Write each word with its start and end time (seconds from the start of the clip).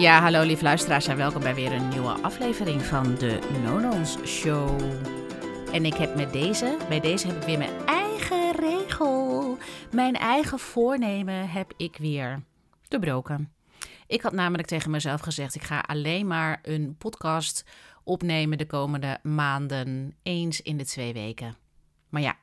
Ja, 0.00 0.20
hallo 0.20 0.42
lieve 0.42 0.62
luisteraars 0.62 1.06
en 1.06 1.16
welkom 1.16 1.42
bij 1.42 1.54
weer 1.54 1.72
een 1.72 1.88
nieuwe 1.88 2.10
aflevering 2.10 2.82
van 2.82 3.14
de 3.14 3.38
Nonons 3.64 4.16
Show. 4.24 4.80
En 5.72 5.84
ik 5.84 5.94
heb 5.94 6.16
met 6.16 6.32
deze, 6.32 6.76
bij 6.88 7.00
deze 7.00 7.26
heb 7.26 7.36
ik 7.36 7.42
weer 7.42 7.58
mijn 7.58 7.86
eigen 7.86 8.52
regel. 8.52 9.58
Mijn 9.92 10.14
eigen 10.14 10.58
voornemen 10.58 11.48
heb 11.48 11.72
ik 11.76 11.96
weer 11.96 12.42
doorbroken. 12.88 13.52
Ik 14.06 14.22
had 14.22 14.32
namelijk 14.32 14.68
tegen 14.68 14.90
mezelf 14.90 15.20
gezegd, 15.20 15.54
ik 15.54 15.62
ga 15.62 15.78
alleen 15.78 16.26
maar 16.26 16.58
een 16.62 16.96
podcast 16.98 17.64
opnemen 18.04 18.58
de 18.58 18.66
komende 18.66 19.18
maanden, 19.22 20.14
eens 20.22 20.62
in 20.62 20.76
de 20.76 20.84
twee 20.84 21.12
weken. 21.12 21.56
Maar 22.08 22.22
ja, 22.22 22.36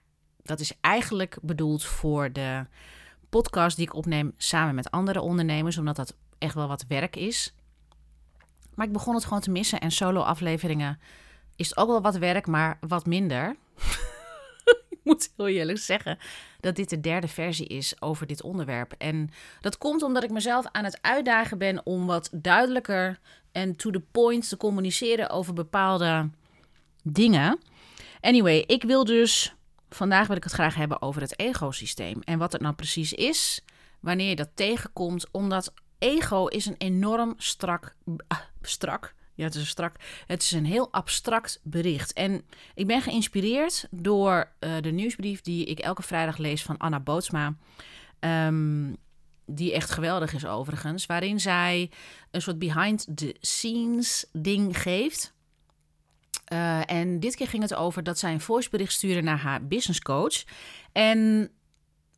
dat 0.44 0.60
is 0.60 0.74
eigenlijk 0.82 1.38
bedoeld 1.42 1.84
voor 1.84 2.32
de 2.32 2.66
podcast 3.30 3.78
die 3.78 3.86
ik 3.86 3.96
opneem 3.96 4.34
samen 4.38 4.76
met 4.76 4.92
andere 4.92 5.22
ondernemers, 5.22 5.78
omdat 5.78 5.96
dat 5.96 6.16
echt 6.40 6.54
wel 6.54 6.68
wat 6.68 6.86
werk 6.88 7.16
is. 7.16 7.54
Maar 8.76 8.86
ik 8.86 8.94
begon 8.94 9.16
het 9.16 9.24
gewoon 9.24 9.40
te 9.40 9.52
missen 9.52 9.80
en 9.80 9.92
solo-afleveringen 9.92 11.00
is 11.58 11.70
het 11.70 11.78
ook 11.78 11.88
wel 11.88 12.02
wat 12.02 12.18
werk, 12.18 12.48
maar 12.48 12.78
wat 12.88 13.06
minder. 13.06 13.56
ik 14.90 15.00
moet 15.04 15.32
heel 15.38 15.48
eerlijk 15.48 15.80
zeggen 15.80 16.18
dat 16.60 16.76
dit 16.76 16.90
de 16.90 17.00
derde 17.00 17.28
versie 17.28 17.68
is 17.68 18.02
over 18.02 18.28
dit 18.28 18.42
onderwerp. 18.42 18.94
En 18.98 19.30
dat 19.62 19.78
komt 19.78 20.02
omdat 20.02 20.24
ik 20.24 20.32
mezelf 20.32 20.66
aan 20.72 20.84
het 20.84 21.02
uitdagen 21.02 21.58
ben 21.58 21.86
om 21.86 22.06
wat 22.06 22.30
duidelijker 22.32 23.20
en 23.52 23.76
to 23.76 23.90
the 23.90 24.00
point 24.00 24.50
te 24.50 24.58
communiceren 24.58 25.30
over 25.30 25.54
bepaalde 25.54 26.30
dingen. 27.04 27.60
Anyway, 28.22 28.64
ik 28.68 28.84
wil 28.84 29.04
dus 29.04 29.56
vandaag 29.90 30.28
wil 30.28 30.36
ik 30.36 30.44
het 30.44 30.54
graag 30.54 30.76
hebben 30.76 31.02
over 31.02 31.22
het 31.22 31.40
egosysteem 31.40 32.22
en 32.22 32.38
wat 32.38 32.52
het 32.52 32.62
nou 32.62 32.74
precies 32.76 33.14
is, 33.14 33.62
wanneer 34.00 34.30
je 34.30 34.36
dat 34.36 34.50
tegenkomt, 34.54 35.32
omdat 35.32 35.74
ego 36.00 36.46
is 36.46 36.66
een 36.66 36.76
enorm 36.78 37.34
strak, 37.38 37.96
ah, 38.28 38.40
strak. 38.62 39.16
Ja, 39.38 39.44
het 39.44 39.56
is 39.56 39.62
een 39.62 39.68
strak. 39.68 39.96
Het 40.28 40.42
is 40.42 40.52
een 40.52 40.66
heel 40.66 40.92
abstract 40.92 41.60
bericht. 41.64 42.14
En 42.14 42.46
ik 42.76 42.88
ben 42.88 43.02
geïnspireerd 43.02 43.88
door 43.92 44.52
uh, 44.60 44.82
de 44.82 44.92
nieuwsbrief 44.92 45.42
die 45.42 45.66
ik 45.66 45.80
elke 45.80 46.02
vrijdag 46.02 46.38
lees 46.38 46.64
van 46.64 46.78
Anna 46.78 47.00
Bootsma. 47.00 47.56
Um, 48.20 48.98
die 49.46 49.74
echt 49.74 49.90
geweldig 49.90 50.34
is 50.34 50.46
overigens. 50.46 51.06
Waarin 51.06 51.40
zij 51.40 51.90
een 52.32 52.42
soort 52.42 52.60
behind 52.60 53.08
the 53.16 53.36
scenes 53.40 54.26
ding 54.32 54.82
geeft. 54.82 55.34
Uh, 56.54 56.92
en 56.92 57.20
dit 57.20 57.36
keer 57.36 57.48
ging 57.48 57.62
het 57.62 57.76
over 57.76 58.04
dat 58.04 58.20
zij 58.20 58.32
een 58.32 58.42
voicebericht 58.42 58.94
stuurde 58.94 59.22
naar 59.22 59.40
haar 59.40 59.68
business 59.68 60.02
coach. 60.02 60.44
En 60.92 61.52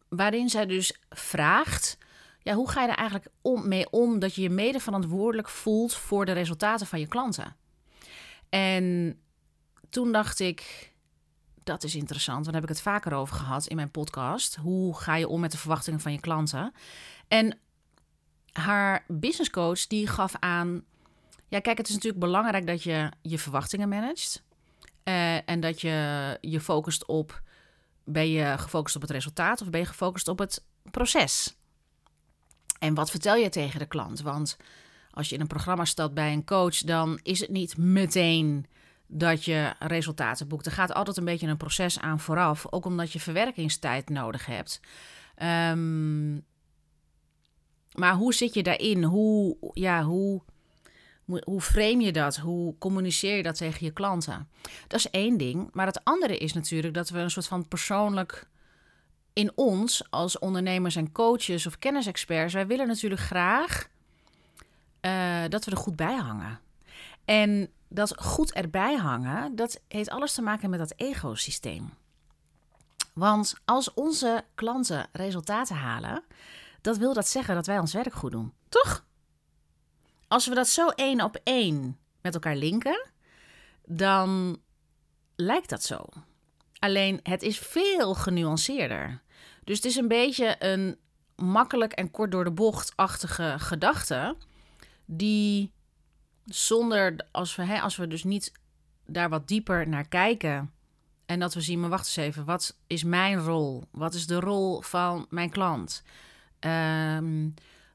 waarin 0.09 0.49
zij 0.49 0.65
dus 0.65 0.99
vraagt 1.09 1.97
ja, 2.41 2.53
hoe 2.53 2.69
ga 2.69 2.81
je 2.81 2.87
er 2.87 2.95
eigenlijk 2.95 3.29
om, 3.41 3.67
mee 3.67 3.89
om 3.89 4.19
dat 4.19 4.35
je 4.35 4.41
je 4.41 4.49
mede 4.49 4.79
verantwoordelijk 4.79 5.49
voelt 5.49 5.93
voor 5.93 6.25
de 6.25 6.31
resultaten 6.31 6.87
van 6.87 6.99
je 6.99 7.07
klanten? 7.07 7.55
En 8.49 9.17
toen 9.89 10.11
dacht 10.11 10.39
ik, 10.39 10.91
dat 11.63 11.83
is 11.83 11.95
interessant. 11.95 12.45
Daar 12.45 12.53
heb 12.53 12.63
ik 12.63 12.69
het 12.69 12.81
vaker 12.81 13.13
over 13.13 13.35
gehad 13.35 13.67
in 13.67 13.75
mijn 13.75 13.91
podcast. 13.91 14.55
Hoe 14.55 14.97
ga 14.97 15.15
je 15.15 15.27
om 15.27 15.39
met 15.39 15.51
de 15.51 15.57
verwachtingen 15.57 15.99
van 15.99 16.11
je 16.11 16.19
klanten? 16.19 16.73
En 17.27 17.57
haar 18.51 19.05
business 19.07 19.49
coach 19.49 19.87
die 19.87 20.07
gaf 20.07 20.35
aan, 20.39 20.83
ja 21.47 21.59
kijk, 21.59 21.77
het 21.77 21.87
is 21.87 21.93
natuurlijk 21.93 22.23
belangrijk 22.23 22.67
dat 22.67 22.83
je 22.83 23.11
je 23.21 23.39
verwachtingen 23.39 23.89
managt. 23.89 24.43
Uh, 25.03 25.49
en 25.49 25.59
dat 25.59 25.81
je 25.81 26.37
je 26.41 26.61
focust 26.61 27.05
op, 27.05 27.41
ben 28.03 28.29
je 28.29 28.57
gefocust 28.57 28.95
op 28.95 29.01
het 29.01 29.11
resultaat 29.11 29.61
of 29.61 29.69
ben 29.69 29.79
je 29.79 29.85
gefocust 29.85 30.27
op 30.27 30.39
het 30.39 30.65
proces? 30.91 31.57
En 32.79 32.93
wat 32.93 33.09
vertel 33.11 33.35
je 33.35 33.49
tegen 33.49 33.79
de 33.79 33.85
klant? 33.85 34.21
Want 34.21 34.57
als 35.11 35.29
je 35.29 35.35
in 35.35 35.41
een 35.41 35.47
programma 35.47 35.85
staat 35.85 36.13
bij 36.13 36.33
een 36.33 36.45
coach, 36.45 36.77
dan 36.77 37.19
is 37.23 37.39
het 37.39 37.49
niet 37.49 37.77
meteen 37.77 38.65
dat 39.07 39.45
je 39.45 39.73
resultaten 39.79 40.47
boekt. 40.47 40.65
Er 40.65 40.71
gaat 40.71 40.93
altijd 40.93 41.17
een 41.17 41.25
beetje 41.25 41.47
een 41.47 41.57
proces 41.57 41.99
aan 41.99 42.19
vooraf, 42.19 42.71
ook 42.71 42.85
omdat 42.85 43.11
je 43.11 43.19
verwerkingstijd 43.19 44.09
nodig 44.09 44.45
hebt. 44.45 44.79
Um, 45.71 46.45
maar 47.93 48.13
hoe 48.13 48.33
zit 48.33 48.53
je 48.53 48.63
daarin? 48.63 49.03
Hoe, 49.03 49.57
ja, 49.73 50.03
hoe, 50.03 50.41
hoe 51.25 51.61
frame 51.61 52.03
je 52.03 52.11
dat? 52.11 52.37
Hoe 52.37 52.77
communiceer 52.77 53.35
je 53.35 53.43
dat 53.43 53.57
tegen 53.57 53.85
je 53.85 53.91
klanten? 53.91 54.49
Dat 54.87 54.99
is 54.99 55.09
één 55.09 55.37
ding. 55.37 55.69
Maar 55.71 55.85
het 55.85 56.03
andere 56.03 56.37
is 56.37 56.53
natuurlijk 56.53 56.93
dat 56.93 57.09
we 57.09 57.19
een 57.19 57.31
soort 57.31 57.47
van 57.47 57.67
persoonlijk 57.67 58.47
in 59.39 59.51
ons 59.55 60.11
als 60.11 60.39
ondernemers 60.39 60.95
en 60.95 61.11
coaches 61.11 61.65
of 61.65 61.79
kennisexperts, 61.79 62.53
wij 62.53 62.67
willen 62.67 62.87
natuurlijk 62.87 63.21
graag 63.21 63.89
uh, 65.01 65.43
dat 65.49 65.65
we 65.65 65.71
er 65.71 65.77
goed 65.77 65.95
bij 65.95 66.15
hangen. 66.15 66.59
En 67.25 67.69
dat 67.87 68.21
goed 68.21 68.53
erbij 68.53 68.95
hangen, 68.95 69.55
dat 69.55 69.81
heeft 69.87 70.09
alles 70.09 70.33
te 70.33 70.41
maken 70.41 70.69
met 70.69 70.79
dat 70.79 70.91
ecosysteem. 70.91 71.93
Want 73.13 73.53
als 73.65 73.93
onze 73.93 74.43
klanten 74.55 75.07
resultaten 75.11 75.75
halen, 75.75 76.23
dat 76.81 76.97
wil 76.97 77.13
dat 77.13 77.27
zeggen 77.27 77.55
dat 77.55 77.65
wij 77.65 77.79
ons 77.79 77.93
werk 77.93 78.13
goed 78.13 78.31
doen. 78.31 78.53
Toch? 78.69 79.05
Als 80.27 80.47
we 80.47 80.55
dat 80.55 80.67
zo 80.67 80.87
één 80.87 81.21
op 81.21 81.39
één 81.43 81.97
met 82.21 82.33
elkaar 82.33 82.55
linken, 82.55 83.09
dan 83.85 84.61
lijkt 85.35 85.69
dat 85.69 85.83
zo. 85.83 86.05
Alleen 86.79 87.19
het 87.23 87.41
is 87.41 87.59
veel 87.59 88.13
genuanceerder. 88.13 89.21
Dus 89.69 89.77
het 89.77 89.87
is 89.87 89.95
een 89.95 90.07
beetje 90.07 90.55
een 90.59 90.97
makkelijk 91.35 91.91
en 91.91 92.11
kort 92.11 92.31
door 92.31 92.43
de 92.43 92.51
bocht-achtige 92.51 93.55
gedachte. 93.57 94.35
Die 95.05 95.71
zonder, 96.45 97.15
als 97.31 97.55
we, 97.55 97.63
hè, 97.63 97.81
als 97.81 97.95
we 97.95 98.07
dus 98.07 98.23
niet 98.23 98.51
daar 99.05 99.29
wat 99.29 99.47
dieper 99.47 99.87
naar 99.87 100.07
kijken. 100.07 100.71
En 101.25 101.39
dat 101.39 101.53
we 101.53 101.61
zien, 101.61 101.79
maar 101.79 101.89
wacht 101.89 102.05
eens 102.05 102.15
even, 102.15 102.45
wat 102.45 102.77
is 102.87 103.03
mijn 103.03 103.39
rol? 103.39 103.83
Wat 103.91 104.13
is 104.13 104.27
de 104.27 104.39
rol 104.39 104.81
van 104.81 105.25
mijn 105.29 105.49
klant? 105.49 106.03
Um, 106.59 107.53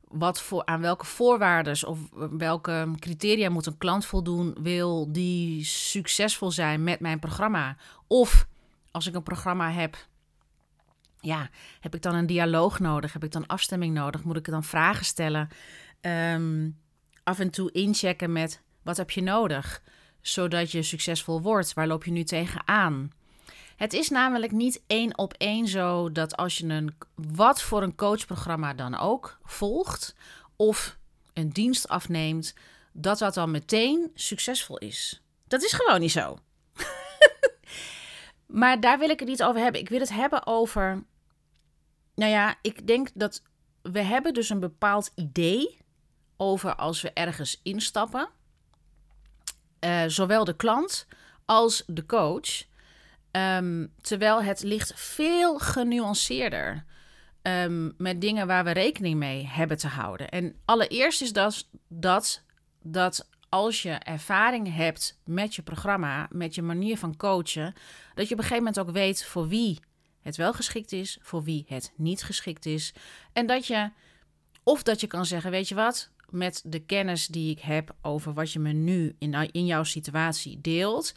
wat 0.09 0.41
voor, 0.41 0.65
aan 0.67 0.81
welke 0.81 1.07
voorwaarden 1.07 1.89
of 1.89 1.99
welke 2.31 2.89
criteria 2.99 3.51
moet 3.51 3.67
een 3.67 3.79
klant 3.79 4.07
voldoen, 4.07 4.57
wil 4.63 5.13
die 5.13 5.65
succesvol 5.65 6.51
zijn 6.51 6.85
met 6.85 7.01
mijn 7.01 7.19
programma? 7.19 7.77
Of 8.07 8.47
als 8.91 9.07
ik 9.07 9.15
een 9.15 9.23
programma 9.23 9.71
heb, 9.71 10.07
ja, 11.25 11.49
heb 11.81 11.95
ik 11.95 12.03
dan 12.03 12.15
een 12.15 12.27
dialoog 12.27 12.79
nodig? 12.79 13.13
Heb 13.13 13.25
ik 13.25 13.33
dan 13.33 13.47
afstemming 13.47 13.95
nodig? 13.95 14.25
Moet 14.25 14.37
ik 14.37 14.45
dan 14.45 14.65
vragen 14.65 15.05
stellen? 15.05 15.49
Um, 16.01 16.79
af 17.23 17.39
en 17.39 17.51
toe 17.51 17.73
inchecken 17.73 18.33
met 18.33 18.63
wat 18.83 18.97
heb 18.97 19.11
je 19.11 19.23
nodig, 19.23 19.83
zodat 20.21 20.71
je 20.71 20.83
succesvol 20.83 21.43
wordt? 21.43 21.75
Waar 21.75 21.87
loop 21.87 22.05
je 22.05 22.11
nu 22.11 22.25
tegenaan? 22.25 23.13
Het 23.77 23.93
is 23.93 24.09
namelijk 24.09 24.53
niet 24.53 24.83
één 24.87 25.19
op 25.19 25.33
één 25.33 25.69
zo 25.69 26.13
dat 26.13 26.37
als 26.37 26.59
je 26.59 26.67
een 26.67 26.95
wat 27.15 27.63
voor 27.63 27.83
een 27.83 27.95
coachprogramma 27.95 28.75
dan 28.75 28.99
ook 28.99 29.39
volgt 29.43 30.15
of 30.57 30.99
een 31.33 31.49
dienst 31.49 31.89
afneemt, 31.89 32.55
dat 32.93 33.19
dat 33.19 33.35
dan 33.35 33.51
meteen 33.51 34.11
succesvol 34.15 34.79
is. 34.79 35.23
Dat 35.49 35.63
is 35.63 35.73
gewoon 35.73 36.01
niet 36.01 36.13
zo. 36.13 36.39
maar 38.61 38.81
daar 38.81 38.99
wil 38.99 39.09
ik 39.09 39.19
het 39.19 39.29
niet 39.29 39.43
over 39.43 39.61
hebben. 39.61 39.81
Ik 39.81 39.89
wil 39.89 40.01
het 40.01 40.13
hebben 40.13 40.47
over. 40.47 41.03
Nou 42.15 42.31
ja, 42.31 42.57
ik 42.63 42.87
denk 42.87 43.09
dat 43.15 43.43
we 43.83 44.03
hebben 44.03 44.35
dus 44.35 44.49
een 44.49 44.61
bepaald 44.61 45.11
idee 45.15 45.79
over 46.37 46.75
als 46.75 47.03
we 47.03 47.13
ergens 47.13 47.61
instappen. 47.63 48.29
Uh, 49.81 50.03
zowel 50.07 50.45
de 50.45 50.57
klant 50.57 51.07
als 51.45 51.83
de 51.87 52.07
coach. 52.07 52.65
Um, 53.31 53.93
terwijl 54.01 54.43
het 54.43 54.63
ligt 54.63 54.93
veel 54.95 55.59
genuanceerder 55.59 56.85
um, 57.43 57.95
met 57.99 58.21
dingen 58.21 58.47
waar 58.47 58.65
we 58.65 58.71
rekening 58.71 59.19
mee 59.19 59.47
hebben 59.47 59.77
te 59.77 59.89
houden. 59.89 60.29
En 60.29 60.57
allereerst 60.65 61.23
is 61.23 61.33
dat, 61.33 61.69
dat, 61.89 62.43
dat 62.83 63.29
als 63.49 63.83
je 63.83 63.91
ervaring 63.91 64.75
hebt 64.75 65.19
met 65.25 65.55
je 65.55 65.63
programma, 65.63 66.29
met 66.31 66.55
je 66.55 66.63
manier 66.63 66.99
van 66.99 67.17
coachen, 67.17 67.75
dat 68.15 68.29
je 68.29 68.35
op 68.35 68.41
een 68.41 68.47
gegeven 68.47 68.65
moment 68.65 68.79
ook 68.79 68.91
weet 68.91 69.25
voor 69.25 69.49
wie 69.49 69.81
het 70.25 70.37
wel 70.37 70.53
geschikt 70.53 70.93
is, 70.93 71.19
voor 71.21 71.43
wie 71.43 71.65
het 71.69 71.93
niet 71.97 72.23
geschikt 72.23 72.67
is. 72.67 72.95
En 73.33 73.47
dat 73.47 73.67
je, 73.67 73.91
of 74.63 74.83
dat 74.83 75.01
je 75.01 75.07
kan 75.07 75.27
zeggen, 75.27 75.51
weet 75.51 75.69
je 75.69 75.75
wat, 75.75 76.11
met 76.31 76.63
de 76.65 76.79
kennis 76.81 77.27
die 77.27 77.51
ik 77.51 77.61
heb 77.61 77.95
over 78.03 78.33
wat 78.33 78.53
je 78.53 78.59
me 78.59 78.73
nu 78.73 79.15
in, 79.19 79.51
in 79.53 79.67
jouw 79.67 79.83
situatie 79.83 80.61
deelt, 80.61 81.15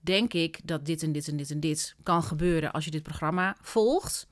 denk 0.00 0.32
ik 0.32 0.60
dat 0.64 0.86
dit 0.86 1.02
en 1.02 1.12
dit 1.12 1.28
en 1.28 1.36
dit 1.36 1.50
en 1.50 1.60
dit 1.60 1.96
kan 2.02 2.22
gebeuren 2.22 2.72
als 2.72 2.84
je 2.84 2.90
dit 2.90 3.02
programma 3.02 3.56
volgt. 3.60 4.28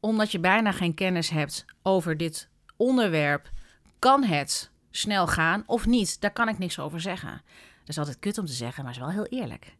Omdat 0.00 0.32
je 0.32 0.38
bijna 0.38 0.72
geen 0.72 0.94
kennis 0.94 1.30
hebt 1.30 1.64
over 1.82 2.16
dit 2.16 2.48
onderwerp, 2.76 3.50
kan 3.98 4.24
het 4.24 4.70
snel 4.90 5.26
gaan 5.26 5.62
of 5.66 5.86
niet. 5.86 6.20
Daar 6.20 6.32
kan 6.32 6.48
ik 6.48 6.58
niks 6.58 6.78
over 6.78 7.00
zeggen. 7.00 7.42
Dat 7.80 7.88
is 7.88 7.98
altijd 7.98 8.18
kut 8.18 8.38
om 8.38 8.46
te 8.46 8.52
zeggen, 8.52 8.84
maar 8.84 8.92
is 8.92 8.98
wel 8.98 9.10
heel 9.10 9.26
eerlijk. 9.26 9.76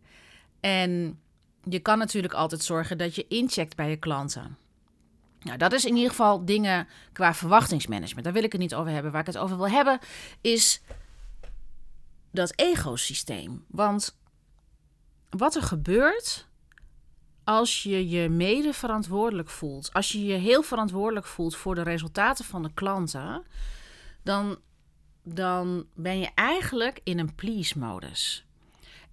En 0.60 1.20
je 1.62 1.78
kan 1.78 1.98
natuurlijk 1.98 2.34
altijd 2.34 2.62
zorgen 2.62 2.98
dat 2.98 3.14
je 3.14 3.26
incheckt 3.28 3.76
bij 3.76 3.90
je 3.90 3.96
klanten. 3.96 4.56
Nou, 5.40 5.58
dat 5.58 5.72
is 5.72 5.84
in 5.84 5.94
ieder 5.94 6.10
geval 6.10 6.44
dingen 6.44 6.88
qua 7.12 7.34
verwachtingsmanagement. 7.34 8.24
Daar 8.24 8.32
wil 8.32 8.42
ik 8.42 8.52
het 8.52 8.60
niet 8.60 8.74
over 8.74 8.92
hebben. 8.92 9.12
Waar 9.12 9.20
ik 9.20 9.26
het 9.26 9.38
over 9.38 9.56
wil 9.56 9.68
hebben 9.68 9.98
is 10.40 10.80
dat 12.30 12.52
egosysteem. 12.56 13.64
Want 13.68 14.18
wat 15.30 15.54
er 15.54 15.62
gebeurt 15.62 16.48
als 17.44 17.82
je 17.82 18.08
je 18.08 18.28
mede 18.28 18.72
verantwoordelijk 18.72 19.48
voelt, 19.48 19.92
als 19.92 20.12
je 20.12 20.24
je 20.24 20.34
heel 20.34 20.62
verantwoordelijk 20.62 21.26
voelt 21.26 21.56
voor 21.56 21.74
de 21.74 21.82
resultaten 21.82 22.44
van 22.44 22.62
de 22.62 22.70
klanten, 22.74 23.44
dan, 24.22 24.58
dan 25.22 25.86
ben 25.94 26.18
je 26.18 26.30
eigenlijk 26.34 27.00
in 27.04 27.18
een 27.18 27.34
please-modus. 27.34 28.47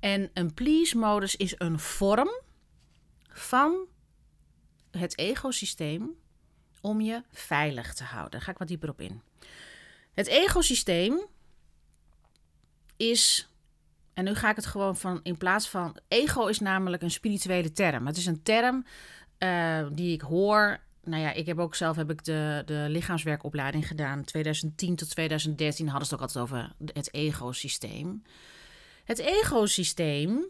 En 0.05 0.29
een 0.33 0.53
please-modus 0.53 1.35
is 1.35 1.55
een 1.57 1.79
vorm 1.79 2.29
van 3.29 3.87
het 4.91 5.15
ecosysteem 5.15 6.09
om 6.81 7.01
je 7.01 7.23
veilig 7.31 7.93
te 7.93 8.03
houden. 8.03 8.31
Daar 8.31 8.41
ga 8.41 8.51
ik 8.51 8.57
wat 8.57 8.67
dieper 8.67 8.89
op 8.89 9.01
in. 9.01 9.21
Het 10.13 10.27
ecosysteem 10.27 11.25
is, 12.97 13.49
en 14.13 14.23
nu 14.23 14.35
ga 14.35 14.49
ik 14.49 14.55
het 14.55 14.65
gewoon 14.65 14.97
van 14.97 15.19
in 15.23 15.37
plaats 15.37 15.69
van. 15.69 15.97
Ego 16.07 16.47
is 16.47 16.59
namelijk 16.59 17.03
een 17.03 17.11
spirituele 17.11 17.71
term. 17.71 18.07
Het 18.07 18.17
is 18.17 18.25
een 18.25 18.43
term 18.43 18.85
uh, 19.39 19.87
die 19.91 20.13
ik 20.13 20.21
hoor. 20.21 20.79
Nou 21.03 21.21
ja, 21.21 21.31
ik 21.31 21.45
heb 21.45 21.59
ook 21.59 21.75
zelf 21.75 21.95
heb 21.95 22.11
ik 22.11 22.23
de, 22.23 22.63
de 22.65 22.85
lichaamswerkopleiding 22.89 23.87
gedaan. 23.87 24.23
2010 24.23 24.95
tot 24.95 25.09
2013 25.09 25.87
hadden 25.87 26.07
ze 26.07 26.13
het 26.13 26.23
ook 26.23 26.27
altijd 26.27 26.45
over 26.45 26.73
het 26.93 27.13
egosysteem. 27.13 28.23
Het 29.05 29.19
egosysteem 29.19 30.45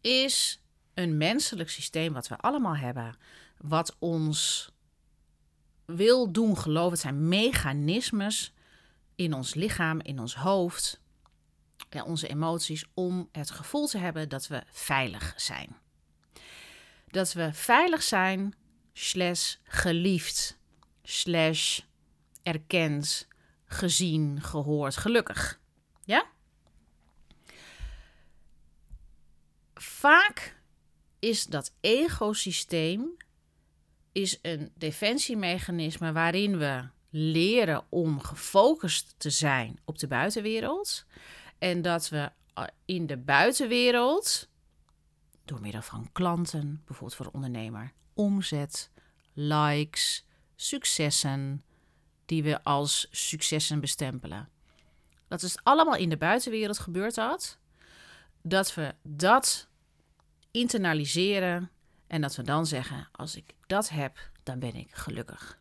is 0.00 0.62
een 0.94 1.16
menselijk 1.16 1.70
systeem 1.70 2.12
wat 2.12 2.28
we 2.28 2.36
allemaal 2.36 2.76
hebben, 2.76 3.16
wat 3.58 3.96
ons 3.98 4.70
wil 5.84 6.32
doen 6.32 6.58
geloven. 6.58 6.90
Het 6.90 7.00
zijn 7.00 7.28
mechanismes 7.28 8.52
in 9.14 9.34
ons 9.34 9.54
lichaam, 9.54 10.00
in 10.00 10.18
ons 10.18 10.34
hoofd, 10.34 11.00
ja, 11.90 12.04
onze 12.04 12.28
emoties, 12.28 12.84
om 12.94 13.28
het 13.32 13.50
gevoel 13.50 13.86
te 13.86 13.98
hebben 13.98 14.28
dat 14.28 14.46
we 14.46 14.62
veilig 14.70 15.32
zijn. 15.36 15.76
Dat 17.06 17.32
we 17.32 17.52
veilig 17.52 18.02
zijn, 18.02 18.54
slash 18.92 19.56
geliefd, 19.62 20.58
slash 21.02 21.80
erkend, 22.42 23.28
gezien, 23.64 24.42
gehoord, 24.42 24.96
gelukkig. 24.96 25.60
Ja? 26.04 26.24
Vaak 29.82 30.56
is 31.18 31.46
dat 31.46 31.72
egosysteem 31.80 33.16
is 34.12 34.38
een 34.42 34.72
defensiemechanisme 34.74 36.12
waarin 36.12 36.58
we 36.58 36.88
leren 37.10 37.84
om 37.88 38.20
gefocust 38.20 39.14
te 39.16 39.30
zijn 39.30 39.80
op 39.84 39.98
de 39.98 40.06
buitenwereld. 40.06 41.04
En 41.58 41.82
dat 41.82 42.08
we 42.08 42.30
eh, 42.54 42.64
in 42.84 43.06
de 43.06 43.16
buitenwereld, 43.16 44.48
door 45.44 45.60
middel 45.60 45.82
van 45.82 46.08
klanten, 46.12 46.82
bijvoorbeeld 46.84 47.14
voor 47.14 47.26
de 47.26 47.32
ondernemer, 47.32 47.92
omzet, 48.14 48.90
likes, 49.32 50.26
successen, 50.56 51.64
die 52.26 52.42
we 52.42 52.62
als 52.64 53.08
successen 53.10 53.80
bestempelen. 53.80 54.48
Dat 55.28 55.42
is 55.42 55.58
allemaal 55.62 55.96
in 55.96 56.08
de 56.08 56.16
buitenwereld 56.16 56.78
gebeurt 56.78 57.14
dat. 57.14 57.58
Dat 58.42 58.74
we 58.74 58.94
dat 59.02 59.68
internaliseren 60.50 61.70
en 62.06 62.20
dat 62.20 62.36
we 62.36 62.42
dan 62.42 62.66
zeggen: 62.66 63.08
als 63.12 63.36
ik 63.36 63.54
dat 63.66 63.88
heb, 63.88 64.30
dan 64.42 64.58
ben 64.58 64.74
ik 64.74 64.88
gelukkig. 64.92 65.58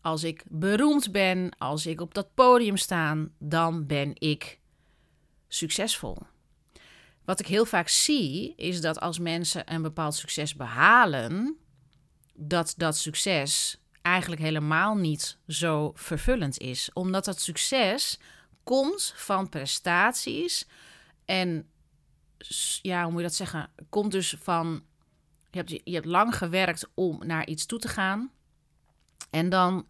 Als 0.00 0.24
ik 0.24 0.44
beroemd 0.48 1.12
ben, 1.12 1.50
als 1.58 1.86
ik 1.86 2.00
op 2.00 2.14
dat 2.14 2.34
podium 2.34 2.76
sta, 2.76 3.16
dan 3.38 3.86
ben 3.86 4.12
ik 4.14 4.58
succesvol. 5.48 6.18
Wat 7.24 7.40
ik 7.40 7.46
heel 7.46 7.64
vaak 7.64 7.88
zie, 7.88 8.54
is 8.56 8.80
dat 8.80 9.00
als 9.00 9.18
mensen 9.18 9.72
een 9.72 9.82
bepaald 9.82 10.14
succes 10.14 10.54
behalen, 10.54 11.56
dat 12.34 12.74
dat 12.76 12.96
succes 12.96 13.80
eigenlijk 14.02 14.42
helemaal 14.42 14.94
niet 14.94 15.38
zo 15.46 15.92
vervullend 15.94 16.58
is. 16.58 16.90
Omdat 16.92 17.24
dat 17.24 17.40
succes 17.40 18.18
komt 18.62 19.12
van 19.16 19.48
prestaties 19.48 20.66
en 21.24 21.69
ja, 22.82 23.02
hoe 23.02 23.10
moet 23.10 23.20
je 23.20 23.26
dat 23.26 23.36
zeggen? 23.36 23.70
Komt 23.88 24.12
dus 24.12 24.36
van, 24.38 24.84
je 25.50 25.58
hebt, 25.58 25.70
je 25.70 25.94
hebt 25.94 26.06
lang 26.06 26.36
gewerkt 26.36 26.90
om 26.94 27.26
naar 27.26 27.46
iets 27.46 27.66
toe 27.66 27.78
te 27.78 27.88
gaan. 27.88 28.30
En 29.30 29.48
dan 29.48 29.88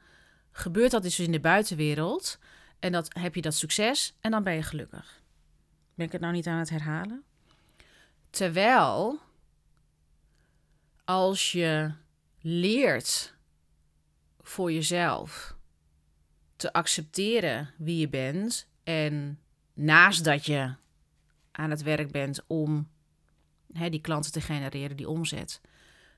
gebeurt 0.53 0.91
dat 0.91 1.03
dus 1.03 1.19
in 1.19 1.33
de 1.33 1.41
buitenwereld. 1.41 2.39
En 2.79 2.93
dat 2.93 3.09
heb 3.19 3.35
je 3.35 3.43
dat 3.43 3.55
succes 3.55 4.17
en 4.21 4.31
dan 4.31 4.43
ben 4.43 4.55
je 4.55 4.63
gelukkig. 4.63 5.23
Ben 5.95 6.07
ik 6.07 6.13
het 6.13 6.21
nou 6.21 6.33
niet 6.33 6.47
aan 6.47 6.59
het 6.59 6.71
herhalen? 6.71 7.25
Terwijl 8.31 9.21
als 11.05 11.53
je 11.53 11.93
leert 12.41 13.35
voor 14.41 14.73
jezelf 14.73 15.57
te 16.57 16.73
accepteren 16.73 17.75
wie 17.79 17.99
je 17.99 18.09
bent 18.09 18.69
en 18.83 19.41
naast 19.73 20.25
dat 20.25 20.47
je 20.47 20.75
aan 21.53 21.71
het 21.71 21.83
werk 21.83 22.11
bent 22.13 22.45
om 22.47 22.89
hè, 23.73 23.89
die 23.89 24.01
klanten 24.01 24.33
te 24.33 24.41
genereren, 24.41 24.97
die 24.97 25.09
omzet. 25.09 25.61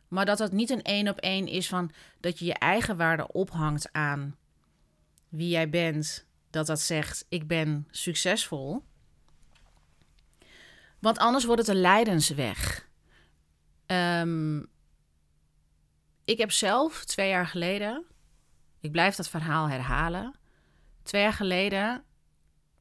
Maar 0.09 0.25
dat 0.25 0.39
dat 0.39 0.53
niet 0.53 0.71
een 0.71 0.83
één 0.83 1.09
op 1.09 1.19
één 1.19 1.47
is 1.47 1.69
van 1.69 1.91
dat 2.21 2.39
je 2.39 2.45
je 2.45 2.55
eigen 2.55 2.97
waarde 2.97 3.33
ophangt 3.33 3.93
aan 3.93 4.37
wie 5.29 5.49
jij 5.49 5.69
bent. 5.69 6.27
Dat 6.51 6.67
dat 6.67 6.81
zegt, 6.81 7.27
ik 7.29 7.47
ben 7.47 7.89
succesvol. 7.91 8.83
Want 10.99 11.19
anders 11.19 11.45
wordt 11.45 11.61
het 11.61 11.71
een 11.71 11.81
lijdensweg. 11.81 12.89
Um, 13.87 14.71
ik 16.25 16.39
heb 16.39 16.51
zelf 16.51 17.05
twee 17.05 17.29
jaar 17.29 17.47
geleden, 17.47 18.05
ik 18.81 18.93
blijf 18.93 19.15
dat 19.15 19.29
verhaal 19.29 19.69
herhalen. 19.69 20.35
Twee 21.03 21.23
jaar 21.23 21.33
geleden, 21.33 22.05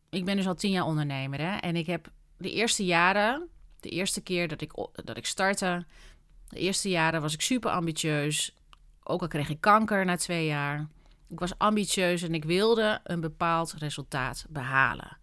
ik 0.09 0.25
ben 0.25 0.35
dus 0.35 0.47
al 0.47 0.55
tien 0.55 0.71
jaar 0.71 0.85
ondernemer 0.85 1.39
hè, 1.39 1.57
en 1.57 1.75
ik 1.75 1.85
heb 1.85 2.11
de 2.41 2.51
eerste 2.51 2.85
jaren, 2.85 3.47
de 3.79 3.89
eerste 3.89 4.21
keer 4.21 4.47
dat 4.47 4.61
ik, 4.61 4.71
dat 5.03 5.17
ik 5.17 5.25
startte, 5.25 5.85
de 6.49 6.59
eerste 6.59 6.89
jaren 6.89 7.21
was 7.21 7.33
ik 7.33 7.41
super 7.41 7.71
ambitieus. 7.71 8.55
Ook 9.03 9.21
al 9.21 9.27
kreeg 9.27 9.49
ik 9.49 9.61
kanker 9.61 10.05
na 10.05 10.15
twee 10.15 10.45
jaar. 10.45 10.87
Ik 11.27 11.39
was 11.39 11.57
ambitieus 11.57 12.21
en 12.21 12.33
ik 12.33 12.43
wilde 12.43 12.99
een 13.03 13.19
bepaald 13.19 13.73
resultaat 13.73 14.45
behalen. 14.49 15.17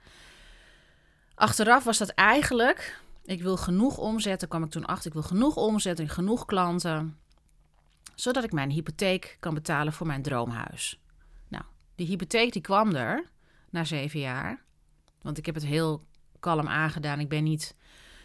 Achteraf 1.35 1.85
was 1.85 1.99
dat 1.99 2.09
eigenlijk, 2.09 3.01
ik 3.25 3.43
wil 3.43 3.57
genoeg 3.57 3.99
omzetten, 3.99 4.49
kwam 4.49 4.65
ik 4.65 4.71
toen 4.71 4.85
achter, 4.85 5.07
ik 5.07 5.13
wil 5.13 5.23
genoeg 5.23 5.57
omzetten 5.57 6.05
en 6.05 6.11
genoeg 6.11 6.45
klanten, 6.45 7.19
zodat 8.15 8.45
ik 8.45 8.53
mijn 8.53 8.71
hypotheek 8.71 9.37
kan 9.41 9.55
betalen 9.55 9.93
voor 9.93 10.07
mijn 10.07 10.23
droomhuis. 10.23 11.01
Nou, 11.49 11.65
die 11.95 12.07
hypotheek 12.07 12.53
die 12.53 12.63
kwam 12.63 12.95
er 12.95 13.25
na 13.71 13.85
zeven 13.85 14.21
jaar, 14.21 14.63
want 15.23 15.39
ik 15.39 15.47
heb 15.47 15.55
het 15.55 15.65
heel 15.65 16.07
kalm 16.41 16.69
aangedaan. 16.69 17.21
Ik 17.21 17.29
ben 17.29 17.45
niet 17.45 17.77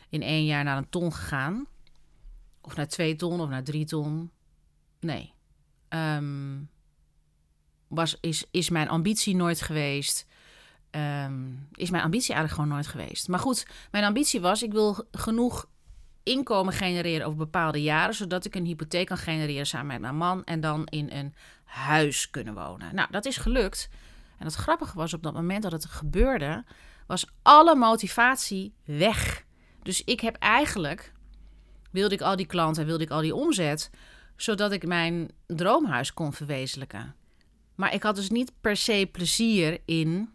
in 0.10 0.22
één 0.22 0.46
jaar 0.46 0.64
naar 0.64 0.78
een 0.78 0.90
ton 0.90 1.14
gegaan. 1.14 1.68
Of 2.62 2.76
naar 2.76 2.88
twee 2.88 3.16
ton 3.16 3.40
of 3.40 3.50
naar 3.50 3.64
drie 3.64 3.86
ton. 3.86 4.32
Nee. 5.00 5.34
Ehm, 5.88 6.60
was, 7.88 8.18
is, 8.22 8.46
is 8.52 8.70
mijn 8.70 8.90
ambitie 8.90 9.36
nooit 9.36 9.62
geweest. 9.62 10.28
Ehm, 10.90 11.44
is 11.72 11.90
mijn 11.90 12.04
ambitie 12.04 12.34
eigenlijk 12.34 12.62
gewoon 12.62 12.78
nooit 12.78 12.88
geweest. 12.88 13.28
Maar 13.28 13.40
goed, 13.40 13.68
mijn 13.92 14.04
ambitie 14.04 14.42
was: 14.42 14.64
ik 14.64 14.72
wil 14.72 15.08
genoeg 15.12 15.68
inkomen 16.24 16.74
genereren 16.74 17.26
over 17.26 17.38
bepaalde 17.38 17.82
jaren, 17.82 18.16
zodat 18.16 18.46
ik 18.46 18.56
een 18.56 18.66
hypotheek 18.66 19.08
kan 19.08 19.18
genereren 19.18 19.68
samen 19.68 19.88
met 19.88 20.02
mijn 20.02 20.16
man 20.16 20.44
en 20.44 20.60
dan 20.60 20.86
in 20.86 21.10
een 21.12 21.34
huis 21.64 22.30
kunnen 22.30 22.54
wonen. 22.54 22.96
Nou, 22.96 23.08
dat 23.12 23.26
is 23.26 23.38
gelukt. 23.38 23.90
En 24.38 24.46
het 24.46 24.56
grappige 24.56 24.98
was 24.98 25.14
op 25.14 25.24
dat 25.24 25.34
moment 25.34 25.64
dat 25.64 25.72
het 25.72 25.86
gebeurde, 25.86 26.64
was 27.08 27.26
alle 27.42 27.76
motivatie 27.76 28.74
weg. 28.86 29.46
Dus 29.84 30.04
ik 30.04 30.20
heb 30.20 30.36
eigenlijk, 30.36 31.14
wilde 31.92 32.16
ik 32.16 32.22
al 32.22 32.36
die 32.36 32.46
klanten, 32.46 32.86
wilde 32.86 33.04
ik 33.04 33.10
al 33.10 33.22
die 33.22 33.36
omzet, 33.36 33.90
zodat 34.36 34.72
ik 34.72 34.86
mijn 34.88 35.32
droomhuis 35.48 36.14
kon 36.14 36.34
verwezenlijken. 36.34 37.16
Maar 37.76 37.94
ik 37.94 38.04
had 38.04 38.16
dus 38.16 38.30
niet 38.30 38.52
per 38.62 38.78
se 38.78 39.10
plezier 39.12 39.82
in 39.86 40.34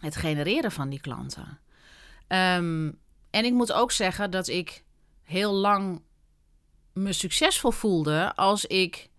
het 0.00 0.16
genereren 0.16 0.72
van 0.72 0.88
die 0.88 1.00
klanten. 1.00 1.58
Ehm, 2.26 2.92
en 3.30 3.44
ik 3.44 3.52
moet 3.52 3.72
ook 3.72 3.92
zeggen 3.92 4.30
dat 4.30 4.48
ik 4.48 4.84
heel 5.22 5.52
lang 5.52 6.02
me 6.92 7.12
succesvol 7.12 7.70
voelde 7.70 8.34
als 8.34 8.64
ik 8.64 9.10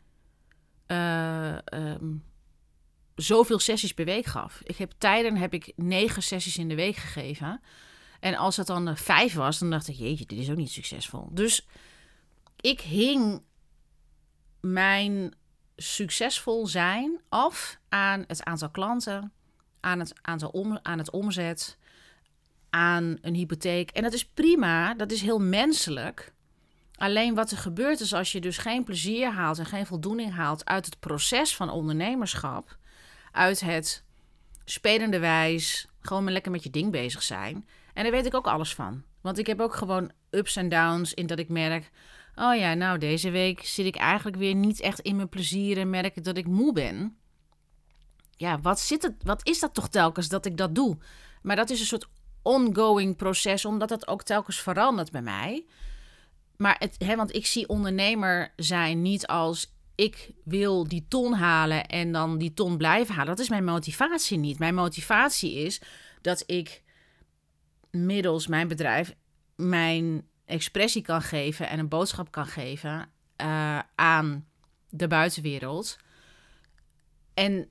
uh, 0.88 1.56
zoveel 3.16 3.60
sessies 3.60 3.94
per 3.94 4.06
week 4.06 4.26
gaf. 4.26 4.62
Ik 4.64 4.78
heb 4.78 4.92
tijden 4.98 5.38
heb 5.38 5.54
ik 5.54 5.74
negen 5.76 6.24
sessies 6.24 6.58
in 6.58 6.68
de 6.68 6.76
week 6.76 6.96
gegeven. 6.96 7.62
En 8.20 8.36
als 8.36 8.58
het 8.58 8.68
dan 8.68 8.98
vijf 8.98 9.34
was, 9.34 9.60
dan 9.60 9.70
dacht 9.70 9.88
ik, 9.88 9.96
jeetje, 9.96 10.26
dit 10.26 10.40
is 10.40 10.50
ook 10.50 10.58
niet 10.58 10.72
succesvol. 10.72 11.30
Dus 11.32 11.68
ik 12.62 12.82
hing 12.82 13.42
mijn 14.62 15.34
succesvol 15.76 16.68
zijn 16.68 17.20
af 17.30 17.80
aan 17.90 18.24
het 18.28 18.44
aantal 18.44 18.70
klanten, 18.70 19.32
aan 19.80 20.00
het 20.00 20.14
aantal 20.22 20.50
om, 20.50 20.80
aan 20.82 20.98
het 20.98 21.12
omzet, 21.12 21.78
aan 22.70 23.18
een 23.22 23.34
hypotheek. 23.34 23.90
En 23.90 24.04
dat 24.04 24.14
is 24.14 24.26
prima, 24.26 24.94
dat 24.94 25.12
is 25.12 25.22
heel 25.22 25.40
menselijk. 25.40 26.34
Alleen 26.96 27.36
wat 27.36 27.52
er 27.52 27.58
gebeurt 27.58 28.00
is 28.00 28.14
als 28.14 28.32
je 28.32 28.42
dus 28.42 28.58
geen 28.58 28.84
plezier 28.84 29.32
haalt 29.32 29.60
en 29.60 29.66
geen 29.66 29.86
voldoening 29.86 30.34
haalt 30.34 30.66
uit 30.66 30.86
het 30.86 31.00
proces 31.00 31.56
van 31.56 31.70
ondernemerschap, 31.70 32.78
uit 33.36 33.60
het 33.60 34.04
spelende 34.66 35.20
wijs, 35.20 35.88
gewoon 36.00 36.24
maar 36.24 36.34
lekker 36.34 36.52
met 36.52 36.64
je 36.64 36.70
ding 36.70 36.92
bezig 36.92 37.24
zijn. 37.24 37.68
En 37.94 38.04
daar 38.04 38.12
weet 38.12 38.26
ik 38.26 38.34
ook 38.34 38.48
alles 38.48 38.76
van. 38.76 39.04
Want 39.22 39.38
ik 39.38 39.48
heb 39.48 39.60
ook 39.60 39.76
gewoon 39.76 40.12
ups 40.30 40.56
en 40.56 40.70
downs 40.70 41.14
in 41.14 41.28
dat 41.28 41.40
ik 41.40 41.50
merk, 41.50 41.92
oh 42.36 42.56
ja, 42.56 42.74
nou 42.74 42.98
deze 42.98 43.30
week 43.30 43.66
zit 43.66 43.86
ik 43.86 43.96
eigenlijk 43.96 44.38
weer 44.38 44.56
niet 44.56 44.80
echt 44.80 45.00
in 45.00 45.16
mijn 45.16 45.30
plezier 45.30 45.78
en 45.78 45.90
merk 45.90 46.24
dat 46.24 46.38
ik 46.38 46.48
moe 46.48 46.74
ben. 46.74 47.18
Ja, 48.38 48.60
wat, 48.60 48.80
zit 48.80 49.02
het, 49.02 49.14
wat 49.24 49.48
is 49.48 49.60
dat 49.60 49.74
toch 49.74 49.90
telkens 49.90 50.28
dat 50.28 50.46
ik 50.46 50.58
dat 50.58 50.76
doe? 50.76 50.98
Maar 51.42 51.56
dat 51.56 51.70
is 51.70 51.80
een 51.80 51.86
soort 51.86 52.08
ongoing 52.42 53.16
proces, 53.16 53.66
omdat 53.66 53.90
het 53.90 54.08
ook 54.08 54.24
telkens 54.24 54.62
verandert 54.62 55.12
bij 55.12 55.22
mij. 55.22 55.66
Maar 56.58 56.76
het, 56.80 56.96
hè, 56.98 57.16
want 57.16 57.36
ik 57.36 57.46
zie 57.46 57.68
ondernemer 57.68 58.54
zijn 58.56 59.02
niet 59.02 59.28
als 59.28 59.75
ik 59.96 60.32
wil 60.44 60.88
die 60.88 61.06
ton 61.08 61.34
halen 61.34 61.86
en 61.86 62.12
dan 62.12 62.38
die 62.38 62.54
ton 62.54 62.78
blijven 62.78 63.16
halen. 63.16 63.36
Dat 63.36 63.44
is 63.44 63.50
mijn 63.50 63.64
motivatie 63.64 64.38
niet. 64.38 64.60
Mijn 64.60 64.76
motivatie 64.76 65.54
is 65.54 65.82
dat 66.22 66.44
ik 66.46 66.84
middels 67.92 68.48
mijn 68.48 68.68
bedrijf 68.68 69.16
mijn 69.56 70.28
expressie 70.46 71.02
kan 71.02 71.22
geven 71.22 71.70
en 71.70 71.80
een 71.80 71.88
boodschap 71.88 72.32
kan 72.32 72.46
geven 72.46 73.10
uh, 73.42 73.80
aan 73.96 74.48
de 74.90 75.08
buitenwereld. 75.08 75.98
En 77.34 77.70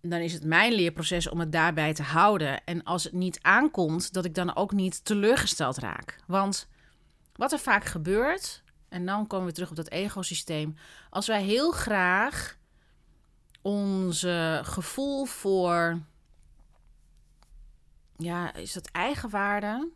dan 0.00 0.20
is 0.20 0.32
het 0.32 0.44
mijn 0.44 0.72
leerproces 0.72 1.28
om 1.28 1.40
het 1.40 1.52
daarbij 1.52 1.94
te 1.94 2.02
houden. 2.02 2.64
En 2.64 2.84
als 2.84 3.04
het 3.04 3.12
niet 3.12 3.38
aankomt, 3.42 4.12
dat 4.12 4.24
ik 4.24 4.34
dan 4.34 4.56
ook 4.56 4.72
niet 4.72 5.04
teleurgesteld 5.04 5.78
raak. 5.78 6.20
Want 6.26 6.68
wat 7.32 7.52
er 7.52 7.58
vaak 7.58 7.84
gebeurt, 7.84 8.62
en 8.88 9.06
dan 9.06 9.26
komen 9.26 9.46
we 9.46 9.52
terug 9.52 9.70
op 9.70 9.76
dat 9.76 9.90
egosysteem. 9.90 10.76
Als 11.10 11.26
wij 11.26 11.42
heel 11.42 11.70
graag 11.70 12.56
onze 13.62 14.60
gevoel 14.64 15.24
voor, 15.24 16.00
ja, 18.16 18.54
is 18.54 18.72
dat 18.72 18.88
eigenwaarde? 18.90 19.88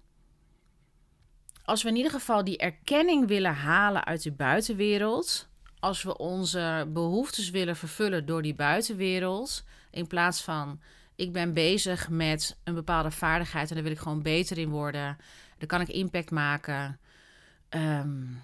Als 1.65 1.83
we 1.83 1.89
in 1.89 1.97
ieder 1.97 2.13
geval 2.13 2.45
die 2.45 2.59
erkenning 2.59 3.27
willen 3.27 3.55
halen 3.55 4.05
uit 4.05 4.23
de 4.23 4.33
buitenwereld, 4.33 5.49
als 5.79 6.03
we 6.03 6.19
onze 6.19 6.89
behoeftes 6.93 7.51
willen 7.51 7.77
vervullen 7.77 8.27
door 8.27 8.43
die 8.43 8.55
buitenwereld, 8.55 9.65
in 9.91 10.07
plaats 10.07 10.43
van 10.43 10.81
ik 11.17 11.33
ben 11.33 11.53
bezig 11.53 12.09
met 12.09 12.59
een 12.65 12.75
bepaalde 12.75 13.11
vaardigheid 13.11 13.69
en 13.69 13.75
daar 13.75 13.85
wil 13.85 13.93
ik 13.93 13.99
gewoon 13.99 14.23
beter 14.23 14.59
in 14.59 14.69
worden, 14.69 15.17
dan 15.59 15.69
kan 15.69 15.81
ik 15.81 15.89
impact 15.89 16.31
maken. 16.31 16.99
Um, 17.71 18.43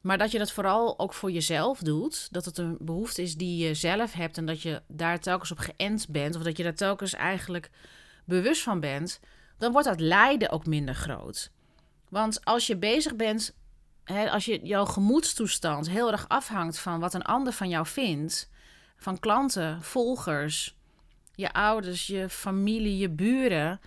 maar 0.00 0.18
dat 0.18 0.30
je 0.30 0.38
dat 0.38 0.52
vooral 0.52 0.98
ook 0.98 1.14
voor 1.14 1.30
jezelf 1.30 1.78
doet. 1.78 2.28
Dat 2.32 2.44
het 2.44 2.58
een 2.58 2.76
behoefte 2.80 3.22
is 3.22 3.36
die 3.36 3.66
je 3.66 3.74
zelf 3.74 4.12
hebt 4.12 4.36
en 4.38 4.46
dat 4.46 4.62
je 4.62 4.82
daar 4.86 5.20
telkens 5.20 5.50
op 5.50 5.58
geënt 5.58 6.08
bent. 6.08 6.36
Of 6.36 6.42
dat 6.42 6.56
je 6.56 6.62
daar 6.62 6.74
telkens 6.74 7.14
eigenlijk 7.14 7.70
bewust 8.24 8.62
van 8.62 8.80
bent. 8.80 9.20
Dan 9.58 9.72
wordt 9.72 9.88
dat 9.88 10.00
lijden 10.00 10.50
ook 10.50 10.66
minder 10.66 10.94
groot. 10.94 11.50
Want 12.08 12.44
als 12.44 12.66
je 12.66 12.76
bezig 12.76 13.16
bent, 13.16 13.56
hè, 14.04 14.30
als 14.30 14.44
je 14.44 14.60
jouw 14.62 14.84
gemoedstoestand 14.84 15.88
heel 15.88 16.12
erg 16.12 16.28
afhangt 16.28 16.78
van 16.78 17.00
wat 17.00 17.14
een 17.14 17.22
ander 17.22 17.52
van 17.52 17.68
jou 17.68 17.86
vindt. 17.86 18.50
Van 18.96 19.18
klanten, 19.18 19.82
volgers, 19.82 20.76
je 21.34 21.52
ouders, 21.52 22.06
je 22.06 22.28
familie, 22.28 22.98
je 22.98 23.08
buren. 23.08 23.80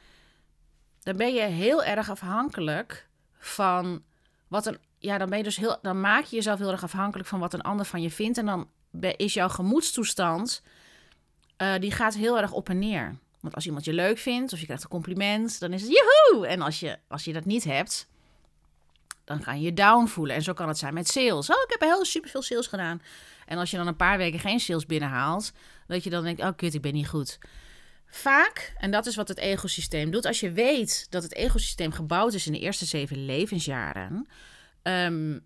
Dan 1.03 1.15
ben 1.15 1.33
je 1.33 1.41
heel 1.41 1.83
erg 1.83 2.09
afhankelijk 2.09 3.07
van 3.37 4.03
wat 4.47 4.65
een 4.65 4.77
ja, 5.01 5.17
dan 5.17 5.29
ben 5.29 5.37
je 5.37 5.43
dus 5.43 5.57
heel, 5.57 5.77
dan 5.81 6.01
maak 6.01 6.23
je 6.23 6.35
jezelf 6.35 6.59
heel 6.59 6.71
erg 6.71 6.83
afhankelijk 6.83 7.29
van 7.29 7.39
wat 7.39 7.53
een 7.53 7.61
ander 7.61 7.85
van 7.85 8.01
je 8.01 8.11
vindt. 8.11 8.37
En 8.37 8.45
dan 8.45 8.67
is 9.17 9.33
jouw 9.33 9.49
gemoedstoestand, 9.49 10.63
uh, 11.57 11.73
die 11.79 11.91
gaat 11.91 12.15
heel 12.15 12.39
erg 12.39 12.51
op 12.51 12.69
en 12.69 12.79
neer. 12.79 13.17
Want 13.39 13.55
als 13.55 13.65
iemand 13.65 13.85
je 13.85 13.93
leuk 13.93 14.17
vindt 14.17 14.53
of 14.53 14.59
je 14.59 14.65
krijgt 14.65 14.83
een 14.83 14.89
compliment, 14.89 15.59
dan 15.59 15.73
is 15.73 15.81
het 15.81 15.91
joehoe. 15.91 16.47
En 16.47 16.61
als 16.61 16.79
je, 16.79 16.97
als 17.07 17.23
je 17.23 17.33
dat 17.33 17.45
niet 17.45 17.63
hebt, 17.63 18.07
dan 19.23 19.41
kan 19.41 19.59
je 19.59 19.65
je 19.65 19.73
down 19.73 20.05
voelen. 20.05 20.35
En 20.35 20.41
zo 20.41 20.53
kan 20.53 20.67
het 20.67 20.77
zijn 20.77 20.93
met 20.93 21.07
sales. 21.07 21.49
Oh, 21.49 21.61
ik 21.63 21.69
heb 21.69 21.81
heel 21.81 22.05
super 22.05 22.29
veel 22.29 22.41
sales 22.41 22.67
gedaan. 22.67 23.01
En 23.45 23.57
als 23.57 23.71
je 23.71 23.77
dan 23.77 23.87
een 23.87 23.95
paar 23.95 24.17
weken 24.17 24.39
geen 24.39 24.59
sales 24.59 24.85
binnenhaalt, 24.85 25.51
dat 25.87 26.03
je 26.03 26.09
dan 26.09 26.23
denkt, 26.23 26.41
oh 26.41 26.51
kut, 26.55 26.73
ik 26.73 26.81
ben 26.81 26.93
niet 26.93 27.07
goed. 27.07 27.37
Vaak, 28.05 28.73
en 28.77 28.91
dat 28.91 29.05
is 29.05 29.15
wat 29.15 29.27
het 29.27 29.37
ecosysteem 29.37 30.11
doet, 30.11 30.25
als 30.25 30.39
je 30.39 30.51
weet 30.51 31.07
dat 31.09 31.23
het 31.23 31.33
ecosysteem 31.33 31.91
gebouwd 31.91 32.33
is 32.33 32.45
in 32.45 32.51
de 32.51 32.59
eerste 32.59 32.85
zeven 32.85 33.25
levensjaren, 33.25 34.27
Um, 34.83 35.45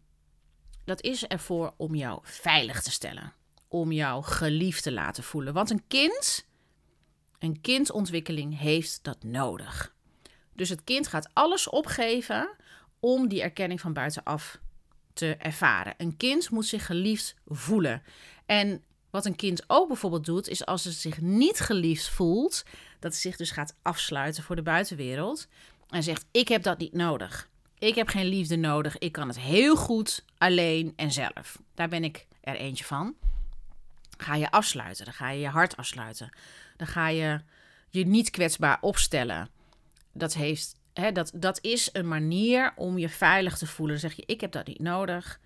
dat 0.83 1.01
is 1.01 1.25
ervoor 1.25 1.73
om 1.77 1.95
jou 1.95 2.19
veilig 2.23 2.81
te 2.81 2.91
stellen. 2.91 3.33
Om 3.67 3.91
jou 3.91 4.23
geliefd 4.23 4.83
te 4.83 4.91
laten 4.91 5.23
voelen. 5.23 5.53
Want 5.53 5.69
een 5.69 5.87
kind, 5.87 6.45
een 7.39 7.61
kindontwikkeling 7.61 8.59
heeft 8.59 8.99
dat 9.03 9.23
nodig. 9.23 9.93
Dus 10.53 10.69
het 10.69 10.83
kind 10.83 11.07
gaat 11.07 11.29
alles 11.33 11.69
opgeven 11.69 12.55
om 12.99 13.27
die 13.27 13.41
erkenning 13.41 13.81
van 13.81 13.93
buitenaf 13.93 14.59
te 15.13 15.35
ervaren. 15.35 15.93
Een 15.97 16.17
kind 16.17 16.49
moet 16.49 16.65
zich 16.65 16.85
geliefd 16.85 17.35
voelen. 17.45 18.03
En 18.45 18.83
wat 19.09 19.25
een 19.25 19.35
kind 19.35 19.63
ook 19.67 19.87
bijvoorbeeld 19.87 20.25
doet, 20.25 20.47
is 20.47 20.65
als 20.65 20.83
het 20.83 20.93
zich 20.93 21.21
niet 21.21 21.59
geliefd 21.59 22.09
voelt, 22.09 22.63
dat 22.99 23.11
het 23.11 23.21
zich 23.21 23.35
dus 23.35 23.51
gaat 23.51 23.75
afsluiten 23.81 24.43
voor 24.43 24.55
de 24.55 24.61
buitenwereld 24.61 25.47
en 25.89 26.03
zegt: 26.03 26.25
Ik 26.31 26.47
heb 26.47 26.63
dat 26.63 26.77
niet 26.77 26.93
nodig. 26.93 27.49
Ik 27.85 27.95
heb 27.95 28.07
geen 28.07 28.25
liefde 28.25 28.55
nodig. 28.55 28.97
Ik 28.97 29.11
kan 29.11 29.27
het 29.27 29.39
heel 29.39 29.75
goed 29.75 30.25
alleen 30.37 30.93
en 30.95 31.11
zelf. 31.11 31.61
Daar 31.73 31.89
ben 31.89 32.03
ik 32.03 32.27
er 32.41 32.55
eentje 32.55 32.83
van. 32.83 33.15
Ga 34.17 34.35
je 34.35 34.51
afsluiten. 34.51 35.05
Dan 35.05 35.13
ga 35.13 35.29
je 35.29 35.39
je 35.39 35.47
hart 35.47 35.77
afsluiten. 35.77 36.29
Dan 36.77 36.87
ga 36.87 37.07
je 37.07 37.41
je 37.89 38.05
niet 38.05 38.29
kwetsbaar 38.29 38.77
opstellen. 38.81 39.49
Dat, 40.11 40.33
heeft, 40.33 40.75
hè, 40.93 41.11
dat, 41.11 41.31
dat 41.35 41.59
is 41.61 41.89
een 41.93 42.07
manier 42.07 42.73
om 42.75 42.97
je 42.97 43.09
veilig 43.09 43.57
te 43.57 43.67
voelen. 43.67 43.99
Dan 43.99 44.09
zeg 44.09 44.17
je, 44.17 44.33
ik 44.33 44.41
heb 44.41 44.51
dat 44.51 44.67
niet 44.67 44.79
nodig. 44.79 45.39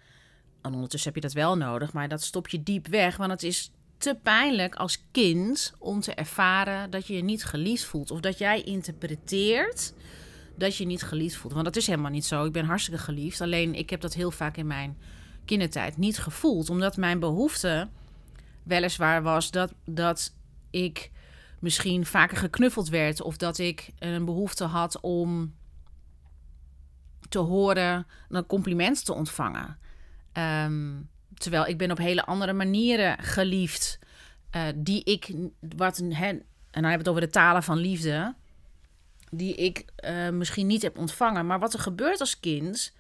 En 0.62 0.74
ondertussen 0.74 1.14
heb 1.14 1.22
je 1.22 1.28
dat 1.28 1.38
wel 1.38 1.58
nodig, 1.58 1.94
maar 1.94 2.08
dat 2.08 2.24
stop 2.24 2.48
je 2.48 2.64
diep 2.64 2.88
weg. 2.88 3.18
Want 3.18 3.32
het 3.32 3.44
is 3.44 3.72
te 3.98 4.20
pijnlijk 4.24 4.76
als 4.76 5.04
kind 5.12 5.74
om 5.80 6.00
te 6.00 6.14
ervaren 6.14 6.90
dat 6.90 7.08
je 7.08 7.14
je 7.14 7.24
niet 7.24 7.46
geliefd 7.46 7.84
voelt. 7.84 8.12
Of 8.12 8.20
dat 8.20 8.38
jij 8.38 8.62
interpreteert 8.62 9.94
dat 10.60 10.76
je 10.76 10.86
niet 10.86 11.04
geliefd 11.04 11.36
voelt. 11.36 11.54
Want 11.54 11.66
dat 11.66 11.76
is 11.76 11.88
helemaal 11.88 12.12
niet 12.12 12.26
zo. 12.26 12.46
Ik 12.46 12.52
ben 12.52 12.66
hartstikke 12.66 13.00
geliefd. 13.00 13.42
Alleen 13.42 13.76
ik 13.76 13.90
heb 13.90 14.02
dat 14.02 14.14
heel 14.14 14.32
vaak 14.32 14.58
in 14.58 14.68
mijn 14.68 14.98
kindertijd 15.46 15.98
niet 15.98 16.20
gevoeld. 16.20 16.70
Omdat 16.70 16.98
mijn 16.98 17.20
behoefte 17.20 17.88
weliswaar 18.64 19.22
was 19.24 19.52
dat, 19.52 19.74
dat 19.86 20.36
ik 20.70 21.12
misschien 21.60 22.06
vaker 22.06 22.38
geknuffeld 22.38 22.90
werd. 22.90 23.22
Of 23.22 23.38
dat 23.38 23.58
ik 23.58 23.90
een 24.00 24.26
behoefte 24.26 24.64
had 24.64 25.00
om 25.00 25.54
te 27.30 27.40
horen, 27.40 28.08
een 28.30 28.46
compliment 28.46 29.06
te 29.06 29.14
ontvangen. 29.14 29.78
Ehm, 30.32 31.02
terwijl 31.34 31.66
ik 31.66 31.78
ben 31.78 31.92
op 31.92 31.98
hele 31.98 32.26
andere 32.26 32.54
manieren 32.54 33.24
geliefd. 33.24 34.00
Uh, 34.56 34.64
die 34.76 35.04
ik, 35.04 35.36
wat, 35.78 36.00
en 36.00 36.12
dan 36.72 36.84
hebben 36.84 36.92
we 36.92 36.98
het 36.98 37.08
over 37.08 37.22
de 37.22 37.30
talen 37.30 37.64
van 37.64 37.78
liefde 37.78 38.36
die 39.32 39.56
ik 39.56 39.86
uh, 40.06 40.30
misschien 40.30 40.68
niet 40.68 40.82
heb 40.82 40.98
ontvangen. 40.98 41.46
Maar 41.46 41.60
wat 41.60 41.74
er 41.74 41.80
gebeurt 41.80 42.20
als 42.20 42.40
kind, 42.40 42.94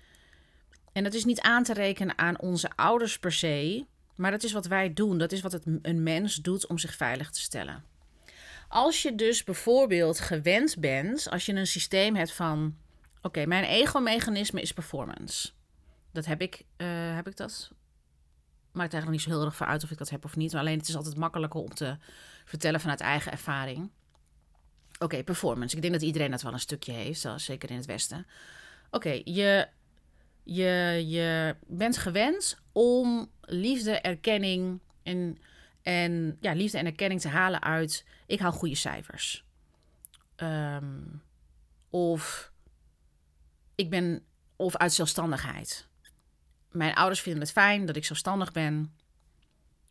en 0.91 1.03
dat 1.03 1.13
is 1.13 1.25
niet 1.25 1.41
aan 1.41 1.63
te 1.63 1.73
rekenen 1.73 2.17
aan 2.17 2.39
onze 2.39 2.69
ouders 2.75 3.19
per 3.19 3.31
se, 3.31 3.85
maar 4.15 4.31
dat 4.31 4.43
is 4.43 4.51
wat 4.51 4.65
wij 4.65 4.93
doen. 4.93 5.17
Dat 5.17 5.31
is 5.31 5.41
wat 5.41 5.51
het, 5.51 5.63
een 5.81 6.03
mens 6.03 6.35
doet 6.35 6.67
om 6.67 6.77
zich 6.77 6.95
veilig 6.95 7.31
te 7.31 7.41
stellen. 7.41 7.83
Als 8.67 9.01
je 9.01 9.15
dus 9.15 9.43
bijvoorbeeld 9.43 10.19
gewend 10.19 10.79
bent, 10.79 11.29
als 11.29 11.45
je 11.45 11.53
een 11.53 11.67
systeem 11.67 12.15
hebt 12.15 12.33
van: 12.33 12.77
oké, 13.21 13.45
mijn 13.45 13.63
ego-mechanisme 13.63 14.61
is 14.61 14.71
performance. 14.71 15.49
Dat 16.11 16.25
heb 16.25 16.41
ik, 16.41 16.63
uh, 16.77 16.87
heb 17.15 17.27
ik 17.27 17.37
dat? 17.37 17.71
Maakt 18.71 18.93
eigenlijk 18.93 19.11
niet 19.11 19.21
zo 19.21 19.37
heel 19.37 19.45
erg 19.45 19.55
voor 19.55 19.65
uit 19.65 19.83
of 19.83 19.91
ik 19.91 19.97
dat 19.97 20.09
heb 20.09 20.25
of 20.25 20.35
niet. 20.35 20.51
Maar 20.51 20.61
alleen 20.61 20.77
het 20.77 20.87
is 20.87 20.95
altijd 20.95 21.15
makkelijker 21.17 21.59
om 21.59 21.73
te 21.73 21.97
vertellen 22.45 22.79
vanuit 22.79 22.99
eigen 22.99 23.31
ervaring. 23.31 23.89
Oké, 24.99 25.23
performance. 25.23 25.75
Ik 25.75 25.81
denk 25.81 25.93
dat 25.93 26.03
iedereen 26.03 26.31
dat 26.31 26.41
wel 26.41 26.53
een 26.53 26.59
stukje 26.59 26.91
heeft, 26.91 27.25
zeker 27.35 27.69
in 27.69 27.75
het 27.75 27.85
Westen. 27.85 28.27
Oké, 28.91 29.21
je, 29.23 29.67
je, 30.43 31.03
je 31.07 31.55
bent 31.67 31.97
gewend 31.97 32.61
om 32.71 33.31
liefde, 33.41 33.91
erkenning 33.91 34.79
en, 35.03 35.37
en 35.81 36.37
ja, 36.39 36.53
liefde 36.53 36.77
en 36.77 36.85
erkenning 36.85 37.21
te 37.21 37.27
halen 37.27 37.61
uit 37.61 38.05
ik 38.29 38.39
haal 38.39 38.51
goede 38.51 38.75
cijfers. 38.75 39.45
Ehm, 40.35 41.01
of 41.89 42.51
ik 43.75 43.89
ben 43.89 44.23
of 44.55 44.75
uit 44.75 44.93
zelfstandigheid. 44.93 45.87
Mijn 46.71 46.93
ouders 46.93 47.21
vinden 47.21 47.41
het 47.41 47.51
fijn 47.51 47.85
dat 47.85 47.95
ik 47.95 48.05
zelfstandig 48.05 48.51
ben. 48.51 48.95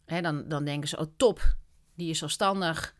hè, 0.04 0.20
dan, 0.20 0.48
dan 0.48 0.64
denken 0.64 0.88
ze, 0.88 0.98
oh 0.98 1.06
top, 1.16 1.56
die 1.94 2.10
is 2.10 2.18
zelfstandig. 2.18 2.96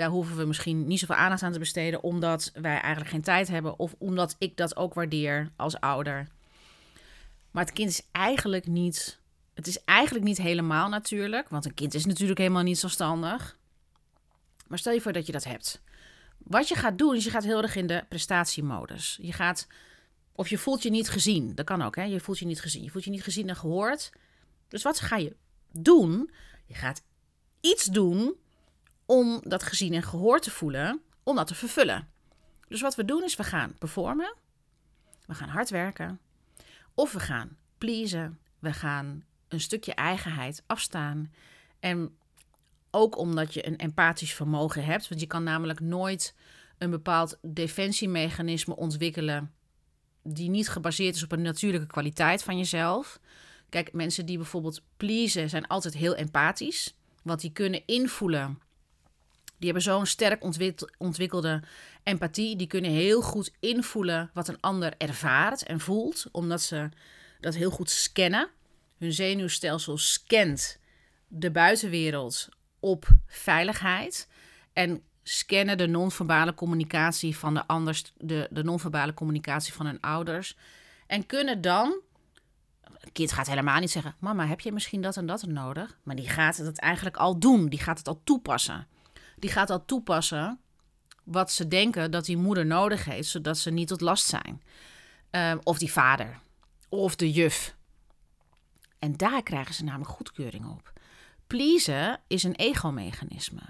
Daar 0.00 0.10
hoeven 0.10 0.36
we 0.36 0.44
misschien 0.44 0.86
niet 0.86 0.98
zoveel 0.98 1.14
aandacht 1.14 1.42
aan 1.42 1.52
te 1.52 1.58
besteden, 1.58 2.02
omdat 2.02 2.50
wij 2.54 2.80
eigenlijk 2.80 3.10
geen 3.10 3.22
tijd 3.22 3.48
hebben. 3.48 3.78
Of 3.78 3.94
omdat 3.98 4.36
ik 4.38 4.56
dat 4.56 4.76
ook 4.76 4.94
waardeer 4.94 5.50
als 5.56 5.80
ouder. 5.80 6.28
Maar 7.50 7.64
het 7.64 7.72
kind 7.72 7.90
is 7.90 8.02
eigenlijk 8.12 8.66
niet. 8.66 9.18
Het 9.54 9.66
is 9.66 9.84
eigenlijk 9.84 10.24
niet 10.24 10.38
helemaal 10.38 10.88
natuurlijk. 10.88 11.48
Want 11.48 11.64
een 11.64 11.74
kind 11.74 11.94
is 11.94 12.04
natuurlijk 12.04 12.38
helemaal 12.38 12.62
niet 12.62 12.78
zelfstandig. 12.78 13.56
Maar 14.66 14.78
stel 14.78 14.92
je 14.92 15.00
voor 15.00 15.12
dat 15.12 15.26
je 15.26 15.32
dat 15.32 15.44
hebt. 15.44 15.82
Wat 16.38 16.68
je 16.68 16.74
gaat 16.74 16.98
doen, 16.98 17.16
is 17.16 17.24
je 17.24 17.30
gaat 17.30 17.44
heel 17.44 17.62
erg 17.62 17.76
in 17.76 17.86
de 17.86 18.04
prestatiemodus. 18.08 19.18
Je 19.22 19.32
gaat. 19.32 19.66
Of 20.32 20.48
je 20.48 20.58
voelt 20.58 20.82
je 20.82 20.90
niet 20.90 21.08
gezien. 21.08 21.54
Dat 21.54 21.66
kan 21.66 21.82
ook, 21.82 21.96
hè? 21.96 22.02
Je 22.02 22.20
voelt 22.20 22.38
je 22.38 22.46
niet 22.46 22.60
gezien. 22.60 22.82
Je 22.82 22.90
voelt 22.90 23.04
je 23.04 23.10
niet 23.10 23.22
gezien 23.22 23.48
en 23.48 23.56
gehoord. 23.56 24.12
Dus 24.68 24.82
wat 24.82 25.00
ga 25.00 25.16
je 25.16 25.36
doen? 25.72 26.30
Je 26.66 26.74
gaat 26.74 27.02
iets 27.60 27.84
doen 27.84 28.34
om 29.10 29.40
dat 29.42 29.62
gezien 29.62 29.94
en 29.94 30.02
gehoord 30.02 30.42
te 30.42 30.50
voelen, 30.50 31.00
om 31.22 31.36
dat 31.36 31.46
te 31.46 31.54
vervullen. 31.54 32.08
Dus 32.68 32.80
wat 32.80 32.94
we 32.94 33.04
doen 33.04 33.22
is 33.22 33.36
we 33.36 33.44
gaan 33.44 33.74
performen, 33.78 34.34
we 35.26 35.34
gaan 35.34 35.48
hard 35.48 35.70
werken, 35.70 36.20
of 36.94 37.12
we 37.12 37.20
gaan 37.20 37.56
pleasen, 37.78 38.38
we 38.58 38.72
gaan 38.72 39.24
een 39.48 39.60
stukje 39.60 39.94
eigenheid 39.94 40.62
afstaan. 40.66 41.32
En 41.80 42.16
ook 42.90 43.18
omdat 43.18 43.54
je 43.54 43.66
een 43.66 43.76
empathisch 43.76 44.34
vermogen 44.34 44.84
hebt, 44.84 45.08
want 45.08 45.20
je 45.20 45.26
kan 45.26 45.42
namelijk 45.42 45.80
nooit 45.80 46.34
een 46.78 46.90
bepaald 46.90 47.38
defensiemechanisme 47.42 48.76
ontwikkelen 48.76 49.52
die 50.22 50.50
niet 50.50 50.68
gebaseerd 50.68 51.14
is 51.14 51.22
op 51.22 51.32
een 51.32 51.42
natuurlijke 51.42 51.86
kwaliteit 51.86 52.42
van 52.42 52.58
jezelf. 52.58 53.20
Kijk, 53.68 53.92
mensen 53.92 54.26
die 54.26 54.36
bijvoorbeeld 54.36 54.82
pleasen 54.96 55.48
zijn 55.48 55.66
altijd 55.66 55.94
heel 55.94 56.14
empathisch, 56.14 56.94
want 57.22 57.40
die 57.40 57.52
kunnen 57.52 57.86
invoelen 57.86 58.58
die 59.60 59.72
hebben 59.72 59.82
zo'n 59.82 60.06
sterk 60.06 60.44
ontwikkelde 60.98 61.62
empathie. 62.02 62.56
Die 62.56 62.66
kunnen 62.66 62.90
heel 62.90 63.22
goed 63.22 63.52
invoelen 63.60 64.30
wat 64.34 64.48
een 64.48 64.60
ander 64.60 64.94
ervaart 64.98 65.62
en 65.62 65.80
voelt, 65.80 66.26
omdat 66.32 66.60
ze 66.60 66.88
dat 67.40 67.54
heel 67.54 67.70
goed 67.70 67.90
scannen. 67.90 68.48
Hun 68.98 69.12
zenuwstelsel 69.12 69.98
scant 69.98 70.78
de 71.28 71.50
buitenwereld 71.50 72.48
op 72.78 73.08
veiligheid 73.26 74.28
en 74.72 75.02
scannen 75.22 75.78
de 75.78 75.86
non-verbale 75.86 76.54
communicatie 76.54 77.36
van 77.36 77.54
de 77.54 77.66
anders, 77.66 78.12
de, 78.16 78.48
de 78.50 78.62
non-verbale 78.62 79.14
communicatie 79.14 79.72
van 79.72 79.86
hun 79.86 80.00
ouders. 80.00 80.56
En 81.06 81.26
kunnen 81.26 81.60
dan. 81.60 82.00
Een 82.82 83.12
kind 83.12 83.32
gaat 83.32 83.46
helemaal 83.46 83.80
niet 83.80 83.90
zeggen: 83.90 84.14
Mama, 84.18 84.46
heb 84.46 84.60
je 84.60 84.72
misschien 84.72 85.02
dat 85.02 85.16
en 85.16 85.26
dat 85.26 85.46
nodig? 85.46 85.98
Maar 86.02 86.16
die 86.16 86.28
gaat 86.28 86.56
het 86.56 86.78
eigenlijk 86.78 87.16
al 87.16 87.38
doen. 87.38 87.68
Die 87.68 87.80
gaat 87.80 87.98
het 87.98 88.08
al 88.08 88.20
toepassen 88.24 88.86
die 89.40 89.50
gaat 89.50 89.70
al 89.70 89.84
toepassen 89.84 90.60
wat 91.24 91.52
ze 91.52 91.68
denken 91.68 92.10
dat 92.10 92.24
die 92.24 92.36
moeder 92.36 92.66
nodig 92.66 93.04
heeft, 93.04 93.28
zodat 93.28 93.58
ze 93.58 93.70
niet 93.70 93.88
tot 93.88 94.00
last 94.00 94.26
zijn. 94.26 94.62
Ehm, 95.30 95.58
of 95.62 95.78
die 95.78 95.92
vader, 95.92 96.38
of 96.88 97.16
de 97.16 97.30
juf. 97.30 97.76
En 98.98 99.16
daar 99.16 99.42
krijgen 99.42 99.74
ze 99.74 99.84
namelijk 99.84 100.10
goedkeuring 100.10 100.66
op. 100.66 100.92
Pleasen 101.46 102.20
is 102.26 102.42
een 102.42 102.54
ego-mechanisme. 102.54 103.62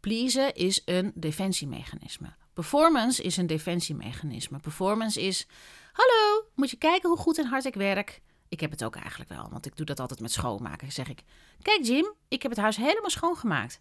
Pleasen 0.00 0.54
is 0.54 0.82
een 0.84 1.12
defensiemechanisme. 1.14 2.34
Performance 2.52 3.22
is 3.22 3.36
een 3.36 3.46
defensiemechanisme. 3.46 4.58
Performance 4.58 5.22
is: 5.22 5.46
Hallo, 5.92 6.44
moet 6.54 6.70
je 6.70 6.76
kijken 6.76 7.08
hoe 7.08 7.18
goed 7.18 7.38
en 7.38 7.46
hard 7.46 7.64
ik 7.64 7.74
werk? 7.74 8.20
Ik 8.48 8.60
heb 8.60 8.70
het 8.70 8.84
ook 8.84 8.96
eigenlijk 8.96 9.30
wel, 9.30 9.48
want 9.50 9.66
ik 9.66 9.76
doe 9.76 9.86
dat 9.86 10.00
altijd 10.00 10.20
met 10.20 10.32
schoonmaken. 10.32 10.92
Zeg 10.92 11.08
ik: 11.08 11.22
Kijk, 11.62 11.84
Jim, 11.84 12.14
ik 12.28 12.42
heb 12.42 12.50
het 12.50 12.60
huis 12.60 12.76
helemaal 12.76 13.10
schoongemaakt 13.10 13.80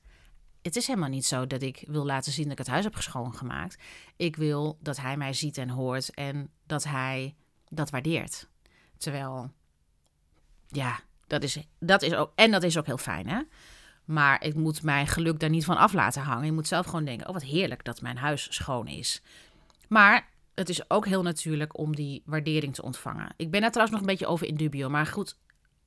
het 0.68 0.76
is 0.76 0.88
helemaal 0.88 1.10
niet 1.10 1.26
zo 1.26 1.48
dat 1.48 1.62
ik 1.62 1.84
wil 1.88 2.06
laten 2.06 2.32
zien 2.32 2.44
dat 2.44 2.52
ik 2.52 2.58
het 2.58 2.68
huis 2.68 2.84
heb 2.84 2.96
schoongemaakt. 2.96 3.77
Ik 4.16 4.36
wil 4.36 4.77
dat 4.82 4.98
hij 4.98 5.18
mij 5.18 5.34
ziet 5.34 5.58
en 5.58 5.70
hoort 5.70 6.14
en 6.14 6.50
dat 6.66 6.84
hij 6.84 7.36
dat 7.70 7.90
waardeert. 7.90 8.48
Terwijl, 8.98 9.51
ja, 10.68 11.00
dat 11.27 11.44
is, 11.44 11.58
dat 11.80 12.01
is 12.01 12.14
ook, 12.14 12.32
en 12.36 12.51
dat 12.51 12.64
is 12.64 12.77
ook 12.77 12.86
heel 12.86 12.98
fijn, 12.98 13.27
hè? 13.27 13.42
Maar 14.06 14.44
ik 14.44 14.56
moet 14.56 14.84
mijn 14.84 15.08
geluk 15.08 15.40
daar 15.40 15.50
niet 15.50 15.66
van 15.66 15.77
af 15.77 15.94
laten 15.94 16.22
hangen. 16.22 16.46
Je 16.46 16.51
moet 16.51 16.68
zelf 16.68 16.86
gewoon 16.86 17.06
denken: 17.06 17.27
oh, 17.27 17.34
wat 17.34 17.44
heerlijk 17.44 17.84
dat 17.84 18.01
mijn 18.01 18.18
huis 18.18 18.53
schoon 18.53 18.88
is. 18.88 19.22
Maar 19.88 20.30
het 20.56 20.70
is 20.70 20.90
ook 20.90 21.06
heel 21.06 21.22
natuurlijk 21.22 21.77
om 21.77 21.96
die 21.96 22.22
waardering 22.25 22.74
te 22.74 22.82
ontvangen. 22.82 23.34
Ik 23.38 23.51
ben 23.51 23.62
daar 23.62 23.72
trouwens 23.72 23.98
nog 23.98 24.08
een 24.08 24.14
beetje 24.14 24.32
over 24.32 24.48
in 24.48 24.56
dubio. 24.56 24.90
Maar 24.90 25.06
goed, 25.06 25.38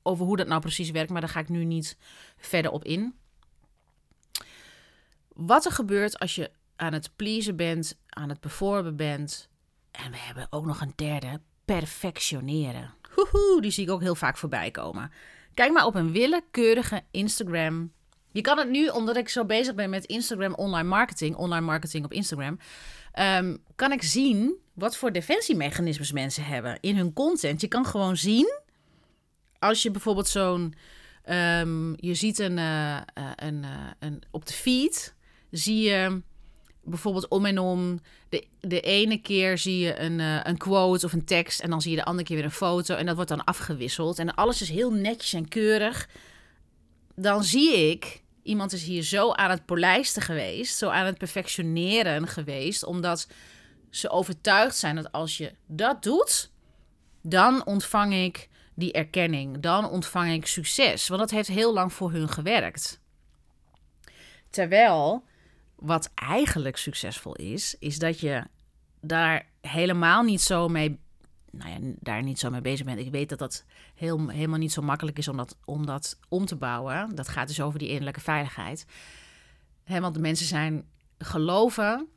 over 0.03 0.25
hoe 0.25 0.37
dat 0.37 0.47
nou 0.47 0.61
precies 0.61 0.91
werkt, 0.91 1.11
maar 1.11 1.21
daar 1.21 1.29
ga 1.29 1.39
ik 1.39 1.49
nu 1.49 1.65
niet 1.65 1.97
verder 2.37 2.71
op 2.71 2.83
in. 2.83 3.15
Wat 5.33 5.65
er 5.65 5.71
gebeurt 5.71 6.19
als 6.19 6.35
je 6.35 6.51
aan 6.75 6.93
het 6.93 7.15
pleasen 7.15 7.55
bent, 7.55 7.97
aan 8.09 8.29
het 8.29 8.39
performen 8.39 8.95
bent. 8.95 9.49
En 9.91 10.11
we 10.11 10.17
hebben 10.17 10.47
ook 10.49 10.65
nog 10.65 10.81
een 10.81 10.93
derde, 10.95 11.41
perfectioneren. 11.65 12.93
Hoehoe, 13.15 13.61
die 13.61 13.71
zie 13.71 13.83
ik 13.83 13.91
ook 13.91 14.01
heel 14.01 14.15
vaak 14.15 14.37
voorbij 14.37 14.71
komen. 14.71 15.11
Kijk 15.53 15.71
maar 15.71 15.85
op 15.85 15.95
een 15.95 16.11
willekeurige 16.11 17.03
Instagram. 17.11 17.91
Je 18.31 18.41
kan 18.41 18.57
het 18.57 18.69
nu, 18.69 18.87
omdat 18.87 19.17
ik 19.17 19.29
zo 19.29 19.45
bezig 19.45 19.75
ben 19.75 19.89
met 19.89 20.05
Instagram 20.05 20.53
online 20.53 20.87
marketing, 20.87 21.35
online 21.35 21.65
marketing 21.65 22.05
op 22.05 22.13
Instagram, 22.13 22.59
ehm, 23.11 23.57
kan 23.75 23.91
ik 23.91 24.03
zien 24.03 24.55
wat 24.73 24.97
voor 24.97 25.11
defensiemechanismes 25.11 26.11
mensen 26.11 26.43
hebben 26.43 26.77
in 26.79 26.97
hun 26.97 27.13
content. 27.13 27.61
Je 27.61 27.67
kan 27.67 27.85
gewoon 27.85 28.17
zien, 28.17 28.59
als 29.59 29.81
je 29.81 29.91
bijvoorbeeld 29.91 30.27
zo'n, 30.27 30.73
ehm, 31.23 31.93
je 31.95 32.13
ziet 32.13 32.39
een, 32.39 32.57
uh, 32.57 33.01
een, 33.35 33.63
uh, 33.63 33.91
een, 33.99 34.21
op 34.31 34.45
de 34.45 34.53
feed, 34.53 35.15
zie 35.51 35.81
je 35.81 36.21
bijvoorbeeld 36.83 37.27
om 37.27 37.45
en 37.45 37.59
om. 37.59 38.01
De, 38.29 38.47
de 38.59 38.81
ene 38.81 39.17
keer 39.17 39.57
zie 39.57 39.79
je 39.79 39.99
een, 39.99 40.19
uh, 40.19 40.39
een 40.43 40.57
quote 40.57 41.05
of 41.05 41.13
een 41.13 41.25
tekst. 41.25 41.59
En 41.59 41.69
dan 41.69 41.81
zie 41.81 41.91
je 41.91 41.97
de 41.97 42.05
andere 42.05 42.27
keer 42.27 42.35
weer 42.35 42.45
een 42.45 42.51
foto. 42.51 42.95
En 42.95 43.05
dat 43.05 43.15
wordt 43.15 43.29
dan 43.29 43.43
afgewisseld. 43.43 44.19
En 44.19 44.35
alles 44.35 44.61
is 44.61 44.69
heel 44.69 44.91
netjes 44.91 45.33
en 45.33 45.47
keurig. 45.47 46.09
Dan 47.15 47.43
zie 47.43 47.89
ik. 47.89 48.21
Iemand 48.43 48.73
is 48.73 48.83
hier 48.83 49.03
zo 49.03 49.31
aan 49.31 49.49
het 49.49 49.65
polijsten 49.65 50.21
geweest. 50.21 50.77
Zo 50.77 50.89
aan 50.89 51.05
het 51.05 51.17
perfectioneren 51.17 52.27
geweest. 52.27 52.83
Omdat 52.83 53.27
ze 53.89 54.09
overtuigd 54.09 54.75
zijn 54.75 54.95
dat 54.95 55.11
als 55.11 55.37
je 55.37 55.53
dat 55.67 56.03
doet. 56.03 56.51
Dan 57.21 57.65
ontvang 57.65 58.13
ik 58.13 58.49
die 58.75 58.91
erkenning. 58.91 59.59
Dan 59.59 59.89
ontvang 59.89 60.31
ik 60.31 60.47
succes. 60.47 61.07
Want 61.07 61.19
dat 61.19 61.31
heeft 61.31 61.47
heel 61.47 61.73
lang 61.73 61.93
voor 61.93 62.11
hun 62.11 62.29
gewerkt. 62.29 62.99
Terwijl 64.49 65.23
wat 65.81 66.11
eigenlijk 66.15 66.77
succesvol 66.77 67.35
is, 67.35 67.75
is 67.79 67.99
dat 67.99 68.19
je 68.19 68.43
daar 68.99 69.45
helemaal 69.61 70.23
niet 70.23 70.41
zo 70.41 70.67
mee, 70.67 70.99
nou 71.51 71.69
ja, 71.69 71.77
daar 71.99 72.23
niet 72.23 72.39
zo 72.39 72.49
mee 72.49 72.61
bezig 72.61 72.85
bent. 72.85 72.99
Ik 72.99 73.11
weet 73.11 73.29
dat 73.29 73.39
dat 73.39 73.65
heel, 73.95 74.27
helemaal 74.27 74.59
niet 74.59 74.71
zo 74.71 74.81
makkelijk 74.81 75.17
is 75.17 75.27
om 75.27 75.37
dat, 75.37 75.57
om 75.65 75.85
dat 75.85 76.19
om 76.29 76.45
te 76.45 76.55
bouwen. 76.55 77.15
Dat 77.15 77.27
gaat 77.27 77.47
dus 77.47 77.61
over 77.61 77.79
die 77.79 77.87
innerlijke 77.87 78.19
veiligheid. 78.19 78.85
He, 79.83 79.99
want 79.99 80.13
de 80.13 80.19
mensen 80.19 80.45
zijn 80.45 80.85
geloven, 81.17 82.07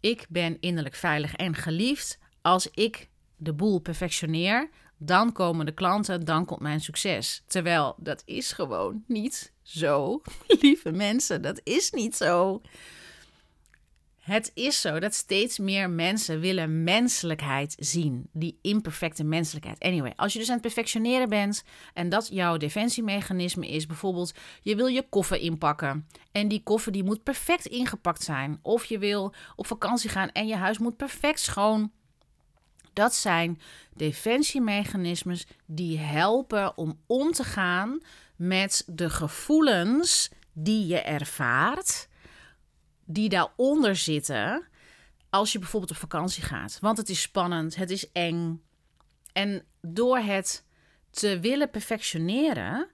ik 0.00 0.26
ben 0.28 0.60
innerlijk 0.60 0.94
veilig 0.94 1.34
en 1.34 1.54
geliefd. 1.54 2.18
Als 2.42 2.70
ik 2.70 3.08
de 3.36 3.52
boel 3.52 3.78
perfectioneer, 3.78 4.70
dan 4.96 5.32
komen 5.32 5.66
de 5.66 5.72
klanten, 5.72 6.24
dan 6.24 6.44
komt 6.44 6.60
mijn 6.60 6.80
succes. 6.80 7.42
Terwijl 7.46 7.94
dat 7.98 8.22
is 8.24 8.52
gewoon 8.52 9.04
niet 9.06 9.52
zo, 9.62 10.22
lieve 10.60 10.92
mensen, 10.92 11.42
dat 11.42 11.60
is 11.64 11.90
niet 11.90 12.16
zo. 12.16 12.60
Het 14.28 14.50
is 14.54 14.80
zo 14.80 14.98
dat 14.98 15.14
steeds 15.14 15.58
meer 15.58 15.90
mensen 15.90 16.40
willen 16.40 16.84
menselijkheid 16.84 17.76
zien. 17.78 18.28
Die 18.32 18.58
imperfecte 18.62 19.24
menselijkheid. 19.24 19.78
Anyway, 19.82 20.12
als 20.16 20.32
je 20.32 20.38
dus 20.38 20.48
aan 20.48 20.52
het 20.52 20.62
perfectioneren 20.62 21.28
bent 21.28 21.64
en 21.94 22.08
dat 22.08 22.28
jouw 22.32 22.56
defensiemechanisme 22.56 23.68
is, 23.68 23.86
bijvoorbeeld 23.86 24.34
je 24.62 24.76
wil 24.76 24.86
je 24.86 25.06
koffer 25.08 25.36
inpakken 25.36 26.06
en 26.32 26.48
die 26.48 26.62
koffer 26.62 26.92
die 26.92 27.04
moet 27.04 27.22
perfect 27.22 27.66
ingepakt 27.66 28.22
zijn. 28.22 28.58
Of 28.62 28.84
je 28.84 28.98
wil 28.98 29.34
op 29.56 29.66
vakantie 29.66 30.10
gaan 30.10 30.30
en 30.32 30.46
je 30.46 30.56
huis 30.56 30.78
moet 30.78 30.96
perfect 30.96 31.40
schoon. 31.40 31.92
Dat 32.92 33.14
zijn 33.14 33.60
defensiemechanismes 33.94 35.46
die 35.66 35.98
helpen 35.98 36.76
om 36.76 37.00
om 37.06 37.32
te 37.32 37.44
gaan 37.44 38.00
met 38.36 38.84
de 38.86 39.10
gevoelens 39.10 40.30
die 40.52 40.86
je 40.86 40.98
ervaart 40.98 42.07
die 43.10 43.28
daaronder 43.28 43.96
zitten 43.96 44.68
als 45.30 45.52
je 45.52 45.58
bijvoorbeeld 45.58 45.90
op 45.90 45.96
vakantie 45.96 46.42
gaat. 46.42 46.78
Want 46.80 46.98
het 46.98 47.08
is 47.08 47.20
spannend, 47.20 47.76
het 47.76 47.90
is 47.90 48.12
eng. 48.12 48.62
En 49.32 49.64
door 49.80 50.18
het 50.18 50.66
te 51.10 51.40
willen 51.40 51.70
perfectioneren, 51.70 52.88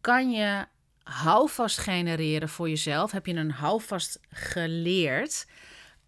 kan 0.00 0.30
je 0.30 0.66
houvast 1.02 1.78
genereren 1.78 2.48
voor 2.48 2.68
jezelf. 2.68 3.10
Heb 3.10 3.26
je 3.26 3.34
een 3.34 3.50
houvast 3.50 4.20
geleerd 4.30 5.46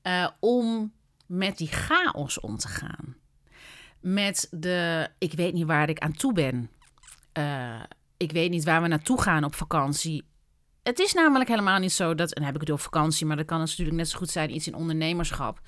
uh, 0.02 0.28
om 0.40 0.92
met 1.26 1.58
die 1.58 1.68
chaos 1.68 2.40
om 2.40 2.56
te 2.56 2.68
gaan. 2.68 3.16
Met 4.00 4.48
de, 4.50 5.08
ik 5.18 5.32
weet 5.32 5.52
niet 5.52 5.66
waar 5.66 5.88
ik 5.88 5.98
aan 5.98 6.12
toe 6.12 6.32
ben. 6.32 6.70
Uh, 7.38 7.82
ik 8.16 8.32
weet 8.32 8.50
niet 8.50 8.64
waar 8.64 8.82
we 8.82 8.88
naartoe 8.88 9.22
gaan 9.22 9.44
op 9.44 9.54
vakantie 9.54 10.24
het 10.82 10.98
is 10.98 11.12
namelijk 11.12 11.50
helemaal 11.50 11.78
niet 11.78 11.92
zo 11.92 12.14
dat, 12.14 12.28
en 12.28 12.34
dan 12.34 12.44
heb 12.44 12.54
ik 12.54 12.60
het 12.60 12.70
over 12.70 12.84
vakantie, 12.84 13.26
maar 13.26 13.36
dat 13.36 13.46
kan 13.46 13.58
natuurlijk 13.58 13.96
net 13.96 14.08
zo 14.08 14.18
goed 14.18 14.30
zijn 14.30 14.54
iets 14.54 14.66
in 14.66 14.74
ondernemerschap. 14.74 15.60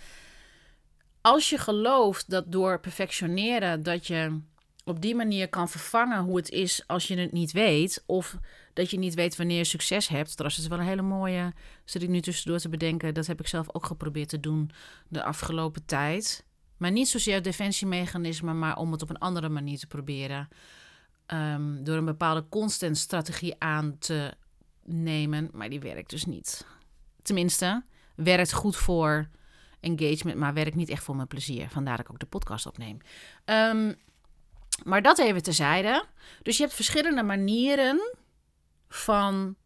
Als 1.21 1.51
je 1.51 1.59
gelooft 1.59 2.31
dat 2.31 2.53
door 2.53 2.81
perfectioneren 2.81 3.83
dat 3.83 4.07
je 4.07 4.41
op 4.85 5.01
die 5.01 5.15
manier 5.15 5.49
kan 5.49 5.69
vervangen 5.69 6.23
hoe 6.23 6.37
het 6.37 6.51
is 6.51 6.87
als 6.87 7.09
je 7.09 7.19
het 7.19 7.33
niet 7.33 7.53
weet, 7.53 8.03
of 8.07 8.37
dat 8.73 8.91
je 8.91 8.99
niet 8.99 9.15
weet 9.15 9.37
wanneer 9.37 9.57
je 9.57 9.65
succes 9.65 10.09
hebt. 10.09 10.37
Dat 10.37 10.47
is 10.47 10.67
wel 10.67 10.79
een 10.79 10.85
hele 10.85 11.03
mooie, 11.03 11.53
zit 11.85 12.03
ik 12.03 12.09
nu 12.09 12.21
tussendoor 12.21 12.59
te 12.59 12.69
bedenken. 12.69 13.15
Dat 13.15 13.27
heb 13.27 13.41
ik 13.41 13.47
zelf 13.47 13.67
ook 13.75 13.87
geprobeerd 13.87 14.29
te 14.29 14.41
doen 14.41 14.71
de 15.09 15.23
afgelopen 15.23 15.85
tijd. 15.85 16.45
Maar 16.77 16.91
niet 16.91 17.09
zozeer 17.09 17.43
defensiemechanisme, 17.43 18.53
maar 18.53 18.77
om 18.77 18.93
het 18.93 19.03
op 19.03 19.11
een 19.11 19.19
andere 19.19 19.49
manier 19.49 19.79
te 19.79 19.87
proberen. 19.87 20.49
Ehm, 21.27 21.83
door 21.85 21.97
een 21.97 22.05
bepaalde 22.05 22.49
constant 22.49 22.99
strategie 22.99 23.55
aan 23.59 23.99
te 23.99 24.35
nemen. 24.85 25.49
Maar 25.53 25.69
die 25.69 25.81
werkt 25.81 26.11
dus 26.11 26.25
niet. 26.25 26.67
Tenminste, 27.23 27.85
werkt 28.17 28.53
goed 28.53 28.77
voor 28.77 29.29
engagement, 29.81 30.39
maar 30.39 30.55
werkt 30.55 30.75
niet 30.75 30.89
echt 30.89 31.03
voor 31.03 31.17
mijn 31.17 31.29
plezier. 31.29 31.69
Vandaar 31.69 31.97
dat 31.97 32.07
ik 32.07 32.13
ook 32.13 32.19
de 32.19 32.27
podcast 32.27 32.67
opneem. 32.67 32.99
Um, 33.45 33.95
maar 34.83 35.03
dat 35.03 35.19
even 35.19 35.43
terzijde. 35.43 36.05
Dus 36.43 36.57
je 36.57 36.63
hebt 36.63 36.75
verschillende 36.75 37.23
manieren 37.23 38.15
van 38.89 39.57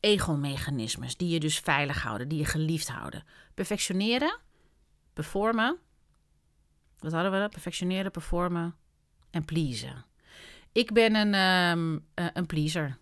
ego-mechanismes 0.00 1.16
die 1.16 1.28
je 1.28 1.40
dus 1.40 1.58
veilig 1.58 2.02
houden, 2.02 2.28
die 2.28 2.38
je 2.38 2.44
geliefd 2.44 2.88
houden. 2.88 3.24
Perfectioneren, 3.54 4.38
performen. 5.12 5.78
Wat 6.98 7.12
hadden 7.12 7.42
we? 7.42 7.48
Perfectioneren, 7.48 8.10
performen 8.10 8.74
en 9.30 9.44
pleasen. 9.44 10.04
Ik 10.72 10.92
ben 10.92 11.14
een, 11.14 11.34
um, 11.78 12.06
een 12.14 12.46
pleaser. 12.46 12.98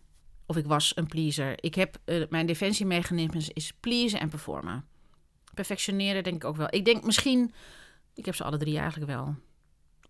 Of 0.51 0.57
ik 0.57 0.67
was 0.67 0.93
een 0.95 1.07
pleaser. 1.07 1.53
Ik 1.57 1.75
heb 1.75 1.97
uh, 2.05 2.25
mijn 2.29 2.47
defensiemechanismes 2.47 3.49
is 3.49 3.73
pleasen 3.81 4.21
en 4.21 4.29
performen. 4.29 4.85
Perfectioneren 5.55 6.23
denk 6.23 6.37
ik 6.37 6.45
ook 6.45 6.57
wel. 6.57 6.67
Ik 6.71 6.85
denk 6.85 7.05
misschien, 7.05 7.53
ik 8.15 8.25
heb 8.25 8.35
ze 8.35 8.45
alle 8.45 8.57
drie 8.57 8.79
eigenlijk 8.79 9.11
wel. 9.11 9.35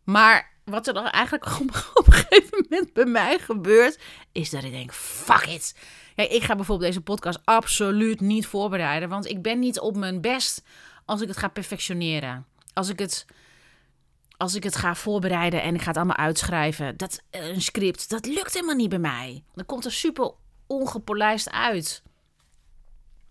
Maar 0.05 0.53
wat 0.65 0.87
er 0.87 0.95
dan 0.95 1.07
eigenlijk 1.09 1.47
op, 1.61 1.71
een 2.07 2.13
gegeven 2.13 2.67
moment 2.69 2.93
bij 2.93 3.05
mij 3.05 3.39
gebeurt, 3.39 4.01
is 4.33 4.51
dat 4.51 4.65
ik 4.65 4.71
denk: 4.71 4.93
fuck 4.93 5.47
it. 5.47 5.77
ik 6.15 6.43
ga 6.43 6.57
bijvoorbeeld 6.57 6.89
deze 6.89 7.01
podcast 7.01 7.41
absoluut 7.45 8.21
niet 8.21 8.47
voorbereiden, 8.47 9.09
want 9.09 9.27
ik 9.27 9.43
ben 9.43 9.59
niet 9.59 9.81
op 9.81 9.97
mijn 9.97 10.21
best 10.21 10.63
als 11.05 11.21
ik 11.21 11.29
het 11.29 11.37
ga 11.37 11.49
perfectioneren. 11.49 12.47
Als 12.73 12.89
ik 12.89 12.99
het, 12.99 13.27
als 14.41 14.55
ik 14.55 14.63
het 14.63 14.77
ga 14.77 14.95
voorbereiden 14.95 15.63
en 15.63 15.75
ik 15.75 15.81
ga 15.81 15.87
het 15.87 15.97
allemaal 15.97 16.17
uitschrijven, 16.17 16.97
dat, 16.97 17.21
een 17.31 17.63
script, 17.63 18.11
dat 18.11 18.27
lukt 18.27 18.55
helemaal 18.55 18.75
niet 18.75 18.89
bij 18.89 18.99
mij. 18.99 19.45
Dan 19.55 19.67
komt 19.67 19.85
er 19.85 19.93
super 19.93 20.33
ongepolijst 20.67 21.51
uit. 21.51 22.03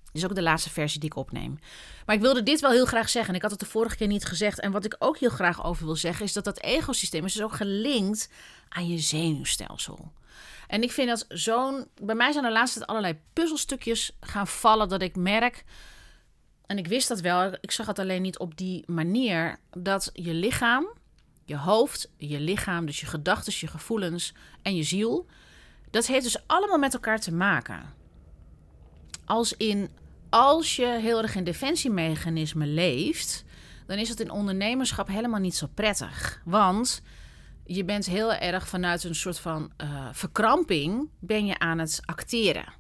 Dit 0.06 0.22
is 0.22 0.26
ook 0.26 0.36
de 0.36 0.42
laatste 0.42 0.70
versie 0.70 1.00
die 1.00 1.10
ik 1.10 1.16
opneem. 1.16 1.60
Maar 2.06 2.16
ik 2.16 2.22
wilde 2.22 2.44
dit 2.44 2.60
wel 2.60 2.72
heel 2.72 2.86
graag 2.86 3.10
zeggen. 3.10 3.30
En 3.30 3.36
ik 3.36 3.42
had 3.42 3.52
het 3.52 3.60
de 3.60 3.66
vorige 3.66 3.96
keer 3.96 4.08
niet 4.08 4.26
gezegd. 4.26 4.60
En 4.60 4.72
wat 4.72 4.86
ik 4.86 4.96
ook 5.00 5.18
heel 5.18 5.30
graag 5.30 5.64
over 5.64 5.86
wil 5.86 5.96
zeggen, 5.96 6.26
is 6.26 6.34
dat 6.34 6.44
dat 6.44 6.62
egosysteem 6.62 7.26
is 7.26 7.34
dus 7.34 7.44
ook 7.44 7.56
gelinkt 7.56 8.30
aan 8.70 8.88
je 8.88 8.98
zenuwstelsel. 8.98 10.12
En 10.68 10.82
ik 10.82 10.92
vind 10.92 11.08
dat 11.08 11.26
zo'n. 11.28 11.88
Bij 12.02 12.16
mij 12.16 12.32
zijn 12.32 12.44
de 12.44 12.52
laatste 12.52 12.86
allerlei 12.86 13.20
puzzelstukjes 13.34 14.18
gaan 14.20 14.48
vallen 14.48 14.90
dat 14.90 15.02
ik 15.02 15.16
merk. 15.16 15.64
En 16.70 16.78
ik 16.78 16.88
wist 16.88 17.08
dat 17.08 17.20
wel, 17.20 17.54
ik 17.62 17.72
zag 17.72 17.86
het 17.86 18.00
alleen 18.00 18.22
niet 18.22 18.40
op 18.40 18.58
die 18.58 18.84
manier. 18.88 19.60
Dat 19.72 20.10
je 20.14 20.34
lichaam, 20.34 20.88
je 21.46 21.58
hoofd, 21.58 22.12
je 22.18 22.40
lichaam, 22.40 22.86
dus 22.86 23.00
je 23.00 23.06
gedachten, 23.06 23.54
je 23.56 23.68
gevoelens 23.68 24.34
en 24.62 24.76
je 24.76 24.84
ziel. 24.84 25.26
Dat 25.90 26.06
heeft 26.06 26.24
dus 26.24 26.48
allemaal 26.48 26.78
met 26.78 26.94
elkaar 26.94 27.20
te 27.20 27.34
maken. 27.34 27.94
Als 29.26 29.54
in 29.58 29.90
als 30.30 30.76
je 30.76 30.86
heel 30.86 31.22
erg 31.22 31.36
in 31.36 31.44
defensiemechanisme 31.44 32.66
leeft, 32.66 33.44
dan 33.88 33.98
is 33.98 34.10
het 34.10 34.20
in 34.20 34.32
ondernemerschap 34.32 35.08
helemaal 35.08 35.40
niet 35.40 35.56
zo 35.56 35.68
prettig. 35.74 36.42
Want 36.46 37.02
je 37.66 37.86
bent 37.86 38.06
heel 38.06 38.34
erg 38.34 38.68
vanuit 38.68 39.04
een 39.04 39.16
soort 39.16 39.40
van 39.40 39.72
uh, 39.78 40.08
verkramping 40.12 41.10
ben 41.20 41.46
je 41.46 41.60
aan 41.60 41.80
het 41.80 42.00
acteren. 42.06 42.79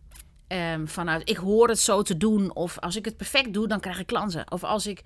Um, 0.51 0.88
vanuit 0.88 1.29
ik 1.29 1.38
hoor 1.38 1.67
het 1.67 1.79
zo 1.79 2.01
te 2.01 2.17
doen, 2.17 2.55
of 2.55 2.79
als 2.79 2.95
ik 2.95 3.05
het 3.05 3.17
perfect 3.17 3.53
doe, 3.53 3.67
dan 3.67 3.79
krijg 3.79 3.99
ik 3.99 4.07
klanten. 4.07 4.51
Of 4.51 4.63
als 4.63 4.88
ik 4.88 5.03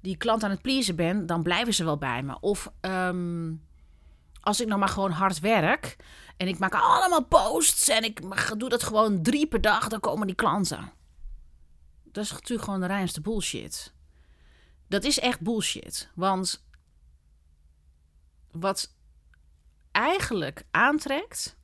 die 0.00 0.16
klant 0.16 0.44
aan 0.44 0.50
het 0.50 0.62
pleasen 0.62 0.96
ben, 0.96 1.26
dan 1.26 1.42
blijven 1.42 1.74
ze 1.74 1.84
wel 1.84 1.98
bij 1.98 2.22
me. 2.22 2.40
Of 2.40 2.72
um, 2.80 3.62
als 4.40 4.60
ik 4.60 4.66
nou 4.66 4.78
maar 4.78 4.88
gewoon 4.88 5.10
hard 5.10 5.40
werk 5.40 5.96
en 6.36 6.48
ik 6.48 6.58
maak 6.58 6.74
allemaal 6.74 7.24
posts 7.24 7.88
en 7.88 8.04
ik 8.04 8.20
doe 8.58 8.68
dat 8.68 8.82
gewoon 8.82 9.22
drie 9.22 9.46
per 9.46 9.60
dag, 9.60 9.88
dan 9.88 10.00
komen 10.00 10.26
die 10.26 10.36
klanten. 10.36 10.92
Dat 12.04 12.24
is 12.24 12.30
natuurlijk 12.30 12.64
gewoon 12.64 12.80
de 12.80 12.86
reinste 12.86 13.20
bullshit. 13.20 13.92
Dat 14.88 15.04
is 15.04 15.18
echt 15.18 15.40
bullshit. 15.40 16.10
Want 16.14 16.64
wat 18.50 18.94
eigenlijk 19.92 20.64
aantrekt, 20.70 21.56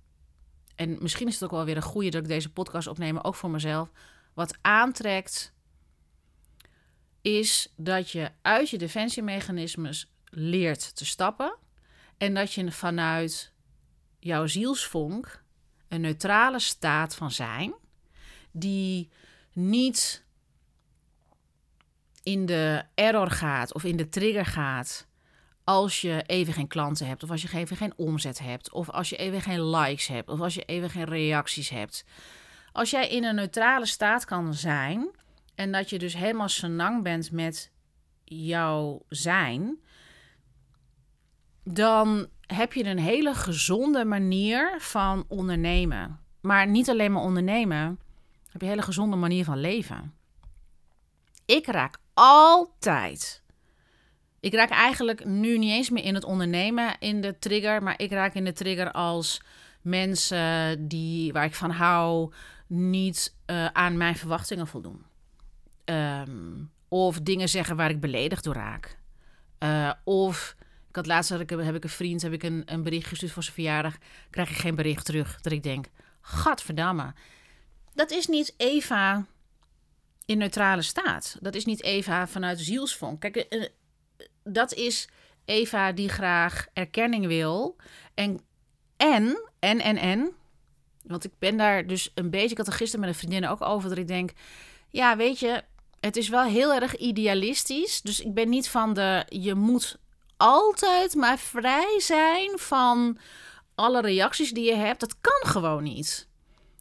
en 0.78 0.96
misschien 1.00 1.26
is 1.26 1.34
het 1.34 1.42
ook 1.42 1.50
wel 1.50 1.64
weer 1.64 1.76
een 1.76 1.82
goede 1.82 2.10
dat 2.10 2.22
ik 2.22 2.28
deze 2.28 2.52
podcast 2.52 2.86
opneem, 2.86 3.18
ook 3.18 3.34
voor 3.34 3.50
mezelf. 3.50 3.90
Wat 4.34 4.58
aantrekt, 4.60 5.52
is 7.20 7.72
dat 7.76 8.10
je 8.10 8.30
uit 8.42 8.70
je 8.70 8.78
defensiemechanismes 8.78 10.12
leert 10.24 10.96
te 10.96 11.06
stappen. 11.06 11.56
En 12.16 12.34
dat 12.34 12.52
je 12.52 12.72
vanuit 12.72 13.52
jouw 14.18 14.46
zielsvonk 14.46 15.42
een 15.88 16.00
neutrale 16.00 16.58
staat 16.58 17.14
van 17.14 17.30
zijn, 17.30 17.74
die 18.50 19.10
niet 19.52 20.24
in 22.22 22.46
de 22.46 22.84
error 22.94 23.30
gaat 23.30 23.74
of 23.74 23.84
in 23.84 23.96
de 23.96 24.08
trigger 24.08 24.46
gaat 24.46 25.07
als 25.68 26.00
je 26.00 26.22
even 26.26 26.52
geen 26.52 26.66
klanten 26.66 27.06
hebt, 27.06 27.22
of 27.22 27.30
als 27.30 27.42
je 27.42 27.52
even 27.52 27.76
geen 27.76 27.92
omzet 27.96 28.38
hebt, 28.38 28.72
of 28.72 28.90
als 28.90 29.08
je 29.08 29.16
even 29.16 29.40
geen 29.40 29.70
likes 29.70 30.06
hebt, 30.06 30.28
of 30.28 30.40
als 30.40 30.54
je 30.54 30.62
even 30.62 30.90
geen 30.90 31.04
reacties 31.04 31.68
hebt. 31.68 32.04
Als 32.72 32.90
jij 32.90 33.08
in 33.08 33.24
een 33.24 33.34
neutrale 33.34 33.86
staat 33.86 34.24
kan 34.24 34.54
zijn 34.54 35.08
en 35.54 35.72
dat 35.72 35.90
je 35.90 35.98
dus 35.98 36.14
helemaal 36.14 36.48
senang 36.48 37.02
bent 37.02 37.30
met 37.30 37.70
jouw 38.24 39.02
zijn, 39.08 39.78
dan 41.64 42.28
heb 42.46 42.72
je 42.72 42.84
een 42.84 42.98
hele 42.98 43.34
gezonde 43.34 44.04
manier 44.04 44.76
van 44.78 45.24
ondernemen. 45.28 46.20
Maar 46.40 46.68
niet 46.68 46.90
alleen 46.90 47.12
maar 47.12 47.22
ondernemen, 47.22 48.00
heb 48.48 48.60
je 48.60 48.66
een 48.66 48.72
hele 48.72 48.82
gezonde 48.82 49.16
manier 49.16 49.44
van 49.44 49.60
leven. 49.60 50.14
Ik 51.44 51.66
raak 51.66 51.98
altijd. 52.14 53.42
Ik 54.48 54.54
raak 54.54 54.70
eigenlijk 54.70 55.24
nu 55.24 55.58
niet 55.58 55.70
eens 55.70 55.90
meer 55.90 56.04
in 56.04 56.14
het 56.14 56.24
ondernemen 56.24 56.96
in 56.98 57.20
de 57.20 57.38
trigger, 57.38 57.82
maar 57.82 57.94
ik 58.00 58.10
raak 58.10 58.34
in 58.34 58.44
de 58.44 58.52
trigger 58.52 58.92
als 58.92 59.42
mensen 59.80 60.88
die, 60.88 61.32
waar 61.32 61.44
ik 61.44 61.54
van 61.54 61.70
hou 61.70 62.32
niet 62.66 63.34
uh, 63.46 63.66
aan 63.66 63.96
mijn 63.96 64.16
verwachtingen 64.16 64.66
voldoen. 64.66 65.04
Um, 65.84 66.70
of 66.88 67.20
dingen 67.20 67.48
zeggen 67.48 67.76
waar 67.76 67.90
ik 67.90 68.00
beledigd 68.00 68.44
door 68.44 68.54
raak. 68.54 68.98
Uh, 69.58 69.92
of 70.04 70.56
ik 70.88 70.96
had 70.96 71.06
laatst 71.06 71.30
ik, 71.30 71.50
heb 71.50 71.74
ik 71.74 71.84
een 71.84 71.90
vriend, 71.90 72.22
heb 72.22 72.32
ik 72.32 72.42
een, 72.42 72.62
een 72.64 72.82
bericht 72.82 73.06
gestuurd 73.06 73.32
voor 73.32 73.42
zijn 73.42 73.54
verjaardag. 73.54 73.96
Krijg 74.30 74.50
ik 74.50 74.56
geen 74.56 74.74
bericht 74.74 75.04
terug. 75.04 75.40
Dat 75.40 75.52
ik 75.52 75.62
denk, 75.62 75.86
gadverdamme. 76.20 77.12
Dat 77.94 78.10
is 78.10 78.26
niet 78.26 78.54
Eva 78.56 79.26
in 80.24 80.38
neutrale 80.38 80.82
staat. 80.82 81.36
Dat 81.40 81.54
is 81.54 81.64
niet 81.64 81.82
Eva 81.82 82.26
vanuit 82.26 82.60
zielsvonk. 82.60 83.20
Kijk, 83.20 83.46
uh, 83.50 83.64
dat 84.52 84.74
is 84.74 85.08
Eva 85.44 85.92
die 85.92 86.08
graag 86.08 86.66
erkenning 86.72 87.26
wil. 87.26 87.76
En, 88.14 88.40
en, 88.96 89.38
en, 89.58 89.96
en. 89.96 90.30
Want 91.02 91.24
ik 91.24 91.32
ben 91.38 91.56
daar 91.56 91.86
dus 91.86 92.12
een 92.14 92.30
beetje. 92.30 92.50
Ik 92.50 92.56
had 92.56 92.66
er 92.66 92.72
gisteren 92.72 93.00
met 93.00 93.08
een 93.08 93.20
vriendin 93.20 93.48
ook 93.48 93.62
over. 93.62 93.88
Dat 93.88 93.98
ik 93.98 94.08
denk. 94.08 94.32
Ja, 94.88 95.16
weet 95.16 95.38
je. 95.38 95.62
Het 96.00 96.16
is 96.16 96.28
wel 96.28 96.44
heel 96.44 96.72
erg 96.72 96.96
idealistisch. 96.96 98.02
Dus 98.02 98.20
ik 98.20 98.34
ben 98.34 98.48
niet 98.48 98.68
van 98.68 98.94
de. 98.94 99.24
Je 99.28 99.54
moet 99.54 99.98
altijd 100.36 101.14
maar 101.14 101.38
vrij 101.38 102.00
zijn 102.00 102.58
van 102.58 103.18
alle 103.74 104.00
reacties 104.00 104.52
die 104.52 104.64
je 104.64 104.74
hebt. 104.74 105.00
Dat 105.00 105.20
kan 105.20 105.50
gewoon 105.50 105.82
niet. 105.82 106.28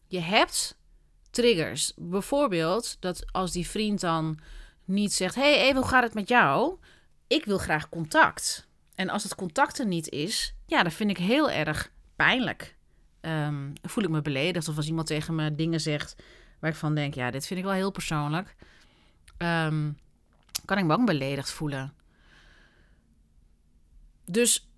Je 0.08 0.20
hebt 0.20 0.78
triggers. 1.30 1.94
Bijvoorbeeld 1.96 2.98
dat 3.00 3.24
als 3.32 3.52
die 3.52 3.68
vriend 3.68 4.00
dan 4.00 4.40
niet 4.86 5.14
zegt: 5.14 5.36
hey, 5.36 5.62
even, 5.62 5.76
hoe 5.76 5.88
gaat 5.88 6.04
het 6.04 6.14
met 6.14 6.30
jou? 6.30 6.78
Ik 7.28 7.46
wil 7.46 7.58
graag 7.58 7.90
contact. 7.90 8.68
En 8.96 9.10
als 9.10 9.24
het 9.24 9.36
contact 9.36 9.80
er 9.80 9.86
niet 9.86 10.10
is, 10.10 10.56
ja, 10.66 10.84
dan 10.84 10.92
vind 10.92 11.10
ik 11.10 11.18
heel 11.18 11.52
erg 11.52 11.92
pijnlijk. 12.16 12.76
Um, 13.22 13.74
voel 13.82 14.04
ik 14.04 14.10
me 14.10 14.22
beledigd. 14.22 14.68
Of 14.68 14.78
als 14.78 14.88
iemand 14.88 15.08
tegen 15.08 15.36
me 15.36 15.56
dingen 15.56 15.82
zegt 15.82 16.16
waar 16.60 16.70
ik 16.70 16.76
van 16.76 16.96
denk: 16.96 17.14
ja, 17.14 17.32
dit 17.32 17.48
vind 17.48 17.60
ik 17.60 17.66
wel 17.66 17.74
heel 17.74 17.92
persoonlijk. 17.92 18.56
Um, 19.38 19.98
kan 20.66 20.78
ik 20.78 20.86
me 20.86 20.94
ook 20.94 21.06
beledigd 21.06 21.52
voelen. 21.52 21.94
Dus 24.26 24.70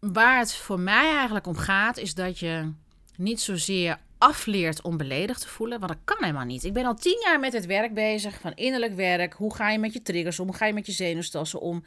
waar 0.00 0.38
het 0.38 0.54
voor 0.54 0.80
mij 0.80 1.14
eigenlijk 1.14 1.46
om 1.46 1.56
gaat, 1.56 1.96
is 1.96 2.14
dat 2.14 2.38
je 2.38 2.72
niet 3.16 3.40
zozeer 3.40 3.98
afleert 4.24 4.82
om 4.82 4.96
beledigd 4.96 5.40
te 5.40 5.48
voelen. 5.48 5.78
Want 5.78 5.92
dat 5.92 6.00
kan 6.04 6.16
helemaal 6.20 6.44
niet. 6.44 6.64
Ik 6.64 6.72
ben 6.72 6.84
al 6.84 6.94
tien 6.94 7.20
jaar 7.24 7.40
met 7.40 7.52
het 7.52 7.66
werk 7.66 7.94
bezig, 7.94 8.40
van 8.40 8.54
innerlijk 8.54 8.94
werk. 8.94 9.32
Hoe 9.32 9.54
ga 9.54 9.70
je 9.70 9.78
met 9.78 9.92
je 9.92 10.02
triggers 10.02 10.38
om? 10.40 10.46
Hoe 10.46 10.56
ga 10.56 10.66
je 10.66 10.72
met 10.72 10.86
je 10.86 10.92
zenuwstelsel 10.92 11.60
om? 11.60 11.84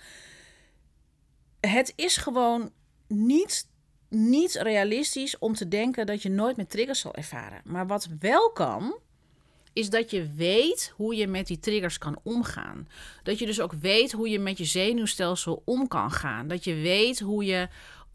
Het 1.60 1.94
is 1.96 2.18
gewoon 2.18 2.72
niet, 3.08 3.70
niet 4.10 4.54
realistisch 4.54 5.38
om 5.38 5.54
te 5.54 5.68
denken 5.68 6.06
dat 6.06 6.22
je 6.22 6.30
nooit 6.30 6.58
met 6.58 6.70
triggers 6.70 7.00
zal 7.00 7.16
ervaren. 7.16 7.62
Maar 7.64 7.88
wat 7.88 8.08
wel 8.20 8.52
kan, 8.52 9.00
is 9.74 9.90
dat 9.90 10.12
je 10.12 10.34
weet 10.36 10.94
hoe 10.96 11.16
je 11.16 11.28
met 11.28 11.48
die 11.48 11.60
triggers 11.60 11.98
kan 11.98 12.20
omgaan. 12.24 12.88
Dat 13.24 13.40
je 13.40 13.46
dus 13.46 13.62
ook 13.62 13.74
weet 13.74 14.12
hoe 14.12 14.30
je 14.30 14.40
met 14.40 14.58
je 14.58 14.66
zenuwstelsel 14.66 15.62
om 15.66 15.88
kan 15.88 16.12
gaan. 16.12 16.48
Dat 16.48 16.64
je 16.64 16.74
weet 16.74 17.20
hoe 17.20 17.46
je 17.46 17.68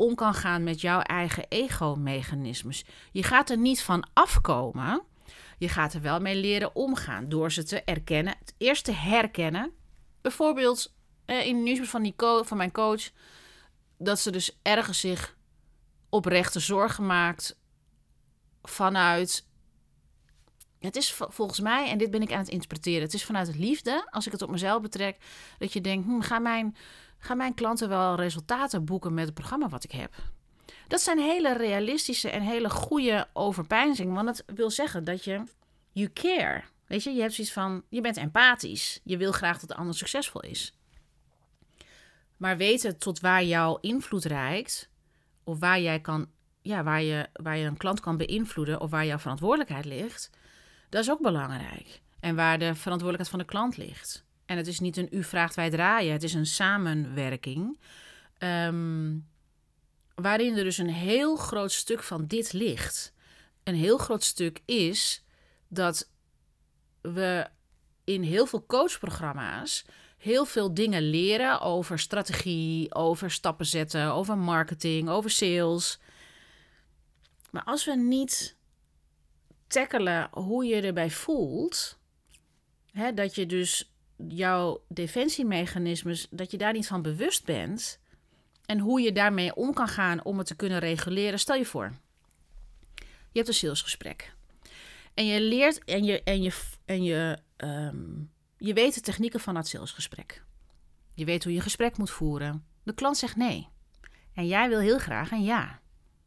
om 0.03 0.15
kan 0.15 0.35
gaan 0.35 0.65
met 0.65 0.81
jouw 0.81 1.01
eigen 1.01 1.45
ego-mechanismes. 1.49 2.85
Je 3.13 3.23
gaat 3.23 3.51
er 3.51 3.59
niet 3.59 3.83
van 3.83 4.09
afkomen. 4.13 5.03
Je 5.59 5.69
gaat 5.69 5.93
er 5.93 6.01
wel 6.01 6.21
mee 6.21 6.37
leren 6.37 6.75
omgaan 6.75 7.29
door 7.29 7.53
ze 7.53 7.63
te 7.65 7.83
erkennen. 7.83 8.35
Het 8.39 8.55
eerste 8.59 8.93
herkennen. 8.93 9.73
Bijvoorbeeld 10.21 10.95
eh, 11.25 11.47
in 11.47 11.57
de 11.57 11.63
nieuws 11.63 11.89
van, 11.89 12.13
van 12.45 12.57
mijn 12.57 12.73
coach. 12.73 13.11
Dat 13.99 14.19
ze 14.21 14.31
dus 14.31 14.59
ergens 14.63 15.01
zich 15.01 15.37
oprechte 16.09 16.61
zorgen 16.61 17.07
maakt 17.07 17.59
vanuit 18.63 19.47
het 20.83 20.97
is 20.97 21.13
volgens 21.13 21.61
mij, 21.61 21.89
en 21.89 21.99
dit 21.99 22.11
ben 22.11 22.23
ik 22.23 22.33
aan 22.33 22.39
het 22.39 22.49
interpreteren, 22.49 23.03
het 23.03 23.15
is 23.15 23.25
vanuit 23.25 23.47
het 23.47 23.59
liefde, 23.59 24.07
als 24.11 24.27
ik 24.27 24.33
het 24.33 24.43
op 24.43 24.51
mezelf 24.51 24.83
betrek, 24.83 25.17
dat 25.59 25.73
je 25.73 25.81
denkt, 25.81 26.07
hm, 26.07 26.21
gaan, 26.21 26.43
mijn, 26.43 26.77
mijn 27.37 27.55
klanten 27.55 27.89
wel 27.89 28.15
resultaten 28.15 28.85
boeken 28.85 29.15
met 29.15 29.25
het 29.25 29.35
programma 29.35 29.69
wat 29.69 29.85
ik 29.85 29.93
heb? 29.93 30.15
Dat 30.89 31.01
zijn 31.01 31.19
hele 31.19 31.57
realistische 31.57 32.31
en 32.31 32.43
hele 32.43 32.71
goede 32.71 33.29
overpeinzingen, 33.33 34.15
want 34.15 34.29
het 34.29 34.57
wil 34.57 34.71
zeggen 34.71 35.05
dat 35.05 35.25
je, 35.25 35.45
you 35.93 36.11
care. 36.13 36.63
Weet 36.87 37.03
je, 37.03 37.11
je 37.11 37.21
hebt 37.21 37.35
zoiets 37.35 37.53
van, 37.53 37.83
je 37.89 38.01
bent 38.01 38.17
empathisch. 38.17 39.01
Je 39.05 39.17
wil 39.17 39.33
graag 39.33 39.59
dat 39.61 39.69
de 39.69 39.75
ander 39.75 39.95
succesvol 39.95 40.41
is. 40.41 40.77
Maar 42.37 42.57
weten 42.57 42.99
tot 42.99 43.21
waar 43.21 43.45
jouw 43.45 43.79
invloed 43.81 44.25
reikt, 44.25 44.89
of 45.45 45.59
waar 45.59 45.81
jij 45.81 46.01
kan, 46.01 46.29
ja, 46.63 46.83
waar 46.83 47.03
je, 47.03 47.29
waar 47.33 47.57
je 47.57 47.67
een 47.67 47.77
klant 47.77 48.01
kan 48.01 48.17
beïnvloeden, 48.17 48.81
of 48.81 48.91
waar 48.91 49.07
jouw 49.07 49.19
verantwoordelijkheid 49.19 49.85
ligt, 49.85 50.31
dat 50.93 51.03
is 51.03 51.11
ook 51.11 51.21
belangrijk. 51.21 52.01
En 52.21 52.35
waar 52.35 52.59
de 52.59 52.75
verantwoordelijkheid 52.75 53.29
van 53.29 53.39
de 53.39 53.45
klant 53.45 53.77
ligt. 53.77 54.25
En 54.47 54.57
het 54.57 54.67
is 54.67 54.81
niet 54.81 54.97
een 54.97 55.09
u 55.11 55.25
vraagt 55.25 55.55
wij 55.55 55.71
draaien, 55.71 56.13
het 56.13 56.23
is 56.23 56.35
een 56.35 56.47
samenwerking. 56.47 57.79
Ehm, 58.39 59.19
waarin 60.15 60.57
er 60.57 60.65
dus 60.65 60.79
een 60.79 60.91
heel 60.91 61.37
groot 61.37 61.73
stuk 61.73 62.03
van 62.03 62.27
dit 62.27 62.53
ligt. 62.53 63.13
Een 63.63 63.75
heel 63.75 63.99
groot 63.99 64.25
stuk 64.25 64.61
is 64.65 65.25
dat 65.69 66.11
we 67.01 67.47
in 68.05 68.23
heel 68.23 68.47
veel 68.47 68.67
coachprogramma's 68.67 69.85
heel 70.17 70.45
veel 70.45 70.75
dingen 70.75 71.03
leren 71.03 71.61
over 71.61 71.99
strategie, 71.99 72.95
over 72.95 73.31
stappen 73.31 73.67
zetten, 73.67 74.13
over 74.13 74.39
marketing, 74.39 75.09
over 75.09 75.31
sales. 75.31 75.99
Maar 77.51 77.65
als 77.65 77.85
we 77.85 77.97
niet 77.97 78.57
tackelen 79.73 80.29
hoe 80.31 80.65
je 80.65 80.81
erbij 80.81 81.11
voelt. 81.11 81.99
Hè, 82.93 83.15
dat 83.15 83.35
je 83.35 83.47
dus 83.47 83.93
jouw 84.29 84.85
defensiemechanismes, 84.89 86.27
dat 86.31 86.51
je 86.51 86.59
daar 86.59 86.73
niet 86.73 86.87
van 86.87 87.03
bewust 87.03 87.45
bent. 87.45 88.01
En 88.67 88.79
hoe 88.79 89.01
je 89.01 89.13
daarmee 89.13 89.55
om 89.55 89.73
kan 89.75 89.89
gaan 89.89 90.25
om 90.25 90.39
het 90.39 90.47
te 90.47 90.57
kunnen 90.57 90.79
reguleren. 90.79 91.39
Stel 91.39 91.57
je 91.57 91.65
voor, 91.65 91.93
je 92.99 93.39
hebt 93.39 93.49
een 93.49 93.55
salesgesprek. 93.55 94.35
En 95.15 95.27
je 95.27 95.41
leert 95.41 95.85
en 95.85 96.05
je, 96.05 96.23
en 96.23 96.43
je, 96.43 96.53
en 96.85 97.03
je, 97.05 97.39
ehm, 97.57 98.11
je 98.57 98.73
weet 98.73 98.95
de 98.95 99.01
technieken 99.01 99.41
van 99.41 99.55
dat 99.55 99.69
salesgesprek. 99.69 100.45
Je 101.15 101.25
weet 101.25 101.45
hoe 101.45 101.53
je 101.53 101.61
gesprek 101.61 101.97
moet 101.97 102.11
voeren. 102.11 102.65
De 102.83 102.95
klant 102.95 103.17
zegt 103.17 103.37
nee. 103.37 103.69
En 104.35 104.47
jij 104.47 104.69
wil 104.69 104.79
heel 104.79 104.99
graag 104.99 105.31
een 105.31 105.45
ja. 105.45 105.81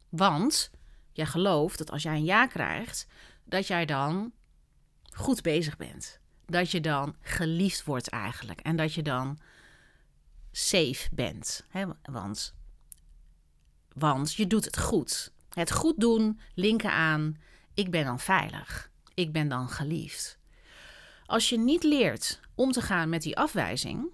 Want 0.08 0.70
jij 1.12 1.26
gelooft 1.26 1.78
dat 1.78 1.90
als 1.90 2.02
jij 2.02 2.14
een 2.14 2.24
ja 2.24 2.46
krijgt, 2.46 3.06
dat 3.46 3.66
jij 3.66 3.84
dan 3.84 4.32
goed 5.10 5.42
bezig 5.42 5.76
bent. 5.76 6.20
Dat 6.46 6.70
je 6.70 6.80
dan 6.80 7.16
geliefd 7.20 7.84
wordt 7.84 8.08
eigenlijk. 8.08 8.60
En 8.60 8.76
dat 8.76 8.94
je 8.94 9.02
dan 9.02 9.38
safe 10.52 11.08
bent. 11.12 11.66
Hè? 11.68 11.84
Want, 12.02 12.54
want 13.92 14.34
je 14.34 14.46
doet 14.46 14.64
het 14.64 14.78
goed. 14.78 15.32
Het 15.52 15.72
goed 15.72 16.00
doen, 16.00 16.40
linken 16.54 16.92
aan, 16.92 17.40
ik 17.74 17.90
ben 17.90 18.04
dan 18.04 18.20
veilig. 18.20 18.90
Ik 19.14 19.32
ben 19.32 19.48
dan 19.48 19.68
geliefd. 19.68 20.38
Als 21.26 21.48
je 21.48 21.58
niet 21.58 21.82
leert 21.82 22.40
om 22.54 22.72
te 22.72 22.80
gaan 22.80 23.08
met 23.08 23.22
die 23.22 23.36
afwijzing, 23.36 24.06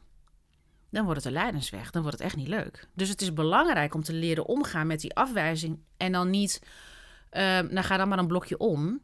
dan 0.90 1.04
wordt 1.04 1.24
het 1.24 1.26
een 1.26 1.40
leidensweg. 1.40 1.90
Dan 1.90 2.02
wordt 2.02 2.18
het 2.18 2.26
echt 2.26 2.36
niet 2.36 2.48
leuk. 2.48 2.88
Dus 2.94 3.08
het 3.08 3.20
is 3.20 3.32
belangrijk 3.32 3.94
om 3.94 4.02
te 4.02 4.12
leren 4.12 4.46
omgaan 4.46 4.86
met 4.86 5.00
die 5.00 5.14
afwijzing. 5.14 5.78
En 5.96 6.12
dan 6.12 6.30
niet, 6.30 6.62
uh, 7.32 7.40
nou 7.42 7.80
ga 7.80 7.96
dan 7.96 8.08
maar 8.08 8.18
een 8.18 8.26
blokje 8.26 8.58
om. 8.58 9.00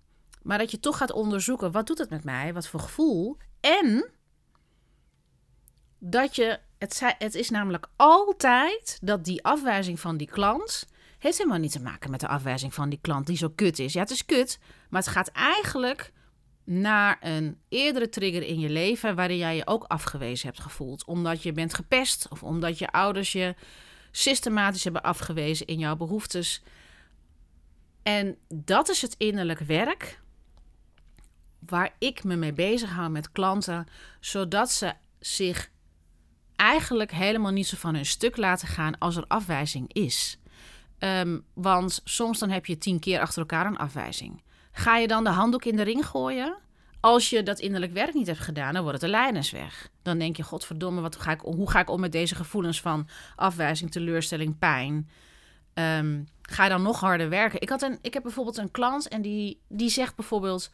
Maar 0.49 0.59
dat 0.59 0.71
je 0.71 0.81
toch 0.81 0.97
gaat 0.97 1.13
onderzoeken, 1.13 1.73
wat 1.73 1.87
doet 1.87 1.99
het 1.99 2.11
met 2.11 2.25
mij? 2.25 2.53
Wat 2.55 2.69
voor 2.69 2.81
gevoel? 2.81 3.37
En 3.61 4.11
dat 5.99 6.37
je, 6.37 6.59
het, 6.79 7.03
het 7.19 7.35
is 7.35 7.51
namelijk 7.51 7.89
altijd 7.97 8.99
dat 9.03 9.25
die 9.25 9.45
afwijzing 9.45 10.01
van 10.01 10.17
die 10.17 10.27
klant, 10.31 10.89
heeft 11.19 11.39
helemaal 11.39 11.59
niet 11.59 11.73
te 11.73 11.83
maken 11.83 12.11
met 12.11 12.21
de 12.21 12.29
afwijzing 12.29 12.75
van 12.75 12.89
die 12.89 12.99
klant 13.03 13.27
die 13.27 13.37
zo 13.37 13.49
kut 13.49 13.79
is. 13.79 13.93
Ja, 13.93 14.01
het 14.01 14.11
is 14.11 14.25
kut, 14.25 14.59
maar 14.91 15.01
het 15.01 15.11
gaat 15.11 15.29
eigenlijk 15.29 16.13
naar 16.65 17.17
een 17.21 17.61
eerdere 17.69 18.09
trigger 18.09 18.43
in 18.43 18.61
je 18.61 18.71
leven 18.71 19.15
waarin 19.15 19.37
jij 19.37 19.57
je 19.57 19.67
ook 19.67 19.85
afgewezen 19.85 20.47
hebt 20.49 20.61
gevoeld. 20.61 21.05
Omdat 21.05 21.43
je 21.43 21.53
bent 21.53 21.75
gepest 21.75 22.29
of 22.31 22.43
omdat 22.43 22.79
je 22.79 22.91
ouders 22.91 23.33
je 23.33 23.55
systematisch 24.11 24.85
hebben 24.85 25.03
afgewezen 25.03 25.67
in 25.67 25.79
jouw 25.79 25.97
behoeftes. 25.97 26.63
En 28.03 28.37
dat 28.49 28.89
is 28.89 29.03
het 29.03 29.15
innerlijk 29.19 29.61
werk 29.61 30.21
waar 31.67 31.95
ik 31.99 32.25
me 32.25 32.37
mee 32.37 32.53
bezig 32.53 32.91
hou 32.91 33.11
met 33.11 33.33
klanten, 33.33 33.87
zodat 34.21 34.71
ze 34.71 34.93
zich 35.21 35.71
eigenlijk 36.57 37.13
helemaal 37.13 37.53
niet 37.53 37.67
zo 37.67 37.77
van 37.77 37.95
hun 37.95 38.07
stuk 38.07 38.37
laten 38.37 38.69
gaan 38.69 38.99
als 38.99 39.17
er 39.17 39.25
afwijzing 39.27 39.93
is. 39.93 40.39
Um, 40.99 41.45
want 41.55 42.01
soms 42.05 42.39
dan 42.39 42.51
heb 42.51 42.67
je 42.67 42.79
tien 42.79 42.99
keer 42.99 43.21
achter 43.21 43.39
elkaar 43.39 43.67
een 43.67 43.77
afwijzing. 43.77 44.43
Ga 44.73 44.97
je 44.97 45.09
dan 45.09 45.25
de 45.25 45.31
handdoek 45.31 45.65
in 45.65 45.77
de 45.77 45.83
ring 45.83 46.07
gooien? 46.07 46.57
Als 47.01 47.31
je 47.31 47.43
dat 47.43 47.59
innerlijk 47.59 47.93
werk 47.93 48.15
niet 48.15 48.27
hebt 48.27 48.39
gedaan, 48.39 48.73
dan 48.73 48.83
wordt 48.83 49.01
het 49.01 49.11
een 49.11 49.17
leidensweg. 49.17 49.89
Dan 50.03 50.19
denk 50.19 50.37
je, 50.37 50.43
godverdomme, 50.43 51.01
wat 51.01 51.19
hoe 51.43 51.71
ga 51.71 51.81
ik 51.81 51.91
om 51.91 52.01
met 52.01 52.13
deze 52.13 52.35
gevoelens 52.35 52.81
van 52.81 53.09
afwijzing, 53.37 53.91
teleurstelling, 53.91 54.59
pijn? 54.59 55.09
Um, 55.75 56.29
ga 56.43 56.65
je 56.65 56.71
dan 56.71 56.83
nog 56.83 57.01
harder 57.01 57.29
werken? 57.29 57.61
Ik, 57.61 57.69
had 57.69 57.83
een, 57.83 57.99
ik 58.03 58.15
heb 58.15 58.23
bijvoorbeeld 58.23 58.57
een 58.57 58.71
klant 58.71 59.09
en 59.09 59.23
die, 59.23 59.61
die 59.69 59.89
zegt 59.89 60.17
bijvoorbeeld 60.17 60.71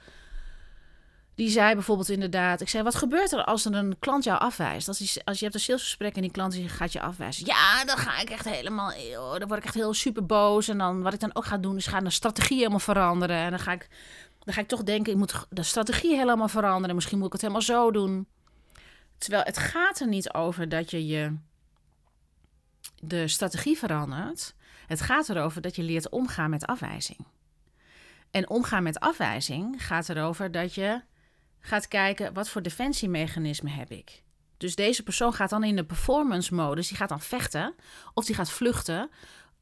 die 1.35 1.49
zei 1.49 1.75
bijvoorbeeld 1.75 2.09
inderdaad, 2.09 2.61
ik 2.61 2.68
zei, 2.68 2.83
wat 2.83 2.94
gebeurt 2.94 3.33
er 3.33 3.44
als 3.44 3.64
er 3.64 3.75
een 3.75 3.97
klant 3.99 4.25
jou 4.25 4.38
afwijst? 4.38 4.88
Als, 4.88 4.99
die, 4.99 5.25
als 5.25 5.38
je 5.38 5.44
hebt 5.44 5.57
een 5.57 5.62
salesgesprek 5.62 6.14
en 6.14 6.23
die 6.23 6.31
klant 6.31 6.57
gaat 6.66 6.92
je 6.92 7.01
afwijzen. 7.01 7.47
Ja, 7.47 7.85
dan 7.85 7.97
ga 7.97 8.20
ik 8.20 8.31
echt 8.31 8.44
helemaal, 8.44 8.92
dan 9.38 9.49
word 9.49 9.59
ik 9.59 9.64
echt 9.64 9.75
heel 9.75 9.94
super 9.94 10.27
boos. 10.27 10.68
En 10.68 10.79
dan 10.79 11.03
wat 11.03 11.12
ik 11.12 11.20
dan 11.20 11.35
ook 11.35 11.44
ga 11.44 11.59
doen, 11.59 11.77
is 11.77 11.87
gaan 11.87 12.05
de 12.05 12.11
strategie 12.11 12.57
helemaal 12.57 12.79
veranderen. 12.79 13.37
En 13.37 13.51
dan 13.51 13.59
ga 13.59 13.73
ik, 13.73 13.88
dan 14.38 14.55
ga 14.55 14.61
ik 14.61 14.68
toch 14.68 14.83
denken, 14.83 15.12
ik 15.12 15.18
moet 15.18 15.47
de 15.51 15.62
strategie 15.62 16.16
helemaal 16.16 16.49
veranderen. 16.49 16.94
Misschien 16.94 17.18
moet 17.18 17.27
ik 17.27 17.33
het 17.33 17.40
helemaal 17.40 17.62
zo 17.62 17.90
doen. 17.90 18.27
Terwijl 19.18 19.42
het 19.44 19.59
gaat 19.59 20.01
er 20.01 20.09
niet 20.09 20.33
over 20.33 20.68
dat 20.68 20.90
je 20.90 21.07
je 21.07 21.37
de 23.01 23.29
strategie 23.29 23.79
verandert. 23.79 24.55
Het 24.87 25.01
gaat 25.01 25.29
erover 25.29 25.61
dat 25.61 25.77
je 25.77 25.83
leert 25.83 26.09
omgaan 26.09 26.51
met 26.51 26.66
afwijzing. 26.66 27.18
En 28.31 28.49
omgaan 28.49 28.83
met 28.83 29.01
afwijzing 29.01 29.87
gaat 29.87 30.09
erover 30.09 30.51
dat 30.53 30.75
je 30.75 31.03
gaat 31.66 31.88
kijken 31.88 32.33
wat 32.33 32.48
voor 32.48 32.62
defensiemechanismen 32.62 33.72
heb 33.72 33.90
ik. 33.90 34.22
Dus 34.57 34.74
deze 34.74 35.03
persoon 35.03 35.33
gaat 35.33 35.50
dan 35.50 35.64
in 35.64 35.77
de 35.77 35.85
performance 35.85 36.55
modus, 36.55 36.88
die 36.88 36.96
gaat 36.96 37.09
dan 37.09 37.20
vechten 37.20 37.74
of 38.14 38.24
die 38.24 38.35
gaat 38.35 38.50
vluchten 38.50 39.11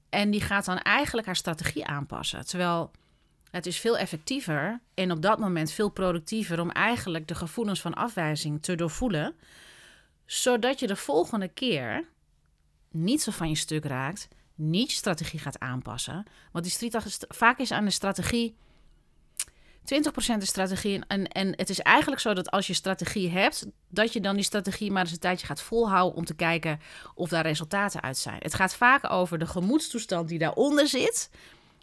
en 0.08 0.30
die 0.30 0.40
gaat 0.40 0.64
dan 0.64 0.78
eigenlijk 0.78 1.26
haar 1.26 1.36
strategie 1.36 1.86
aanpassen. 1.86 2.46
Terwijl 2.46 2.90
het 3.50 3.66
is 3.66 3.78
veel 3.78 3.98
effectiever 3.98 4.80
en 4.94 5.12
op 5.12 5.22
dat 5.22 5.38
moment 5.38 5.70
veel 5.70 5.88
productiever 5.88 6.60
om 6.60 6.70
eigenlijk 6.70 7.28
de 7.28 7.34
gevoelens 7.34 7.80
van 7.80 7.94
afwijzing 7.94 8.62
te 8.62 8.74
doorvoelen, 8.74 9.34
zodat 10.24 10.80
je 10.80 10.86
de 10.86 10.96
volgende 10.96 11.48
keer 11.48 12.08
niet 12.90 13.22
zo 13.22 13.30
van 13.30 13.48
je 13.48 13.54
stuk 13.56 13.84
raakt, 13.84 14.28
niet 14.54 14.90
je 14.90 14.96
strategie 14.96 15.40
gaat 15.40 15.58
aanpassen. 15.58 16.24
Want 16.52 16.80
die 16.80 16.90
vaak 17.28 17.58
is 17.58 17.72
aan 17.72 17.84
de 17.84 17.90
strategie 17.90 18.56
20% 19.82 20.36
is 20.38 20.48
strategie. 20.48 21.00
En, 21.06 21.28
en 21.28 21.52
het 21.56 21.70
is 21.70 21.80
eigenlijk 21.80 22.20
zo 22.20 22.34
dat 22.34 22.50
als 22.50 22.66
je 22.66 22.74
strategie 22.74 23.30
hebt, 23.30 23.66
dat 23.88 24.12
je 24.12 24.20
dan 24.20 24.34
die 24.34 24.44
strategie 24.44 24.90
maar 24.90 25.02
eens 25.02 25.12
een 25.12 25.18
tijdje 25.18 25.46
gaat 25.46 25.62
volhouden 25.62 26.16
om 26.16 26.24
te 26.24 26.34
kijken 26.34 26.80
of 27.14 27.28
daar 27.28 27.46
resultaten 27.46 28.02
uit 28.02 28.18
zijn. 28.18 28.38
Het 28.38 28.54
gaat 28.54 28.74
vaak 28.74 29.10
over 29.10 29.38
de 29.38 29.46
gemoedstoestand 29.46 30.28
die 30.28 30.38
daaronder 30.38 30.88
zit, 30.88 31.30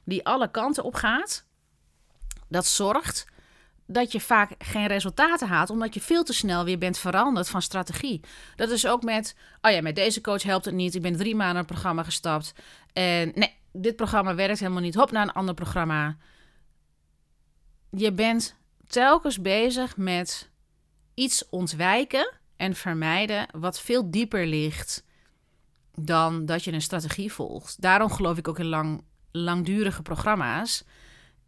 die 0.03 0.25
alle 0.25 0.51
kanten 0.51 0.83
op 0.83 0.95
gaat. 0.95 1.45
Dat 2.47 2.65
zorgt 2.65 3.25
dat 3.91 4.11
je 4.11 4.19
vaak 4.19 4.51
geen 4.57 4.87
resultaten 4.87 5.47
haalt, 5.47 5.69
omdat 5.69 5.93
je 5.93 6.01
veel 6.01 6.23
te 6.23 6.33
snel 6.33 6.63
weer 6.63 6.77
bent 6.77 6.97
veranderd 6.97 7.49
van 7.49 7.61
strategie. 7.61 8.21
Dat 8.55 8.69
is 8.69 8.87
ook 8.87 9.03
met, 9.03 9.35
oh 9.61 9.71
ja, 9.71 9.81
met 9.81 9.95
deze 9.95 10.21
coach 10.21 10.43
helpt 10.43 10.65
het 10.65 10.73
niet. 10.73 10.95
Ik 10.95 11.01
ben 11.01 11.17
drie 11.17 11.35
maanden 11.35 11.57
een 11.57 11.65
programma 11.65 12.03
gestapt. 12.03 12.53
En 12.93 13.31
nee, 13.35 13.55
dit 13.71 13.95
programma 13.95 14.35
werkt 14.35 14.59
helemaal 14.59 14.81
niet. 14.81 14.95
Hop 14.95 15.11
naar 15.11 15.23
een 15.23 15.33
ander 15.33 15.53
programma. 15.53 16.17
Je 17.91 18.13
bent 18.13 18.55
telkens 18.87 19.41
bezig 19.41 19.97
met 19.97 20.49
iets 21.13 21.49
ontwijken 21.49 22.33
en 22.55 22.75
vermijden 22.75 23.47
wat 23.51 23.79
veel 23.79 24.11
dieper 24.11 24.45
ligt 24.45 25.03
dan 25.95 26.45
dat 26.45 26.63
je 26.63 26.71
een 26.71 26.81
strategie 26.81 27.33
volgt. 27.33 27.81
Daarom 27.81 28.11
geloof 28.11 28.37
ik 28.37 28.47
ook 28.47 28.59
in 28.59 28.65
lang, 28.65 29.03
langdurige 29.31 30.01
programma's. 30.01 30.83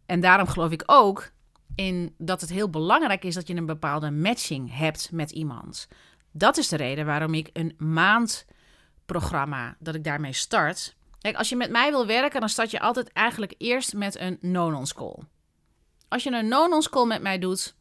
En 0.06 0.20
daarom 0.20 0.46
geloof 0.46 0.70
ik 0.70 0.82
ook 0.86 1.30
in 1.74 2.14
dat 2.18 2.40
het 2.40 2.50
heel 2.50 2.70
belangrijk 2.70 3.24
is 3.24 3.34
dat 3.34 3.48
je 3.48 3.54
een 3.54 3.66
bepaalde 3.66 4.10
matching 4.10 4.76
hebt 4.76 5.10
met 5.12 5.30
iemand. 5.30 5.88
Dat 6.32 6.56
is 6.56 6.68
de 6.68 6.76
reden 6.76 7.06
waarom 7.06 7.34
ik 7.34 7.50
een 7.52 7.74
maandprogramma, 7.78 9.76
dat 9.78 9.94
ik 9.94 10.04
daarmee 10.04 10.32
start. 10.32 10.96
Kijk, 11.20 11.36
als 11.36 11.48
je 11.48 11.56
met 11.56 11.70
mij 11.70 11.90
wil 11.90 12.06
werken, 12.06 12.40
dan 12.40 12.48
start 12.48 12.70
je 12.70 12.80
altijd 12.80 13.12
eigenlijk 13.12 13.54
eerst 13.58 13.94
met 13.94 14.18
een 14.18 14.38
no-nonce 14.40 14.94
call. 14.94 15.18
Als 16.12 16.22
je 16.22 16.30
een 16.30 16.48
no-nonce 16.48 16.90
call 16.90 17.06
met 17.06 17.22
mij 17.22 17.38
doet, 17.38 17.74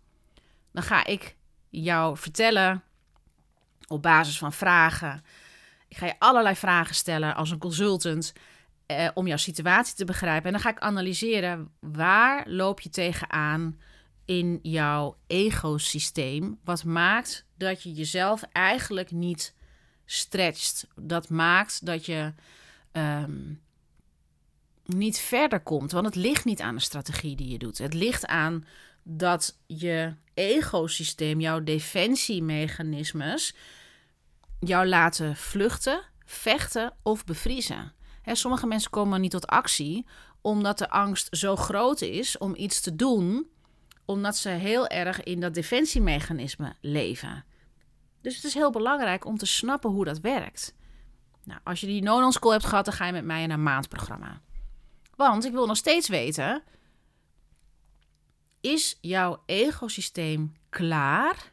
dan 0.71 0.83
ga 0.83 1.05
ik 1.05 1.35
jou 1.69 2.17
vertellen 2.17 2.83
op 3.87 4.01
basis 4.01 4.37
van 4.37 4.53
vragen. 4.53 5.23
Ik 5.87 5.97
ga 5.97 6.05
je 6.05 6.19
allerlei 6.19 6.55
vragen 6.55 6.95
stellen 6.95 7.35
als 7.35 7.51
een 7.51 7.57
consultant 7.57 8.33
eh, 8.85 9.07
om 9.13 9.27
jouw 9.27 9.37
situatie 9.37 9.95
te 9.95 10.05
begrijpen. 10.05 10.45
En 10.45 10.51
dan 10.51 10.61
ga 10.61 10.69
ik 10.69 10.79
analyseren 10.79 11.71
waar 11.79 12.47
loop 12.47 12.79
je 12.79 12.89
tegenaan 12.89 13.79
in 14.25 14.59
jouw 14.61 15.17
egosysteem. 15.27 16.59
Wat 16.63 16.83
maakt 16.83 17.45
dat 17.57 17.83
je 17.83 17.93
jezelf 17.93 18.43
eigenlijk 18.51 19.11
niet 19.11 19.55
stretcht. 20.05 20.87
Dat 20.95 21.29
maakt 21.29 21.85
dat 21.85 22.05
je 22.05 22.33
ehm, 22.91 23.53
niet 24.85 25.19
verder 25.19 25.59
komt. 25.59 25.91
Want 25.91 26.05
het 26.05 26.15
ligt 26.15 26.45
niet 26.45 26.61
aan 26.61 26.75
de 26.75 26.81
strategie 26.81 27.35
die 27.35 27.51
je 27.51 27.57
doet. 27.57 27.77
Het 27.77 27.93
ligt 27.93 28.25
aan 28.25 28.65
dat 29.03 29.57
je 29.67 30.13
egosysteem, 30.33 31.39
jouw 31.39 31.63
defensiemechanismes, 31.63 33.55
jou 34.59 34.87
laten 34.87 35.35
vluchten, 35.35 36.01
vechten 36.25 36.93
of 37.03 37.25
bevriezen. 37.25 37.93
Sommige 38.25 38.67
mensen 38.67 38.91
komen 38.91 39.21
niet 39.21 39.31
tot 39.31 39.47
actie 39.47 40.05
omdat 40.41 40.77
de 40.77 40.89
angst 40.89 41.27
zo 41.37 41.55
groot 41.55 42.01
is 42.01 42.37
om 42.37 42.55
iets 42.55 42.81
te 42.81 42.95
doen, 42.95 43.47
omdat 44.05 44.37
ze 44.37 44.49
heel 44.49 44.87
erg 44.87 45.23
in 45.23 45.39
dat 45.39 45.53
defensiemechanisme 45.53 46.75
leven. 46.81 47.45
Dus 48.21 48.35
het 48.35 48.43
is 48.43 48.53
heel 48.53 48.71
belangrijk 48.71 49.25
om 49.25 49.37
te 49.37 49.45
snappen 49.45 49.89
hoe 49.89 50.05
dat 50.05 50.19
werkt. 50.19 50.75
Nou, 51.43 51.59
als 51.63 51.81
je 51.81 51.87
die 51.87 52.01
non 52.01 52.31
school 52.31 52.51
hebt 52.51 52.65
gehad, 52.65 52.85
dan 52.85 52.93
ga 52.93 53.05
je 53.05 53.11
met 53.11 53.25
mij 53.25 53.43
in 53.43 53.51
een 53.51 53.63
maandprogramma. 53.63 54.41
Want 55.29 55.45
ik 55.45 55.51
wil 55.51 55.65
nog 55.65 55.77
steeds 55.77 56.07
weten: 56.07 56.63
is 58.61 58.97
jouw 59.01 59.43
egosysteem 59.45 60.53
klaar? 60.69 61.51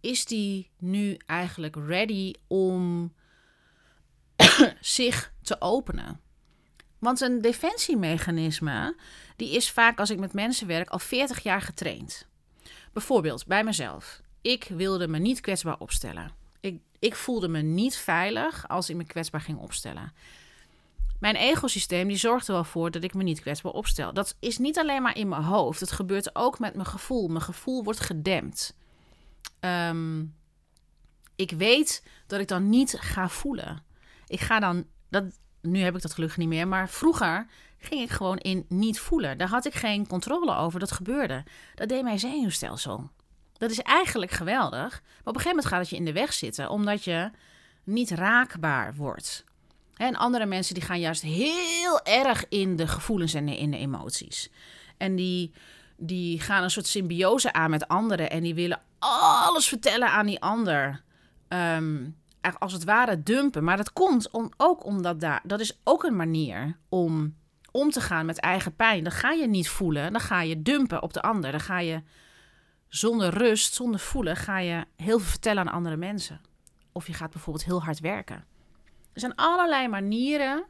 Is 0.00 0.24
die 0.24 0.70
nu 0.78 1.16
eigenlijk 1.26 1.76
ready 1.76 2.32
om 2.46 3.12
zich 4.80 5.32
te 5.42 5.60
openen? 5.60 6.20
Want 6.98 7.20
een 7.20 7.40
defensiemechanisme, 7.40 8.96
die 9.36 9.50
is 9.50 9.70
vaak 9.70 9.98
als 9.98 10.10
ik 10.10 10.18
met 10.18 10.32
mensen 10.32 10.66
werk 10.66 10.88
al 10.90 10.98
40 10.98 11.42
jaar 11.42 11.62
getraind. 11.62 12.26
Bijvoorbeeld 12.92 13.46
bij 13.46 13.64
mezelf. 13.64 14.20
Ik 14.40 14.64
wilde 14.64 15.08
me 15.08 15.18
niet 15.18 15.40
kwetsbaar 15.40 15.78
opstellen. 15.78 16.30
Ik, 16.60 16.80
ik 16.98 17.14
voelde 17.14 17.48
me 17.48 17.60
niet 17.60 17.96
veilig 17.96 18.68
als 18.68 18.90
ik 18.90 18.96
me 18.96 19.04
kwetsbaar 19.04 19.40
ging 19.40 19.58
opstellen. 19.58 20.12
Mijn 21.18 21.36
egosysteem 21.36 22.08
die 22.08 22.16
zorgt 22.16 22.48
er 22.48 22.54
wel 22.54 22.64
voor 22.64 22.90
dat 22.90 23.02
ik 23.02 23.14
me 23.14 23.22
niet 23.22 23.40
kwetsbaar 23.40 23.72
opstel. 23.72 24.12
Dat 24.12 24.36
is 24.40 24.58
niet 24.58 24.78
alleen 24.78 25.02
maar 25.02 25.16
in 25.16 25.28
mijn 25.28 25.42
hoofd. 25.42 25.80
Het 25.80 25.92
gebeurt 25.92 26.36
ook 26.36 26.58
met 26.58 26.74
mijn 26.74 26.86
gevoel. 26.86 27.28
Mijn 27.28 27.42
gevoel 27.44 27.84
wordt 27.84 28.00
gedempt. 28.00 28.76
Ehm, 29.60 30.24
ik 31.36 31.50
weet 31.50 32.02
dat 32.26 32.40
ik 32.40 32.48
dan 32.48 32.68
niet 32.68 32.96
ga 33.00 33.28
voelen. 33.28 33.82
Ik 34.26 34.40
ga 34.40 34.60
dan. 34.60 34.86
Dat, 35.08 35.24
nu 35.60 35.80
heb 35.80 35.96
ik 35.96 36.02
dat 36.02 36.14
gelukkig 36.14 36.38
niet 36.38 36.48
meer. 36.48 36.68
Maar 36.68 36.88
vroeger 36.88 37.46
ging 37.78 38.02
ik 38.02 38.10
gewoon 38.10 38.38
in 38.38 38.64
niet 38.68 39.00
voelen. 39.00 39.38
Daar 39.38 39.48
had 39.48 39.66
ik 39.66 39.74
geen 39.74 40.06
controle 40.06 40.54
over. 40.54 40.80
Dat 40.80 40.92
gebeurde. 40.92 41.44
Dat 41.74 41.88
deed 41.88 42.02
mijn 42.02 42.18
zenuwstelsel. 42.18 43.10
Dat 43.52 43.70
is 43.70 43.80
eigenlijk 43.80 44.30
geweldig. 44.30 44.90
Maar 44.90 45.18
op 45.24 45.26
een 45.26 45.40
gegeven 45.40 45.48
moment 45.48 45.66
gaat 45.66 45.80
het 45.80 45.88
je 45.88 45.96
in 45.96 46.04
de 46.04 46.12
weg 46.12 46.32
zitten. 46.32 46.70
Omdat 46.70 47.04
je 47.04 47.30
niet 47.84 48.10
raakbaar 48.10 48.94
wordt. 48.94 49.44
En 49.98 50.16
andere 50.16 50.46
mensen 50.46 50.74
die 50.74 50.82
gaan 50.82 51.00
juist 51.00 51.22
heel 51.22 52.00
erg 52.02 52.44
in 52.48 52.76
de 52.76 52.86
gevoelens 52.86 53.34
en 53.34 53.48
in 53.48 53.70
de 53.70 53.76
emoties. 53.76 54.50
En 54.96 55.16
die, 55.16 55.52
die 55.96 56.40
gaan 56.40 56.62
een 56.62 56.70
soort 56.70 56.86
symbiose 56.86 57.52
aan 57.52 57.70
met 57.70 57.88
anderen. 57.88 58.30
En 58.30 58.42
die 58.42 58.54
willen 58.54 58.80
alles 58.98 59.68
vertellen 59.68 60.10
aan 60.10 60.26
die 60.26 60.40
ander. 60.40 61.02
Um, 61.48 62.16
als 62.58 62.72
het 62.72 62.84
ware 62.84 63.22
dumpen. 63.22 63.64
Maar 63.64 63.76
dat 63.76 63.92
komt 63.92 64.30
om, 64.30 64.50
ook 64.56 64.84
omdat 64.84 65.20
daar. 65.20 65.40
Dat 65.44 65.60
is 65.60 65.78
ook 65.84 66.02
een 66.04 66.16
manier 66.16 66.76
om 66.88 67.36
om 67.70 67.90
te 67.90 68.00
gaan 68.00 68.26
met 68.26 68.40
eigen 68.40 68.76
pijn. 68.76 69.04
Dan 69.04 69.12
ga 69.12 69.30
je 69.30 69.46
niet 69.46 69.68
voelen. 69.68 70.12
Dan 70.12 70.20
ga 70.20 70.40
je 70.40 70.62
dumpen 70.62 71.02
op 71.02 71.12
de 71.12 71.22
ander. 71.22 71.50
Dan 71.50 71.60
ga 71.60 71.78
je 71.78 72.02
zonder 72.88 73.30
rust, 73.30 73.74
zonder 73.74 74.00
voelen, 74.00 74.36
ga 74.36 74.58
je 74.58 74.84
heel 74.96 75.18
veel 75.18 75.28
vertellen 75.28 75.62
aan 75.66 75.74
andere 75.74 75.96
mensen. 75.96 76.40
Of 76.92 77.06
je 77.06 77.12
gaat 77.12 77.30
bijvoorbeeld 77.30 77.64
heel 77.64 77.82
hard 77.82 78.00
werken. 78.00 78.44
Er 79.18 79.24
zijn 79.24 79.48
allerlei 79.48 79.88
manieren 79.88 80.64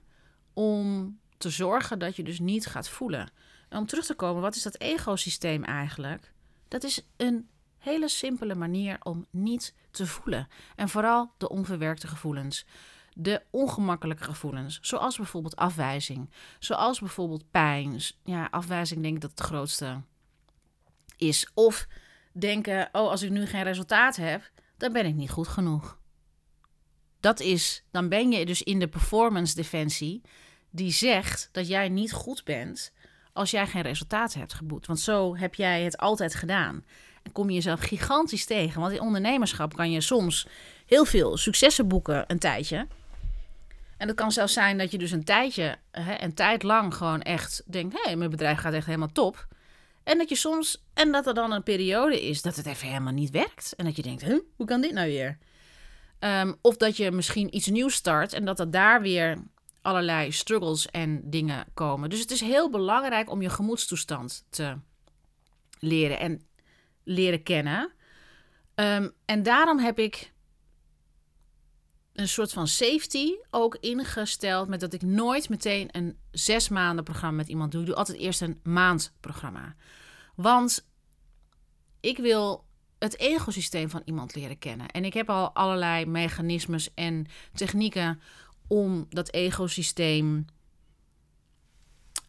om 0.53 1.19
te 1.39 1.51
zorgen 1.51 1.99
dat 1.99 2.17
je 2.17 2.23
dus 2.23 2.39
niet 2.39 2.67
gaat 2.67 2.89
voelen. 2.89 3.31
En 3.69 3.79
om 3.79 3.87
terug 3.87 4.05
te 4.05 4.15
komen, 4.15 4.43
wat 4.43 4.57
is 4.57 4.63
dat 4.63 4.79
egosysteem 4.79 5.65
eigenlijk? 5.65 6.33
Dat 6.69 6.85
is 6.85 7.07
een 7.17 7.49
hele 7.79 8.09
simpele 8.09 8.55
manier 8.55 8.97
om 9.03 9.27
niet 9.31 9.75
te 9.91 10.07
voelen. 10.07 10.49
En 10.77 10.89
vooral 10.89 11.33
de 11.37 11.49
onverwerkte 11.49 12.07
gevoelens. 12.07 12.67
De 13.13 13.43
ongemakkelijke 13.51 14.25
gevoelens, 14.25 14.79
zoals 14.83 15.17
bijvoorbeeld 15.17 15.57
afwijzing, 15.57 16.31
zoals 16.59 16.99
bijvoorbeeld 16.99 17.51
pijn. 17.51 18.01
Ja, 18.25 18.49
afwijzing 18.51 19.03
denk 19.03 19.15
ik 19.15 19.21
dat 19.21 19.31
het 19.31 19.41
grootste 19.41 20.01
is. 21.17 21.51
Of 21.55 21.87
denken, 22.33 22.89
oh, 22.93 23.11
als 23.11 23.23
ik 23.23 23.31
nu 23.31 23.47
geen 23.47 23.63
resultaat 23.63 24.17
heb, 24.17 24.51
dan 24.77 24.93
ben 24.93 25.07
ik 25.07 25.15
niet 25.15 25.31
goed 25.31 25.49
genoeg 25.49 25.99
dat 27.21 27.41
is, 27.41 27.83
dan 27.91 28.09
ben 28.09 28.33
je 28.33 28.47
dus 28.47 28.63
in 28.63 28.79
de 28.79 28.89
performance 28.89 29.55
defensie 29.55 30.21
die 30.71 30.93
zegt 30.93 31.49
dat 31.53 31.69
jij 31.69 31.89
niet 31.89 32.13
goed 32.13 32.45
bent 32.45 32.93
als 33.33 33.51
jij 33.51 33.67
geen 33.67 33.83
resultaten 33.83 34.41
hebt 34.41 34.55
geboekt. 34.55 34.87
Want 34.87 35.01
zo 35.01 35.37
heb 35.37 35.55
jij 35.55 35.83
het 35.83 35.99
altijd 35.99 36.35
gedaan. 36.35 36.85
En 37.23 37.33
kom 37.33 37.49
je 37.49 37.55
jezelf 37.55 37.81
gigantisch 37.81 38.45
tegen. 38.45 38.81
Want 38.81 38.93
in 38.93 39.01
ondernemerschap 39.01 39.77
kan 39.77 39.91
je 39.91 40.01
soms 40.01 40.47
heel 40.87 41.05
veel 41.05 41.37
successen 41.37 41.89
boeken 41.89 42.25
een 42.27 42.39
tijdje. 42.39 42.87
En 43.97 44.09
het 44.09 44.17
kan 44.17 44.33
zelfs 44.33 44.53
zijn 44.53 44.79
dat 44.79 44.91
je 44.91 44.99
dus 44.99 45.11
een 45.11 45.25
tijdje, 45.25 45.77
hè, 45.91 46.23
een 46.23 46.35
tijd 46.35 46.63
lang 46.63 46.95
gewoon 46.95 47.23
echt 47.23 47.63
denkt: 47.67 47.95
hé, 47.95 48.03
hey, 48.03 48.17
mijn 48.17 48.31
bedrijf 48.31 48.59
gaat 48.59 48.73
echt 48.73 48.87
helemaal 48.87 49.13
top. 49.13 49.47
En 50.05 50.19
dat 50.19 50.29
je 50.29 50.35
soms, 50.35 50.85
en 50.95 51.13
dat 51.13 51.27
er 51.27 51.35
dan 51.35 51.53
een 51.53 51.63
periode 51.63 52.29
is 52.29 52.43
dat 52.43 52.57
het 52.57 52.67
even 52.67 52.89
helemaal 52.89 53.13
niet 53.13 53.31
werkt. 53.31 53.75
En 53.77 53.85
dat 53.85 53.97
je 53.97 54.03
denkt: 54.03 54.23
huh, 54.23 54.41
hoe 54.57 54.67
kan 54.67 54.81
dit 54.81 54.93
nou 54.93 55.09
weer? 55.09 55.39
Ehm, 56.19 56.53
of 56.61 56.77
dat 56.77 56.97
je 56.97 57.11
misschien 57.11 57.57
iets 57.57 57.67
nieuws 57.67 57.95
start 57.95 58.33
en 58.33 58.45
dat 58.45 58.61
er 58.61 58.71
daar 58.71 59.01
weer 59.01 59.39
allerlei 59.83 60.33
struggles 60.33 60.87
en 60.87 61.21
dingen 61.31 61.67
komen. 61.75 62.11
Dus 62.11 62.21
het 62.21 62.31
is 62.31 62.41
heel 62.41 62.71
belangrijk 62.71 63.31
om 63.31 63.43
je 63.43 63.51
gemoedstoestand 63.51 64.45
te 64.51 64.77
leren 65.79 66.19
en 66.19 66.47
leren 67.05 67.43
kennen. 67.43 67.93
Ehm, 68.75 69.09
en 69.25 69.43
daarom 69.43 69.79
heb 69.79 69.99
ik 69.99 70.33
een 72.13 72.29
soort 72.29 72.53
van 72.53 72.69
safety 72.69 73.33
ook 73.51 73.77
ingesteld 73.81 74.69
met 74.69 74.81
dat 74.81 74.93
ik 74.93 75.03
nooit 75.03 75.49
meteen 75.49 75.89
een 75.93 76.19
zes 76.31 76.69
maanden 76.69 77.05
programma 77.05 77.37
met 77.37 77.49
iemand 77.49 77.73
doe. 77.73 77.81
Ik 77.81 77.87
doe 77.87 77.97
altijd 77.97 78.19
eerst 78.19 78.41
een 78.41 78.61
maandprogramma. 78.63 79.75
Want 80.35 80.89
ik 82.01 82.19
wil 82.19 82.68
het 82.99 83.19
egosysteem 83.19 83.91
van 83.91 84.03
iemand 84.05 84.35
leren 84.35 84.59
kennen. 84.59 84.89
En 84.89 85.05
ik 85.05 85.15
heb 85.15 85.31
al 85.31 85.55
allerlei 85.55 86.07
mechanismes 86.07 86.95
en 86.95 87.27
technieken 87.55 88.21
om 88.67 89.07
dat 89.09 89.33
egosysteem 89.33 90.47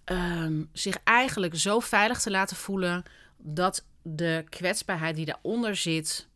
um, 0.05 0.69
zich 0.73 0.97
eigenlijk 1.03 1.55
zo 1.55 1.79
veilig 1.79 2.19
te 2.19 2.31
laten 2.31 2.55
voelen 2.55 3.03
dat 3.37 3.85
de 4.01 4.45
kwetsbaarheid 4.49 5.15
die 5.15 5.25
daaronder 5.25 5.75
zit, 5.75 6.27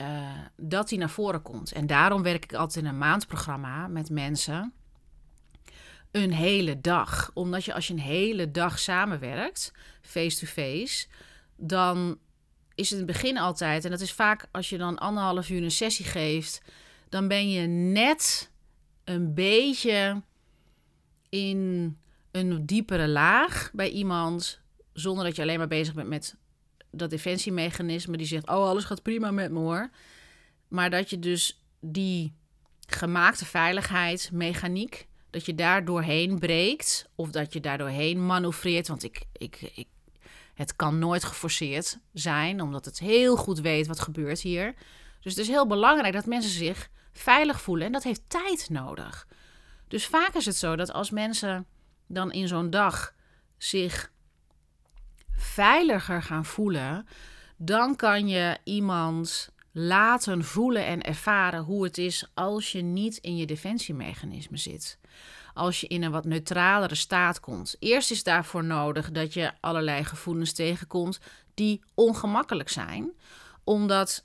uh, 0.00 0.38
dat 0.56 0.88
die 0.88 0.98
naar 0.98 1.10
voren 1.10 1.42
komt. 1.42 1.72
En 1.72 1.86
daarom 1.86 2.22
werk 2.22 2.44
ik 2.44 2.52
altijd 2.52 2.84
in 2.84 2.90
een 2.90 2.98
maandprogramma 2.98 3.88
met 3.88 4.10
mensen. 4.10 4.72
een 6.10 6.32
hele 6.32 6.80
dag. 6.80 7.30
Omdat 7.34 7.64
je 7.64 7.74
als 7.74 7.86
je 7.86 7.92
een 7.92 7.98
hele 7.98 8.50
dag 8.50 8.78
samenwerkt, 8.78 9.72
face-to-face, 10.00 11.06
dan 11.56 12.18
is 12.74 12.90
het 12.90 13.00
in 13.00 13.06
het 13.06 13.14
begin 13.16 13.38
altijd, 13.38 13.84
en 13.84 13.90
dat 13.90 14.00
is 14.00 14.12
vaak 14.12 14.46
als 14.50 14.68
je 14.68 14.78
dan 14.78 14.98
anderhalf 14.98 15.50
uur 15.50 15.62
een 15.62 15.70
sessie 15.70 16.04
geeft, 16.04 16.62
dan 17.08 17.28
ben 17.28 17.50
je 17.50 17.66
net 17.66 18.50
een 19.04 19.34
beetje 19.34 20.22
in 21.28 21.98
een 22.30 22.66
diepere 22.66 23.08
laag 23.08 23.70
bij 23.72 23.90
iemand, 23.90 24.60
zonder 24.92 25.24
dat 25.24 25.36
je 25.36 25.42
alleen 25.42 25.58
maar 25.58 25.68
bezig 25.68 25.94
bent 25.94 26.08
met 26.08 26.36
dat 26.90 27.10
defensiemechanisme 27.10 28.16
die 28.16 28.26
zegt: 28.26 28.48
Oh, 28.48 28.68
alles 28.68 28.84
gaat 28.84 29.02
prima 29.02 29.30
met 29.30 29.50
me 29.50 29.58
hoor. 29.58 29.90
Maar 30.68 30.90
dat 30.90 31.10
je 31.10 31.18
dus 31.18 31.62
die 31.80 32.34
gemaakte 32.86 33.44
veiligheid, 33.44 34.30
mechaniek, 34.32 35.06
dat 35.30 35.46
je 35.46 35.54
daar 35.54 35.84
doorheen 35.84 36.38
breekt 36.38 37.08
of 37.14 37.30
dat 37.30 37.52
je 37.52 37.60
daar 37.60 37.78
doorheen 37.78 38.26
manoeuvreert. 38.26 38.88
Want 38.88 39.02
ik, 39.02 39.22
ik, 39.32 39.70
ik, 39.74 39.86
het 40.60 40.76
kan 40.76 40.98
nooit 40.98 41.24
geforceerd 41.24 41.98
zijn, 42.12 42.60
omdat 42.60 42.84
het 42.84 42.98
heel 42.98 43.36
goed 43.36 43.60
weet 43.60 43.86
wat 43.86 44.00
gebeurt 44.00 44.40
hier. 44.40 44.74
Dus 45.20 45.32
het 45.32 45.42
is 45.42 45.48
heel 45.48 45.66
belangrijk 45.66 46.12
dat 46.12 46.26
mensen 46.26 46.50
zich 46.50 46.88
veilig 47.12 47.60
voelen 47.60 47.86
en 47.86 47.92
dat 47.92 48.02
heeft 48.02 48.22
tijd 48.26 48.68
nodig. 48.70 49.26
Dus 49.88 50.06
vaak 50.06 50.34
is 50.34 50.46
het 50.46 50.56
zo 50.56 50.76
dat 50.76 50.92
als 50.92 51.10
mensen 51.10 51.66
dan 52.06 52.32
in 52.32 52.48
zo'n 52.48 52.70
dag 52.70 53.14
zich 53.58 54.12
veiliger 55.32 56.22
gaan 56.22 56.44
voelen, 56.44 57.06
dan 57.56 57.96
kan 57.96 58.28
je 58.28 58.58
iemand 58.64 59.52
laten 59.72 60.44
voelen 60.44 60.86
en 60.86 61.02
ervaren 61.02 61.62
hoe 61.62 61.84
het 61.84 61.98
is 61.98 62.30
als 62.34 62.72
je 62.72 62.82
niet 62.82 63.16
in 63.16 63.36
je 63.36 63.46
defensiemechanisme 63.46 64.56
zit. 64.56 64.98
Als 65.60 65.80
je 65.80 65.86
in 65.86 66.02
een 66.02 66.10
wat 66.10 66.24
neutralere 66.24 66.94
staat 66.94 67.40
komt. 67.40 67.76
Eerst 67.78 68.10
is 68.10 68.22
daarvoor 68.22 68.64
nodig 68.64 69.10
dat 69.10 69.34
je 69.34 69.52
allerlei 69.60 70.04
gevoelens 70.04 70.52
tegenkomt 70.52 71.20
die 71.54 71.82
ongemakkelijk 71.94 72.68
zijn, 72.68 73.12
omdat 73.64 74.24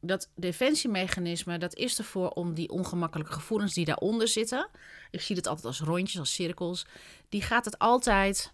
dat 0.00 0.30
defensiemechanisme, 0.34 1.58
dat 1.58 1.74
is 1.74 1.98
ervoor 1.98 2.28
om 2.28 2.54
die 2.54 2.68
ongemakkelijke 2.68 3.32
gevoelens 3.32 3.74
die 3.74 3.84
daaronder 3.84 4.28
zitten. 4.28 4.68
Ik 5.10 5.20
zie 5.20 5.36
het 5.36 5.46
altijd 5.46 5.66
als 5.66 5.80
rondjes, 5.80 6.18
als 6.18 6.34
cirkels. 6.34 6.86
Die 7.28 7.42
gaat 7.42 7.64
het 7.64 7.78
altijd, 7.78 8.52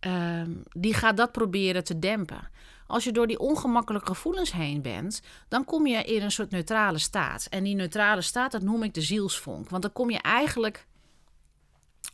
ehm, 0.00 0.50
die 0.70 0.94
gaat 0.94 1.16
dat 1.16 1.32
proberen 1.32 1.84
te 1.84 1.98
dempen. 1.98 2.50
Als 2.86 3.04
je 3.04 3.12
door 3.12 3.26
die 3.26 3.38
ongemakkelijke 3.38 4.06
gevoelens 4.06 4.52
heen 4.52 4.82
bent, 4.82 5.22
dan 5.48 5.64
kom 5.64 5.86
je 5.86 6.04
in 6.04 6.22
een 6.22 6.30
soort 6.30 6.50
neutrale 6.50 6.98
staat. 6.98 7.46
En 7.50 7.64
die 7.64 7.74
neutrale 7.74 8.22
staat, 8.22 8.52
dat 8.52 8.62
noem 8.62 8.82
ik 8.82 8.94
de 8.94 9.00
zielsvonk. 9.00 9.68
Want 9.68 9.82
dan 9.82 9.92
kom 9.92 10.10
je 10.10 10.18
eigenlijk 10.18 10.86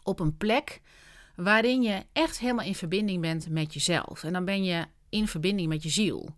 op 0.02 0.20
een 0.20 0.36
plek 0.36 0.80
waarin 1.36 1.82
je 1.82 2.04
echt 2.12 2.38
helemaal 2.38 2.64
in 2.64 2.74
verbinding 2.74 3.20
bent 3.20 3.48
met 3.48 3.74
jezelf. 3.74 4.24
En 4.24 4.32
dan 4.32 4.44
ben 4.44 4.64
je 4.64 4.86
in 5.08 5.28
verbinding 5.28 5.68
met 5.68 5.82
je 5.82 5.88
ziel. 5.88 6.36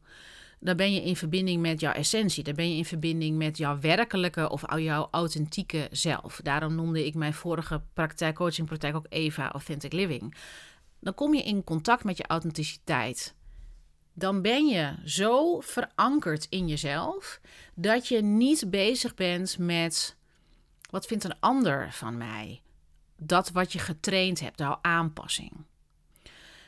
Dan 0.58 0.76
ben 0.76 0.92
je 0.92 1.02
in 1.02 1.16
verbinding 1.16 1.62
met 1.62 1.80
jouw 1.80 1.92
essentie. 1.92 2.44
Dan 2.44 2.54
ben 2.54 2.70
je 2.70 2.76
in 2.76 2.84
verbinding 2.84 3.36
met 3.36 3.58
jouw 3.58 3.80
werkelijke 3.80 4.50
of 4.50 4.62
jouw 4.76 5.08
authentieke 5.10 5.88
zelf. 5.90 6.40
Daarom 6.42 6.74
noemde 6.74 7.06
ik 7.06 7.14
mijn 7.14 7.34
vorige 7.34 7.82
praktijk, 7.92 8.34
coachingpraktijk 8.34 8.96
ook 8.96 9.06
Eva 9.08 9.50
Authentic 9.50 9.92
Living. 9.92 10.34
Dan 11.00 11.14
kom 11.14 11.34
je 11.34 11.42
in 11.42 11.64
contact 11.64 12.04
met 12.04 12.16
je 12.16 12.26
authenticiteit 12.26 13.34
dan 14.12 14.42
ben 14.42 14.66
je 14.66 14.94
zo 15.04 15.60
verankerd 15.60 16.46
in 16.48 16.68
jezelf 16.68 17.40
dat 17.74 18.08
je 18.08 18.22
niet 18.22 18.70
bezig 18.70 19.14
bent 19.14 19.58
met 19.58 20.16
wat 20.90 21.06
vindt 21.06 21.24
een 21.24 21.40
ander 21.40 21.92
van 21.92 22.16
mij? 22.16 22.62
Dat 23.16 23.50
wat 23.50 23.72
je 23.72 23.78
getraind 23.78 24.40
hebt, 24.40 24.58
jouw 24.58 24.78
aanpassing. 24.82 25.52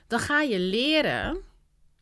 Dan 0.07 0.21
ga 0.21 0.41
je 0.41 0.59
leren, 0.59 1.39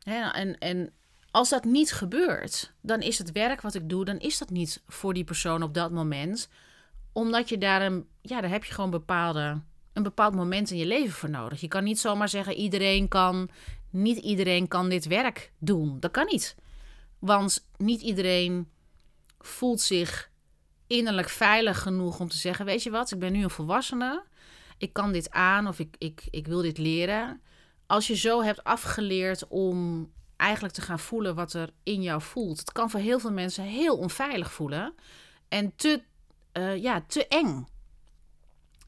hè, 0.03 0.31
en, 0.31 0.59
en 0.59 0.93
als 1.31 1.49
dat 1.49 1.65
niet 1.65 1.93
gebeurt, 1.93 2.73
dan 2.81 3.01
is 3.01 3.19
het 3.19 3.33
werk 3.33 3.61
wat 3.61 3.75
ik 3.75 3.89
doe, 3.89 4.05
dan 4.05 4.19
is 4.19 4.39
dat 4.39 4.51
niet 4.51 4.83
voor 4.87 5.15
die 5.15 5.25
persoon 5.25 5.63
op 5.63 5.75
dat 5.75 5.91
moment. 5.91 6.49
Omdat 7.13 7.49
je 7.49 7.59
daar 7.59 7.83
een, 7.83 8.09
ja, 8.21 8.41
daar 8.41 8.51
heb 8.51 8.65
je 8.65 8.73
gewoon 8.73 8.91
bepaalde, 8.91 9.61
een 9.93 10.03
bepaald 10.03 10.35
moment 10.35 10.71
in 10.71 10.77
je 10.77 10.87
leven 10.87 11.13
voor 11.13 11.31
nodig. 11.31 11.61
Je 11.61 11.69
kan 11.69 11.85
niet 11.85 11.99
zomaar 11.99 12.29
zeggen, 12.29 12.55
iedereen 12.55 13.09
kan 13.09 13.51
niet 13.91 14.19
iedereen 14.19 14.69
kan 14.69 14.89
dit 14.89 15.07
werk 15.07 15.53
doen. 15.59 16.01
Dat 16.01 16.11
kan 16.11 16.27
niet. 16.27 16.57
Want 17.19 17.67
niet 17.77 18.01
iedereen 18.01 18.69
voelt 19.39 19.81
zich 19.81 20.31
innerlijk 20.87 21.29
veilig 21.29 21.83
genoeg 21.83 22.21
om 22.21 22.29
te 22.29 22.37
zeggen: 22.37 22.65
Weet 22.65 22.83
je 22.83 22.91
wat, 22.91 23.11
ik 23.11 23.19
ben 23.19 23.33
nu 23.33 23.43
een 23.43 23.51
volwassene. 23.51 24.25
Ik 24.79 24.93
kan 24.93 25.13
dit 25.13 25.31
aan 25.31 25.69
of 25.69 25.79
ik, 25.79 25.95
ik, 25.99 26.29
ik 26.31 26.47
wil 26.47 26.63
dit 26.63 26.79
leren. 26.79 27.41
Als 27.87 28.07
je 28.07 28.17
zo 28.17 28.43
hebt 28.43 28.65
afgeleerd 28.65 29.49
om 29.49 30.09
eigenlijk 30.37 30.75
te 30.75 30.81
gaan 30.81 30.99
voelen 30.99 31.35
wat 31.35 31.53
er 31.53 31.71
in 31.83 32.03
jou 32.03 32.23
voelt. 32.23 32.59
Het 32.59 32.73
kan 32.73 32.91
voor 32.91 33.01
heel 33.01 33.19
veel 33.19 33.33
mensen 33.33 33.65
heel 33.65 33.97
onveilig 33.97 34.53
voelen. 34.53 34.95
En 35.49 35.77
te, 35.77 36.03
uh, 36.53 36.83
ja, 36.83 37.05
te 37.07 37.27
eng. 37.27 37.69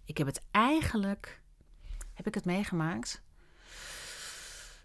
Ik 0.04 0.18
heb 0.18 0.26
het 0.26 0.42
eigenlijk. 0.50 1.40
Heb 2.14 2.26
ik 2.26 2.34
het 2.34 2.44
meegemaakt? 2.44 3.22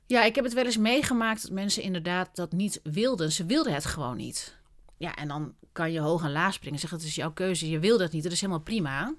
Ja, 0.08 0.24
ik 0.24 0.36
heb 0.36 0.44
het 0.44 0.54
wel 0.54 0.66
eens 0.66 0.78
meegemaakt 0.78 1.42
dat 1.42 1.52
mensen 1.52 1.84
inderdaad 1.84 2.36
dat 2.36 2.52
niet 2.52 2.80
wilden. 2.84 3.32
Ze 3.32 3.46
wilden 3.46 3.74
het 3.74 3.86
gewoon 3.86 4.18
niet. 4.18 4.58
Ja, 4.98 5.16
en 5.16 5.28
dan 5.28 5.54
kan 5.72 5.92
je 5.92 6.00
hoog 6.00 6.24
en 6.24 6.32
laag 6.32 6.54
springen. 6.54 6.80
Zeggen, 6.80 6.98
het 6.98 7.08
is 7.08 7.16
jouw 7.16 7.32
keuze, 7.32 7.70
je 7.70 7.80
wil 7.80 7.98
dat 7.98 8.12
niet. 8.12 8.24
Dat 8.24 8.32
is 8.32 8.42
helemaal 8.42 8.62
prima. 8.62 9.14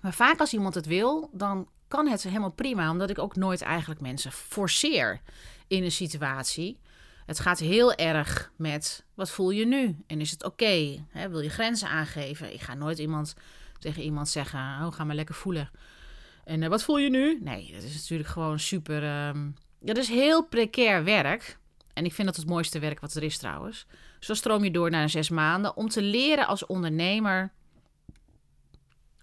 Maar 0.00 0.14
vaak 0.14 0.40
als 0.40 0.52
iemand 0.52 0.74
het 0.74 0.86
wil, 0.86 1.30
dan 1.32 1.68
kan 1.88 2.06
het 2.06 2.22
helemaal 2.22 2.50
prima. 2.50 2.90
Omdat 2.90 3.10
ik 3.10 3.18
ook 3.18 3.36
nooit 3.36 3.62
eigenlijk 3.62 4.00
mensen 4.00 4.32
forceer 4.32 5.20
in 5.66 5.84
een 5.84 5.92
situatie. 5.92 6.78
Het 7.26 7.40
gaat 7.40 7.58
heel 7.58 7.94
erg 7.94 8.52
met, 8.56 9.04
wat 9.14 9.30
voel 9.30 9.50
je 9.50 9.66
nu? 9.66 9.96
En 10.06 10.20
is 10.20 10.30
het 10.30 10.44
oké? 10.44 11.04
Wil 11.12 11.40
je 11.40 11.50
grenzen 11.50 11.88
aangeven? 11.88 12.52
Ik 12.52 12.60
ga 12.60 12.74
nooit 12.74 12.98
iemand 12.98 13.34
tegen 13.78 14.02
iemand 14.02 14.28
zeggen, 14.28 14.58
oh, 14.60 14.92
ga 14.92 15.04
maar 15.04 15.16
lekker 15.16 15.34
voelen. 15.34 15.70
En 16.48 16.62
uh, 16.62 16.68
wat 16.68 16.82
voel 16.82 16.98
je 16.98 17.10
nu? 17.10 17.38
Nee, 17.42 17.72
dat 17.72 17.82
is 17.82 17.94
natuurlijk 17.94 18.28
gewoon 18.28 18.58
super. 18.58 19.28
Um, 19.28 19.54
dat 19.80 19.96
is 19.96 20.08
heel 20.08 20.44
precair 20.44 21.04
werk. 21.04 21.58
En 21.92 22.04
ik 22.04 22.12
vind 22.12 22.26
dat 22.28 22.36
het 22.36 22.46
mooiste 22.46 22.78
werk 22.78 23.00
wat 23.00 23.14
er 23.14 23.22
is 23.22 23.38
trouwens. 23.38 23.86
Zo 24.20 24.34
stroom 24.34 24.64
je 24.64 24.70
door 24.70 24.90
naar 24.90 25.08
zes 25.08 25.28
maanden 25.28 25.76
om 25.76 25.88
te 25.88 26.02
leren 26.02 26.46
als 26.46 26.66
ondernemer 26.66 27.52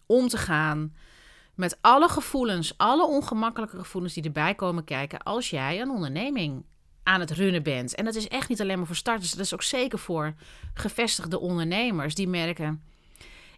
om 0.05 0.27
te 0.27 0.37
gaan 0.37 0.95
met 1.55 1.77
alle 1.81 2.09
gevoelens, 2.09 2.77
alle 2.77 3.07
ongemakkelijke 3.07 3.77
gevoelens 3.77 4.13
die 4.13 4.23
erbij 4.23 4.55
komen 4.55 4.83
kijken 4.83 5.19
als 5.19 5.49
jij 5.49 5.81
een 5.81 5.89
onderneming 5.89 6.65
aan 7.03 7.19
het 7.19 7.31
runnen 7.31 7.63
bent. 7.63 7.95
En 7.95 8.05
dat 8.05 8.15
is 8.15 8.27
echt 8.27 8.49
niet 8.49 8.61
alleen 8.61 8.77
maar 8.77 8.87
voor 8.87 8.95
starters, 8.95 9.31
dat 9.31 9.45
is 9.45 9.53
ook 9.53 9.63
zeker 9.63 9.99
voor 9.99 10.33
gevestigde 10.73 11.39
ondernemers 11.39 12.15
die 12.15 12.27
merken 12.27 12.83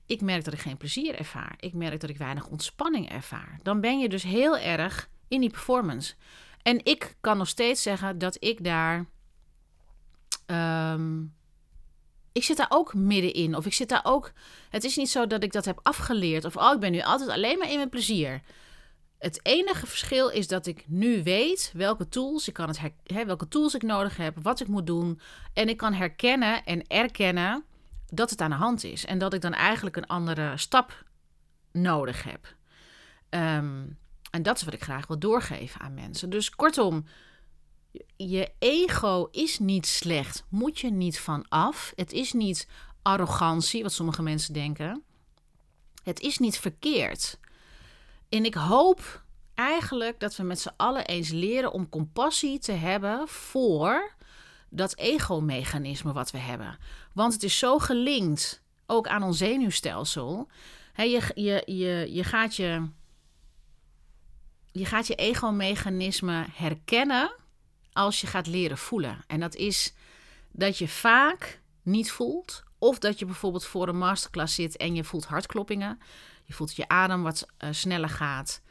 ik 0.08 0.22
merk 0.22 0.44
dat 0.44 0.54
ik 0.54 0.60
geen 0.60 0.78
plezier 0.78 1.16
ervaar. 1.16 1.56
Ik 1.60 1.74
merk 1.74 2.00
dat 2.00 2.10
ik 2.10 2.18
weinig 2.18 2.48
ontspanning 2.48 3.10
ervaar. 3.10 3.60
Dan 3.64 3.82
ben 3.82 4.00
je 4.00 4.10
dus 4.10 4.24
heel 4.24 4.58
erg 4.58 5.10
in 5.28 5.40
die 5.40 5.50
performance. 5.50 6.14
En 6.62 6.86
ik 6.86 7.16
kan 7.22 7.38
nog 7.38 7.48
steeds 7.48 7.82
zeggen 7.82 8.18
dat 8.18 8.38
ik 8.40 8.64
daar. 8.64 9.06
Ehm, 10.46 11.24
ik 12.32 12.44
zit 12.44 12.58
daar 12.58 12.70
ook 12.70 12.94
middenin. 12.94 13.56
Of 13.56 13.66
ik 13.66 13.74
zit 13.74 13.90
daar 13.90 14.02
ook. 14.04 14.32
Het 14.70 14.84
is 14.84 14.98
niet 14.98 15.10
zo 15.10 15.28
dat 15.28 15.44
ik 15.44 15.52
dat 15.52 15.66
heb 15.66 15.80
afgeleerd. 15.84 16.46
Of 16.46 16.58
oh, 16.58 16.74
ik 16.74 16.80
ben 16.80 16.92
nu 16.92 17.02
altijd 17.02 17.30
alleen 17.30 17.58
maar 17.58 17.70
in 17.70 17.76
mijn 17.76 17.90
plezier. 17.90 18.42
Het 19.20 19.40
enige 19.46 19.88
verschil 19.88 20.30
is 20.30 20.48
dat 20.48 20.66
ik 20.66 20.84
nu 20.88 21.24
weet 21.24 21.72
welke 21.74 22.10
tools 22.10 22.48
ik 22.48 22.54
kan 22.54 22.68
het 22.68 23.26
welke 23.26 23.48
tools 23.48 23.76
ik 23.76 23.82
nodig 23.82 24.18
heb, 24.18 24.38
wat 24.42 24.60
ik 24.60 24.68
moet 24.68 24.88
doen. 24.88 25.20
En 25.54 25.70
ik 25.70 25.78
kan 25.78 25.94
herkennen 25.94 26.66
en 26.66 26.88
erkennen 26.88 27.64
dat 28.14 28.30
het 28.30 28.42
aan 28.42 28.50
de 28.50 28.56
hand 28.56 28.84
is. 28.84 29.06
En 29.06 29.18
dat 29.18 29.34
ik 29.34 29.42
dan 29.42 29.54
eigenlijk 29.54 29.96
een 29.96 30.08
andere 30.08 30.58
stap 30.58 31.04
nodig 31.72 32.24
heb. 32.24 32.56
Ehm, 33.30 33.86
en 34.32 34.44
dat 34.44 34.58
is 34.58 34.64
wat 34.64 34.74
ik 34.74 34.84
graag 34.84 35.08
wil 35.08 35.20
doorgeven 35.20 35.82
aan 35.82 35.94
mensen. 35.94 36.30
Dus 36.30 36.50
kortom, 36.50 37.06
je 38.16 38.52
ego 38.60 39.28
is 39.32 39.60
niet 39.60 39.88
slecht. 39.88 40.46
Moet 40.50 40.80
je 40.80 40.92
niet 40.92 41.20
van 41.20 41.46
af. 41.50 41.94
Het 41.96 42.12
is 42.12 42.34
niet 42.34 42.68
arrogantie, 43.02 43.84
wat 43.84 43.92
sommige 43.92 44.22
mensen 44.22 44.54
denken. 44.54 45.04
Het 46.04 46.20
is 46.20 46.38
niet 46.38 46.58
verkeerd. 46.58 47.40
En 48.30 48.46
ik 48.46 48.54
hoop 48.54 49.24
eigenlijk 49.54 50.20
dat 50.20 50.36
we 50.36 50.44
met 50.44 50.60
z'n 50.60 50.74
allen 50.76 51.06
eens 51.06 51.30
leren 51.30 51.72
om 51.72 51.90
compassie 51.90 52.60
te 52.60 52.72
hebben 52.72 53.28
voor 53.28 54.16
dat 54.70 54.98
ego-mechanisme 54.98 56.14
wat 56.14 56.32
we 56.32 56.38
hebben. 56.38 56.78
Want 57.14 57.34
het 57.34 57.44
is 57.44 57.58
zo 57.58 57.80
gelinkt 57.80 58.62
ook 58.86 59.08
aan 59.08 59.24
ons 59.24 59.38
zenuwstelsel. 59.38 60.50
je, 60.96 61.32
je, 61.36 61.64
je, 61.66 62.08
je 62.14 62.24
gaat 62.24 62.56
je, 62.56 62.90
je 64.72 64.86
gaat 64.86 65.08
je 65.08 65.16
ego-mechanisme 65.16 66.46
herkennen 66.52 67.36
als 67.92 68.22
je 68.22 68.28
gaat 68.28 68.48
leren 68.48 68.78
voelen. 68.78 69.24
En 69.28 69.40
dat 69.40 69.56
is 69.56 69.94
dat 70.52 70.78
je 70.78 70.88
vaak 70.88 71.62
niet 71.84 72.12
voelt 72.12 72.64
Of 72.80 73.00
dat 73.00 73.20
je 73.20 73.26
bijvoorbeeld 73.26 73.66
voor 73.66 73.88
een 73.88 73.98
masterclass 73.98 74.56
zit 74.56 74.78
en 74.78 74.96
je 74.96 75.04
voelt 75.04 75.26
hartkloppingen. 75.26 76.00
Je 76.44 76.54
voelt 76.54 76.70
dat 76.70 76.78
je 76.78 76.88
adem 76.88 77.24
wat 77.24 77.46
uh, 77.64 77.70
sneller 77.72 78.10
gaat. 78.10 78.62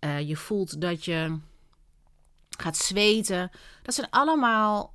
Uh, 0.00 0.20
je 0.20 0.36
voelt 0.36 0.80
dat 0.80 1.04
je 1.04 1.38
gaat 2.58 2.76
zweten. 2.76 3.50
Dat 3.82 3.94
zijn 3.94 4.10
allemaal 4.10 4.93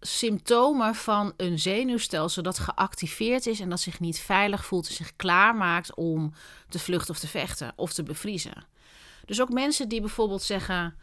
symptomen 0.00 0.94
van 0.94 1.32
een 1.36 1.58
zenuwstelsel 1.58 2.42
dat 2.42 2.58
geactiveerd 2.58 3.46
is 3.46 3.60
en 3.60 3.68
dat 3.68 3.80
zich 3.80 4.00
niet 4.00 4.18
veilig 4.18 4.64
voelt 4.64 4.88
en 4.88 4.94
zich 4.94 5.16
klaarmaakt 5.16 5.94
om 5.94 6.32
te 6.68 6.78
vluchten 6.78 7.14
of 7.14 7.20
te 7.20 7.28
vechten 7.28 7.72
of 7.76 7.92
te 7.92 8.02
bevriezen. 8.02 8.66
Dus 9.24 9.40
ook 9.40 9.52
mensen 9.52 9.88
die 9.88 10.00
bijvoorbeeld 10.00 10.42
zeggen: 10.42 10.94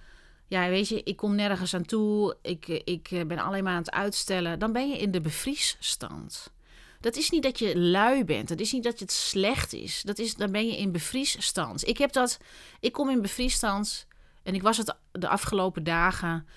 Ja, 0.48 0.70
weet 0.70 0.88
je, 0.88 1.04
ik 1.04 1.16
kom 1.16 1.36
nergens 1.36 1.74
aan 1.74 1.86
toe, 1.86 2.38
ik, 2.42 2.68
ik 2.68 3.10
ben 3.28 3.40
alleen 3.40 3.64
maar 3.64 3.74
aan 3.74 3.80
het 3.80 3.92
uitstellen, 3.92 4.60
dan 4.60 4.72
ben 4.72 4.90
je 4.90 4.98
in 4.98 5.12
de 5.12 5.22
bevriesstand. 5.22 6.54
Dat 7.00 7.16
is 7.16 7.30
niet 7.30 7.44
dat 7.44 7.60
je 7.60 7.78
lui 7.78 8.24
bent. 8.24 8.48
Dat 8.48 8.60
is 8.60 8.72
niet 8.72 8.84
dat 8.84 9.00
het 9.00 9.12
slecht 9.12 9.74
is. 9.74 10.02
Dat 10.02 10.20
is, 10.20 10.36
dan 10.36 10.52
ben 10.52 10.68
je 10.68 10.78
in 10.78 10.92
bevriesstand. 10.92 11.88
Ik 11.88 11.98
heb 11.98 12.12
dat. 12.12 12.38
Ik 12.80 12.92
kom 12.92 13.10
in 13.10 13.22
bevriesstand. 13.22 14.08
En 14.44 14.56
ik 14.56 14.62
was 14.62 14.78
het 14.78 14.96
de 15.12 15.28
afgelopen 15.28 15.84
dagen. 15.84 16.48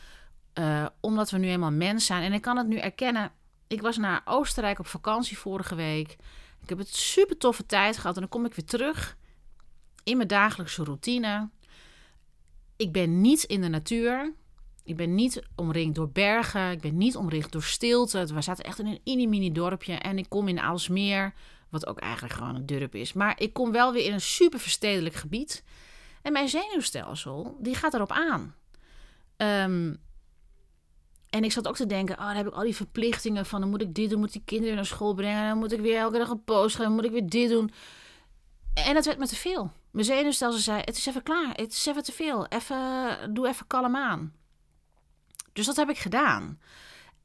Uh, 0.59 0.86
omdat 1.00 1.30
we 1.30 1.38
nu 1.38 1.48
eenmaal 1.48 1.70
mens 1.70 2.06
zijn. 2.06 2.22
En 2.22 2.32
ik 2.32 2.42
kan 2.42 2.56
het 2.56 2.66
nu 2.66 2.76
erkennen. 2.76 3.32
Ik 3.66 3.80
was 3.80 3.96
naar 3.96 4.22
Oostenrijk 4.24 4.78
op 4.78 4.86
vakantie 4.86 5.38
vorige 5.38 5.74
week. 5.74 6.16
Ik 6.62 6.68
heb 6.68 6.78
het 6.78 6.94
super 6.94 7.36
toffe 7.36 7.66
tijd 7.66 7.96
gehad. 7.96 8.14
En 8.14 8.20
dan 8.20 8.30
kom 8.30 8.44
ik 8.44 8.54
weer 8.54 8.64
terug 8.64 9.16
in 10.04 10.16
mijn 10.16 10.28
dagelijkse 10.28 10.84
routine. 10.84 11.48
Ik 12.76 12.92
ben 12.92 13.20
niet 13.20 13.42
in 13.42 13.61
de 13.61 13.68
natuur. 13.68 14.32
Ik 14.84 14.96
ben 14.96 15.14
niet 15.14 15.42
omringd 15.54 15.94
door 15.94 16.11
bergen. 16.11 16.70
Ik 16.70 16.80
ben 16.80 16.96
niet 16.96 17.16
omringd 17.16 17.52
door 17.52 17.62
stilte. 17.62 18.34
We 18.34 18.40
zaten 18.40 18.64
echt 18.64 18.78
in 18.78 18.86
een 18.86 19.00
mini-mini 19.04 19.52
dorpje. 19.52 19.94
En 19.94 20.18
ik 20.18 20.28
kom 20.28 20.48
in 20.48 20.61
Aalsmeer, 20.61 21.34
wat 21.68 21.86
ook 21.86 21.98
eigenlijk 21.98 22.34
gewoon 22.34 22.54
een 22.54 22.66
dorp 22.66 22.94
is. 22.94 23.12
Maar 23.12 23.40
ik 23.40 23.52
kom 23.52 23.72
wel 23.72 23.92
weer 23.92 24.04
in 24.04 24.12
een 24.12 24.20
super 24.20 24.59
verstedelijk 24.59 25.14
gebied. 25.14 25.64
En 26.22 26.32
mijn 26.32 26.48
zenuwstelsel, 26.48 27.56
die 27.61 27.74
gaat 27.74 27.94
erop 27.94 28.12
aan. 28.12 28.54
Um, 29.36 30.00
en 31.31 31.45
ik 31.45 31.53
zat 31.53 31.68
ook 31.68 31.76
te 31.76 31.87
denken, 31.87 32.18
oh, 32.18 32.26
dan 32.26 32.37
heb 32.37 32.47
ik 32.47 32.53
al 32.53 32.62
die 32.62 32.76
verplichtingen 32.76 33.47
van... 33.47 33.61
dan 33.61 33.70
moet 33.70 33.83
ik 33.83 33.95
dit 33.95 34.11
doen, 34.11 34.18
moet 34.18 34.33
die 34.33 34.43
kinderen 34.45 34.74
naar 34.74 34.87
school 34.87 35.14
brengen... 35.14 35.49
dan 35.49 35.59
moet 35.59 35.72
ik 35.72 35.81
weer 35.81 35.99
elke 35.99 36.18
dag 36.18 36.29
een 36.29 36.45
post 36.45 36.76
gaan, 36.76 36.93
moet 36.93 37.05
ik 37.05 37.11
weer 37.11 37.29
dit 37.29 37.49
doen. 37.49 37.70
En 38.74 38.95
dat 38.95 39.05
werd 39.05 39.18
me 39.18 39.26
te 39.26 39.37
veel. 39.37 39.72
Mijn 39.91 40.05
zenuwstelsel 40.05 40.61
zei, 40.61 40.81
het 40.85 40.97
is 40.97 41.07
even 41.07 41.22
klaar, 41.22 41.51
het 41.55 41.72
is 41.72 41.87
even 41.87 42.03
te 42.03 42.12
veel. 42.12 42.47
Even, 42.47 43.35
doe 43.35 43.49
even 43.49 43.66
kalm 43.66 43.97
aan. 43.97 44.33
Dus 45.53 45.66
dat 45.66 45.76
heb 45.76 45.89
ik 45.89 45.99
gedaan. 45.99 46.59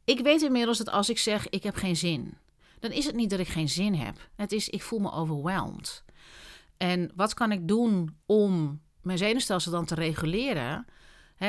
Ik 0.04 0.20
weet 0.20 0.41
inmiddels 0.41 0.78
dat 0.78 0.89
als 0.89 1.10
ik 1.10 1.18
zeg 1.18 1.49
ik 1.49 1.64
heb 1.64 1.76
geen 1.76 1.95
zin, 1.95 2.38
dan 2.80 2.91
is 2.91 3.06
het 3.06 3.16
niet 3.16 3.30
dat 3.30 3.39
ik 3.39 3.47
geen 3.47 3.70
zin 3.70 3.95
heb. 3.95 4.30
Het 4.36 4.51
is 4.51 4.70
ik 4.70 4.82
voel 4.82 4.99
me 4.99 5.12
overweldigd. 5.12 6.04
En 6.78 7.12
wat 7.16 7.34
kan 7.34 7.51
ik 7.51 7.68
doen 7.68 8.18
om 8.26 8.82
mijn 9.01 9.18
zenuwstelsel 9.18 9.72
dan 9.72 9.86
te 9.86 9.95
reguleren? 9.95 10.86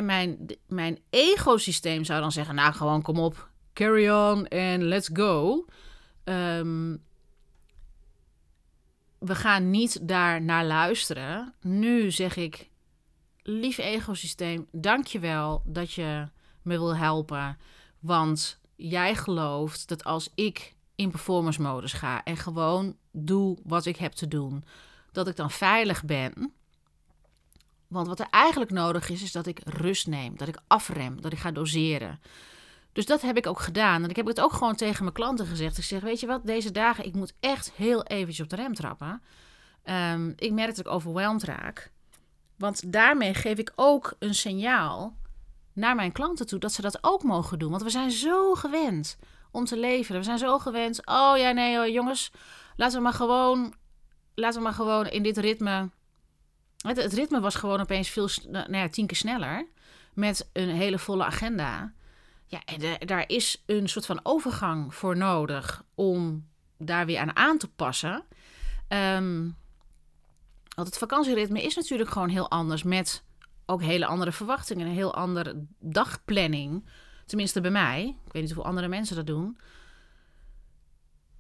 Mijn, 0.03 0.47
mijn 0.67 0.99
egosysteem 1.11 2.05
zou 2.05 2.21
dan 2.21 2.33
zeggen: 2.33 2.55
Nou, 2.55 2.73
gewoon 2.73 3.03
kom 3.03 3.19
op, 3.19 3.51
carry 3.73 4.11
on 4.11 4.47
en 4.47 4.85
let's 4.85 5.11
go. 5.13 5.65
Um, 6.25 7.03
we 9.19 9.35
gaan 9.35 9.71
niet 9.71 10.09
daar 10.09 10.43
naar 10.43 10.65
luisteren. 10.65 11.55
Nu 11.61 12.11
zeg 12.11 12.37
ik: 12.37 12.71
Lief 13.43 13.79
egosysteem, 13.79 14.67
dank 14.73 15.07
je 15.07 15.19
wel 15.19 15.63
dat 15.67 15.93
je 15.93 16.29
me 16.63 16.79
wil 16.79 16.97
helpen. 16.97 17.59
Want 18.01 18.61
jij 18.77 19.15
gelooft 19.15 19.89
dat 19.89 20.05
als 20.05 20.31
ik 20.35 20.75
in 20.95 21.11
performance 21.11 21.63
modus 21.63 21.93
ga 21.93 22.25
en 22.25 22.37
gewoon 22.37 22.97
doe 23.13 23.59
wat 23.63 23.87
ik 23.87 23.97
heb 23.97 24.13
te 24.13 24.29
doen, 24.29 24.65
dat 25.13 25.29
ik 25.29 25.37
dan 25.37 25.51
veilig 25.51 26.05
ben. 26.05 26.53
Want 27.95 28.07
wat 28.07 28.21
er 28.21 28.27
eigenlijk 28.31 28.71
nodig 28.71 29.09
is, 29.09 29.23
is 29.23 29.33
dat 29.33 29.47
ik 29.47 29.61
rust 29.65 30.07
neem, 30.07 30.37
dat 30.37 30.49
ik 30.49 30.59
afrem, 30.67 31.21
dat 31.21 31.33
ik 31.33 31.39
ga 31.39 31.51
doseren. 31.51 32.21
Dus 32.93 33.07
dat 33.07 33.23
heb 33.23 33.37
ik 33.37 33.47
ook 33.47 33.61
gedaan. 33.61 34.03
En 34.03 34.11
ik 34.11 34.17
heb 34.17 34.27
het 34.27 34.41
ook 34.41 34.53
gewoon 34.53 34.75
tegen 34.75 35.03
mijn 35.03 35.15
klanten 35.15 35.47
gezegd. 35.47 35.79
Ik 35.79 35.85
zeg, 35.85 36.01
weet 36.01 36.21
je 36.21 36.27
wat, 36.27 36.47
deze 36.47 36.71
dagen, 36.71 37.05
ik 37.05 37.15
moet 37.15 37.35
echt 37.41 37.73
heel 37.73 38.03
eventjes 38.03 38.41
op 38.41 38.49
de 38.49 38.57
rem 38.57 38.75
trappen. 38.75 39.23
Um, 39.85 40.33
ik 40.37 40.53
merk 40.53 40.69
dat 40.69 40.87
ik 40.87 40.93
overweldigd 40.93 41.43
raak. 41.43 41.91
Want 42.57 42.93
daarmee 42.93 43.35
geef 43.35 43.59
ik 43.59 43.73
ook 43.75 44.15
een 44.19 44.35
signaal 44.35 45.17
naar 45.73 45.95
mijn 45.95 46.13
klanten 46.13 46.47
toe 46.47 46.59
dat 46.59 46.73
ze 46.73 46.83
dat 46.83 46.99
ook 47.01 47.23
mogen 47.23 47.59
doen. 47.59 47.71
Want 47.71 47.83
we 47.83 47.91
zijn 47.91 48.11
zo 48.11 48.55
gewend 48.55 49.19
om 49.51 49.65
te 49.65 49.79
leveren. 49.79 50.21
We 50.21 50.27
zijn 50.27 50.39
zo 50.39 50.59
gewend. 50.59 51.07
Oh 51.07 51.33
ja, 51.37 51.51
nee, 51.51 51.93
jongens, 51.93 52.33
laten 52.77 52.97
we 52.97 53.03
maar 53.03 53.13
gewoon, 53.13 53.75
laten 54.35 54.59
we 54.59 54.65
maar 54.65 54.75
gewoon 54.75 55.07
in 55.07 55.23
dit 55.23 55.37
ritme. 55.37 55.91
Het, 56.93 57.13
ritme 57.13 57.41
was 57.41 57.55
gewoon 57.55 57.81
opeens 57.81 58.09
veel, 58.09 58.29
nou 58.51 58.77
ja, 58.77 58.89
tien 58.89 59.07
keer 59.07 59.17
sneller. 59.17 59.67
Met 60.15 60.49
een 60.53 60.69
hele 60.69 60.99
volle 60.99 61.25
agenda. 61.25 61.93
Ja, 62.47 62.63
en 62.65 63.07
daar 63.07 63.25
is 63.27 63.63
een 63.67 63.89
soort 63.89 64.07
van 64.07 64.21
overgang 64.23 64.95
voor 64.95 65.17
nodig 65.17 65.85
om 65.95 66.49
daar 66.79 67.07
weer 67.07 67.19
aan 67.19 67.37
aan 67.37 67.59
te 67.59 67.69
passen. 67.69 68.25
Um, 68.89 69.57
want 70.75 70.89
het 70.89 70.99
vakantieritme 70.99 71.63
is 71.63 71.75
natuurlijk 71.75 72.11
gewoon 72.11 72.29
heel 72.29 72.51
anders 72.51 72.83
met 72.83 73.23
ook 73.67 73.83
hele 73.83 74.07
andere 74.07 74.33
verwachtingen, 74.33 74.87
een 74.87 74.93
heel 74.93 75.15
andere 75.15 75.65
dagplanning. 75.79 76.85
Tenminste 77.27 77.61
bij 77.61 77.71
mij. 77.71 78.17
Ik 78.27 78.33
weet 78.33 78.43
niet 78.43 78.53
hoeveel 78.53 78.71
andere 78.71 78.89
mensen 78.89 79.17
dat 79.17 79.27
doen. 79.27 79.59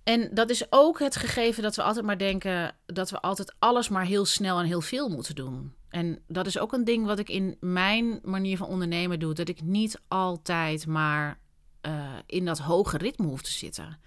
En 0.05 0.28
dat 0.32 0.50
is 0.50 0.72
ook 0.72 0.98
het 0.98 1.16
gegeven 1.16 1.62
dat 1.62 1.76
we 1.76 1.82
altijd 1.82 2.05
maar 2.05 2.18
denken 2.18 2.76
dat 2.86 3.11
we 3.11 3.20
altijd 3.20 3.55
alles 3.59 3.88
maar 3.88 4.05
heel 4.05 4.24
snel 4.24 4.59
en 4.59 4.66
heel 4.66 4.80
veel 4.80 5.09
moeten 5.09 5.34
doen. 5.34 5.74
En 5.88 6.22
dat 6.26 6.46
is 6.46 6.59
ook 6.59 6.72
een 6.72 6.84
ding 6.84 7.07
wat 7.07 7.18
ik 7.18 7.28
in 7.28 7.57
mijn 7.61 8.18
manier 8.22 8.57
van 8.57 8.66
ondernemen 8.66 9.18
doe. 9.18 9.34
Dat 9.34 9.48
ik 9.48 9.62
niet 9.62 10.00
altijd 10.09 10.86
maar 10.86 11.38
uh, 11.82 12.12
in 12.26 12.44
dat 12.44 12.59
hoge 12.59 12.96
ritme 12.96 13.26
hoef 13.26 13.42
te 13.42 13.50
zitten. 13.50 13.98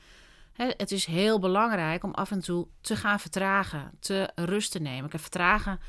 Het 0.53 0.91
is 0.91 1.05
heel 1.05 1.39
belangrijk 1.39 2.03
om 2.03 2.13
af 2.13 2.31
en 2.31 2.39
toe 2.39 2.67
te 2.81 2.95
gaan 2.95 3.19
vertragen, 3.19 3.91
te 3.99 4.31
rust 4.35 4.71
te 4.71 4.79
nemen. 4.79 5.11
Ik 5.11 5.19
vertragen, 5.19 5.79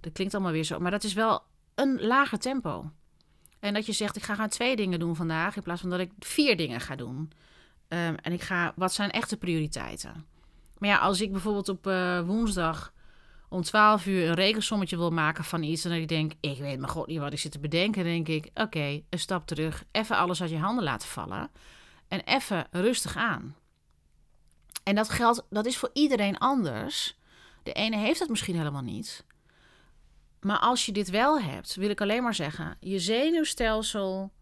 dat 0.00 0.12
klinkt 0.12 0.34
allemaal 0.34 0.52
weer 0.52 0.64
zo, 0.64 0.78
maar 0.78 0.90
dat 0.90 1.04
is 1.04 1.12
wel 1.12 1.42
een 1.74 2.00
lager 2.00 2.38
tempo. 2.38 2.90
En 3.58 3.74
dat 3.74 3.86
je 3.86 3.92
zegt, 3.92 4.16
ik 4.16 4.22
ga 4.22 4.34
gaan 4.34 4.48
twee 4.48 4.76
dingen 4.76 4.98
doen 4.98 5.16
vandaag, 5.16 5.56
in 5.56 5.62
plaats 5.62 5.80
van 5.80 5.90
dat 5.90 6.00
ik 6.00 6.10
vier 6.18 6.56
dingen 6.56 6.80
ga 6.80 6.96
doen. 6.96 7.32
Um, 7.92 8.14
en 8.14 8.32
ik 8.32 8.42
ga, 8.42 8.72
wat 8.76 8.92
zijn 8.92 9.10
echte 9.10 9.36
prioriteiten? 9.36 10.26
Maar 10.78 10.88
ja, 10.88 10.98
als 10.98 11.20
ik 11.20 11.32
bijvoorbeeld 11.32 11.68
op 11.68 11.86
uh, 11.86 12.20
woensdag 12.20 12.92
om 13.48 13.62
12 13.62 14.06
uur 14.06 14.28
een 14.28 14.34
rekensommetje 14.34 14.96
wil 14.96 15.10
maken 15.10 15.44
van 15.44 15.62
iets. 15.62 15.84
En 15.84 15.90
dat 15.90 16.00
ik 16.00 16.08
denk, 16.08 16.32
ik 16.40 16.58
weet 16.58 16.78
maar 16.78 16.88
god 16.88 17.06
niet 17.06 17.18
wat 17.18 17.32
ik 17.32 17.38
zit 17.38 17.52
te 17.52 17.58
bedenken. 17.58 18.04
Dan 18.04 18.12
denk 18.12 18.28
ik, 18.28 18.50
oké, 18.54 19.02
een 19.10 19.18
stap 19.18 19.46
terug. 19.46 19.84
Even 19.90 20.16
alles 20.16 20.40
uit 20.40 20.50
je 20.50 20.58
handen 20.58 20.84
laten 20.84 21.08
vallen. 21.08 21.50
En 22.08 22.20
even 22.20 22.66
rustig 22.70 23.16
aan. 23.16 23.56
En 24.82 24.94
dat 24.94 25.08
geldt, 25.08 25.42
dat 25.50 25.66
is 25.66 25.76
voor 25.76 25.90
iedereen 25.92 26.38
anders. 26.38 27.18
De 27.62 27.72
ene 27.72 27.96
heeft 27.96 28.18
het 28.18 28.28
misschien 28.28 28.56
helemaal 28.56 28.82
niet. 28.82 29.24
Maar 30.40 30.58
als 30.58 30.86
je 30.86 30.92
dit 30.92 31.10
wel 31.10 31.40
hebt, 31.40 31.74
wil 31.74 31.90
ik 31.90 32.00
alleen 32.00 32.22
maar 32.22 32.34
zeggen: 32.34 32.76
je 32.80 32.98
zenuwstelsel 32.98 34.32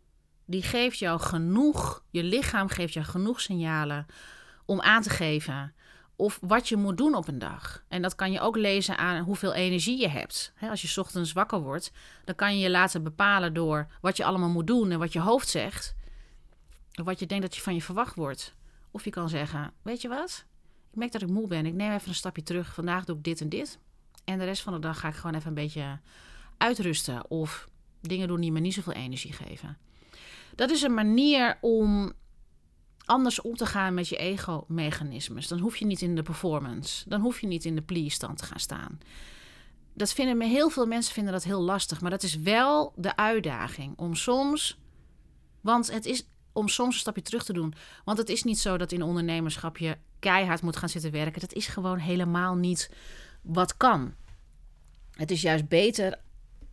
die 0.50 0.62
geeft 0.62 0.98
jou 0.98 1.20
genoeg, 1.20 2.02
je 2.10 2.22
lichaam 2.22 2.68
geeft 2.68 2.92
jou 2.92 3.06
genoeg 3.06 3.40
signalen 3.40 4.06
om 4.64 4.80
aan 4.80 5.02
te 5.02 5.10
geven 5.10 5.74
of 6.16 6.38
wat 6.42 6.68
je 6.68 6.76
moet 6.76 6.96
doen 6.96 7.14
op 7.14 7.28
een 7.28 7.38
dag. 7.38 7.84
En 7.88 8.02
dat 8.02 8.14
kan 8.14 8.32
je 8.32 8.40
ook 8.40 8.56
lezen 8.56 8.98
aan 8.98 9.24
hoeveel 9.24 9.52
energie 9.52 10.00
je 10.00 10.08
hebt. 10.08 10.52
als 10.70 10.82
je 10.82 11.00
ochtends 11.00 11.32
wakker 11.32 11.60
wordt, 11.60 11.92
dan 12.24 12.34
kan 12.34 12.54
je 12.54 12.62
je 12.62 12.70
laten 12.70 13.02
bepalen 13.02 13.54
door 13.54 13.86
wat 14.00 14.16
je 14.16 14.24
allemaal 14.24 14.48
moet 14.48 14.66
doen 14.66 14.90
en 14.90 14.98
wat 14.98 15.12
je 15.12 15.20
hoofd 15.20 15.48
zegt. 15.48 15.94
Of 16.94 17.04
wat 17.04 17.18
je 17.18 17.26
denkt 17.26 17.44
dat 17.44 17.56
je 17.56 17.62
van 17.62 17.74
je 17.74 17.82
verwacht 17.82 18.14
wordt. 18.14 18.54
Of 18.90 19.04
je 19.04 19.10
kan 19.10 19.28
zeggen: 19.28 19.72
Weet 19.82 20.00
je 20.00 20.08
wat? 20.08 20.44
Ik 20.90 20.98
merk 20.98 21.12
dat 21.12 21.22
ik 21.22 21.28
moe 21.28 21.46
ben. 21.46 21.66
Ik 21.66 21.74
neem 21.74 21.92
even 21.92 22.08
een 22.08 22.14
stapje 22.14 22.42
terug. 22.42 22.74
Vandaag 22.74 23.04
doe 23.04 23.16
ik 23.16 23.24
dit 23.24 23.40
en 23.40 23.48
dit. 23.48 23.78
En 24.24 24.38
de 24.38 24.44
rest 24.44 24.62
van 24.62 24.72
de 24.72 24.78
dag 24.78 25.00
ga 25.00 25.08
ik 25.08 25.14
gewoon 25.14 25.34
even 25.34 25.48
een 25.48 25.54
beetje 25.54 25.98
uitrusten. 26.56 27.30
Of 27.30 27.68
dingen 28.00 28.28
doen 28.28 28.40
die 28.40 28.52
me 28.52 28.60
niet 28.60 28.74
zoveel 28.74 28.92
energie 28.92 29.32
geven. 29.32 29.78
Dat 30.60 30.70
is 30.70 30.82
een 30.82 30.94
manier 30.94 31.58
om 31.60 32.12
anders 33.04 33.40
om 33.40 33.56
te 33.56 33.66
gaan 33.66 33.94
met 33.94 34.08
je 34.08 34.16
ego-mechanismes. 34.16 35.48
Dan 35.48 35.58
hoef 35.58 35.76
je 35.76 35.86
niet 35.86 36.02
in 36.02 36.14
de 36.14 36.22
performance. 36.22 37.08
Dan 37.08 37.20
hoef 37.20 37.40
je 37.40 37.46
niet 37.46 37.64
in 37.64 37.74
de 37.74 37.82
please-stand 37.82 38.38
te 38.38 38.44
gaan 38.44 38.60
staan. 38.60 39.00
Dat 39.94 40.12
vinden 40.12 40.36
me 40.36 40.44
heel 40.44 40.70
veel 40.70 40.86
mensen 40.86 41.14
vinden 41.14 41.32
dat 41.32 41.44
heel 41.44 41.60
lastig. 41.60 42.00
Maar 42.00 42.10
dat 42.10 42.22
is 42.22 42.36
wel 42.36 42.92
de 42.96 43.16
uitdaging 43.16 43.98
om 43.98 44.14
soms. 44.14 44.78
Want 45.60 45.92
het 45.92 46.06
is 46.06 46.26
om 46.52 46.68
soms 46.68 46.94
een 46.94 47.00
stapje 47.00 47.22
terug 47.22 47.44
te 47.44 47.52
doen. 47.52 47.74
Want 48.04 48.18
het 48.18 48.28
is 48.28 48.42
niet 48.42 48.58
zo 48.58 48.76
dat 48.76 48.92
in 48.92 49.02
ondernemerschap 49.02 49.78
je 49.78 49.96
keihard 50.18 50.62
moet 50.62 50.76
gaan 50.76 50.88
zitten 50.88 51.10
werken. 51.10 51.40
Dat 51.40 51.52
is 51.52 51.66
gewoon 51.66 51.98
helemaal 51.98 52.54
niet 52.54 52.90
wat 53.42 53.76
kan. 53.76 54.14
Het 55.10 55.30
is 55.30 55.42
juist 55.42 55.68
beter, 55.68 56.18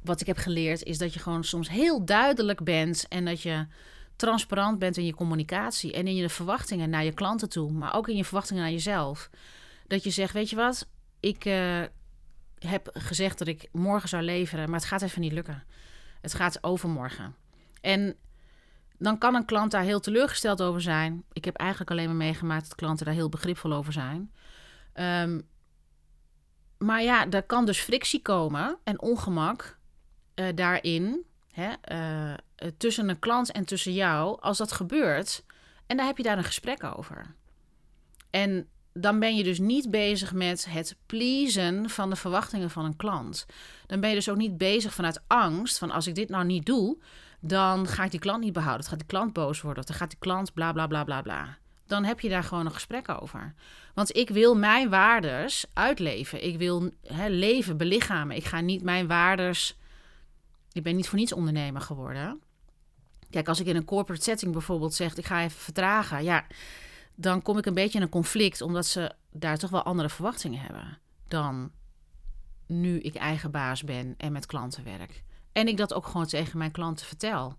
wat 0.04 0.22
ik 0.22 0.28
heb 0.28 0.38
geleerd, 0.38 0.84
is 0.84 0.98
dat 0.98 1.14
je 1.14 1.20
gewoon 1.20 1.44
soms 1.44 1.70
heel 1.70 2.06
duidelijk 2.06 2.64
bent 2.64 3.08
en 3.08 3.26
dat 3.26 3.42
je 3.42 3.68
transparant 4.16 4.80
bent 4.80 4.98
in 4.98 5.06
je 5.06 5.16
communicatie 5.16 5.94
en 5.94 6.08
in 6.08 6.16
je 6.16 6.30
verwachtingen 6.30 6.90
naar 6.90 7.04
je 7.04 7.14
klanten 7.14 7.50
toe, 7.50 7.72
maar 7.72 7.96
ook 7.96 8.08
in 8.08 8.16
je 8.16 8.26
verwachtingen 8.26 8.64
naar 8.64 8.72
jezelf. 8.72 9.30
Dat 9.88 10.04
je 10.04 10.10
zegt, 10.10 10.34
weet 10.34 10.50
je 10.50 10.56
wat, 10.56 10.88
ik 11.20 11.46
uh, 11.46 11.82
heb 12.60 12.90
gezegd 12.94 13.38
dat 13.38 13.48
ik 13.48 13.70
morgen 13.72 14.10
zou 14.10 14.24
leveren, 14.24 14.70
maar 14.70 14.80
het 14.80 14.88
gaat 14.88 15.02
even 15.02 15.22
niet 15.22 15.32
lukken. 15.32 15.64
Het 16.22 16.34
gaat 16.34 16.64
overmorgen. 16.64 17.36
En 17.82 18.16
dan 18.98 19.18
kan 19.18 19.36
een 19.36 19.46
klant 19.46 19.72
daar 19.72 19.84
heel 19.84 20.00
teleurgesteld 20.00 20.62
over 20.62 20.82
zijn. 20.82 21.24
Ik 21.32 21.46
heb 21.46 21.56
eigenlijk 21.56 21.92
alleen 21.92 22.06
maar 22.06 22.16
meegemaakt 22.16 22.64
dat 22.64 22.76
klanten 22.76 23.06
daar 23.06 23.16
heel 23.16 23.30
begripvol 23.30 23.74
over 23.74 23.94
zijn. 23.94 24.32
Um, 24.94 25.48
maar 26.78 27.04
ja, 27.04 27.30
er 27.30 27.44
kan 27.44 27.66
dus 27.66 27.80
frictie 27.80 28.22
komen 28.22 28.78
en 28.84 29.02
ongemak 29.02 29.77
uh, 30.40 30.48
daarin. 30.56 31.26
Hè, 31.52 31.70
uh, 31.92 32.34
tussen 32.78 33.10
een 33.10 33.20
klant 33.20 33.52
en 33.52 33.66
tussen 33.66 33.94
jou, 33.94 34.42
als 34.42 34.58
dat 34.58 34.72
gebeurt. 34.72 35.44
En 35.88 35.98
daar 35.98 36.06
heb 36.06 36.18
je 36.18 36.24
daar 36.24 36.38
een 36.38 36.44
gesprek 36.44 36.84
over. 36.84 37.36
En 38.30 38.68
dan 38.94 39.20
ben 39.20 39.36
je 39.36 39.44
dus 39.44 39.60
niet 39.60 39.92
bezig 39.92 40.34
met 40.34 40.66
het 40.70 40.96
pleasen 41.06 41.90
van 41.90 42.10
de 42.10 42.16
verwachtingen 42.16 42.70
van 42.70 42.86
een 42.86 42.96
klant. 42.96 43.46
Dan 43.86 44.00
ben 44.00 44.10
je 44.10 44.16
dus 44.16 44.30
ook 44.30 44.38
niet 44.38 44.58
bezig 44.58 44.94
vanuit 44.94 45.22
angst 45.28 45.78
van 45.78 45.92
als 45.92 46.08
ik 46.08 46.16
dit 46.16 46.30
nou 46.30 46.46
niet 46.46 46.66
doe, 46.66 46.98
dan 47.40 47.88
ga 47.88 48.04
ik 48.04 48.12
die 48.12 48.20
klant 48.20 48.44
niet 48.44 48.54
behouden. 48.54 48.82
Dan 48.82 48.90
gaat 48.90 49.00
die 49.00 49.08
klant 49.08 49.34
boos 49.34 49.62
worden. 49.62 49.86
Dan 49.86 49.96
gaat 49.96 50.10
die 50.10 50.20
klant 50.20 50.54
bla 50.54 50.72
bla 50.72 50.88
bla 50.88 51.04
bla 51.04 51.22
bla. 51.22 51.58
Dan 51.88 52.04
heb 52.04 52.20
je 52.20 52.30
daar 52.30 52.44
gewoon 52.44 52.66
een 52.66 52.74
gesprek 52.74 53.10
over. 53.10 53.54
Want 53.94 54.16
ik 54.16 54.30
wil 54.30 54.56
mijn 54.56 54.90
waardes 54.90 55.66
uitleven. 55.74 56.46
Ik 56.46 56.58
wil 56.58 56.92
leven, 57.28 57.78
belichamen. 57.78 58.36
Ik 58.36 58.46
ga 58.46 58.62
niet 58.62 58.84
mijn 58.84 59.08
waardes. 59.08 59.78
Ik 60.78 60.84
ben 60.84 60.96
niet 60.96 61.08
voor 61.08 61.20
niets 61.20 61.34
ondernemer 61.34 61.82
geworden. 61.82 62.42
Kijk, 63.30 63.48
als 63.48 63.60
ik 63.60 63.66
in 63.66 63.76
een 63.76 63.86
corporate 63.86 64.24
setting 64.24 64.52
bijvoorbeeld 64.52 64.94
zeg: 64.94 65.16
ik 65.16 65.26
ga 65.26 65.44
even 65.44 65.60
vertragen. 65.60 66.24
Ja, 66.24 66.46
dan 67.16 67.42
kom 67.42 67.58
ik 67.58 67.66
een 67.66 67.74
beetje 67.74 67.98
in 67.98 68.04
een 68.04 68.10
conflict, 68.10 68.62
omdat 68.62 68.86
ze 68.86 69.12
daar 69.32 69.58
toch 69.58 69.70
wel 69.70 69.84
andere 69.84 70.10
verwachtingen 70.10 70.60
hebben 70.60 71.00
dan 71.28 71.72
nu 72.68 73.00
ik 73.00 73.16
eigen 73.16 73.52
baas 73.52 73.84
ben 73.84 74.16
en 74.18 74.32
met 74.32 74.46
klanten 74.46 74.84
werk. 74.84 75.24
En 75.52 75.68
ik 75.68 75.78
dat 75.78 75.94
ook 75.94 76.06
gewoon 76.06 76.26
tegen 76.26 76.58
mijn 76.58 76.72
klanten 76.72 77.06
vertel. 77.06 77.58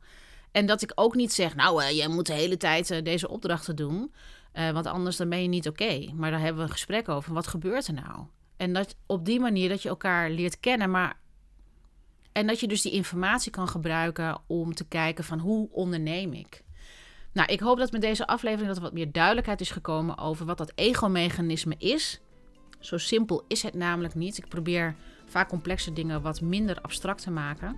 En 0.50 0.66
dat 0.66 0.82
ik 0.82 0.92
ook 0.94 1.14
niet 1.14 1.32
zeg, 1.32 1.54
nou, 1.54 1.82
uh, 1.82 1.90
jij 1.90 2.08
moet 2.08 2.26
de 2.26 2.32
hele 2.32 2.56
tijd 2.56 2.90
uh, 2.90 3.02
deze 3.02 3.28
opdrachten 3.28 3.76
doen. 3.76 4.14
Uh, 4.54 4.70
want 4.70 4.86
anders 4.86 5.16
dan 5.16 5.28
ben 5.28 5.42
je 5.42 5.48
niet 5.48 5.68
oké. 5.68 6.12
Maar 6.14 6.30
daar 6.30 6.40
hebben 6.40 6.62
we 6.62 6.68
een 6.68 6.74
gesprek 6.74 7.08
over. 7.08 7.32
Wat 7.32 7.46
gebeurt 7.46 7.86
er 7.86 7.94
nou? 7.94 8.26
En 8.56 8.72
dat 8.72 8.96
op 9.06 9.24
die 9.24 9.40
manier 9.40 9.68
dat 9.68 9.82
je 9.82 9.88
elkaar 9.88 10.30
leert 10.30 10.60
kennen. 10.60 10.90
Maar, 10.90 11.16
en 12.38 12.46
dat 12.46 12.60
je 12.60 12.68
dus 12.68 12.82
die 12.82 12.92
informatie 12.92 13.50
kan 13.50 13.68
gebruiken 13.68 14.38
om 14.46 14.74
te 14.74 14.84
kijken 14.84 15.24
van 15.24 15.38
hoe 15.38 15.68
onderneem 15.72 16.32
ik. 16.32 16.62
Nou, 17.32 17.52
ik 17.52 17.60
hoop 17.60 17.78
dat 17.78 17.92
met 17.92 18.00
deze 18.00 18.26
aflevering 18.26 18.68
dat 18.68 18.76
er 18.76 18.82
wat 18.82 18.92
meer 18.92 19.12
duidelijkheid 19.12 19.60
is 19.60 19.70
gekomen 19.70 20.18
over 20.18 20.46
wat 20.46 20.58
dat 20.58 20.72
ego-mechanisme 20.74 21.74
is. 21.78 22.20
Zo 22.78 22.98
simpel 22.98 23.44
is 23.48 23.62
het 23.62 23.74
namelijk 23.74 24.14
niet. 24.14 24.38
Ik 24.38 24.48
probeer 24.48 24.94
vaak 25.26 25.48
complexe 25.48 25.92
dingen 25.92 26.22
wat 26.22 26.40
minder 26.40 26.80
abstract 26.80 27.22
te 27.22 27.30
maken. 27.30 27.76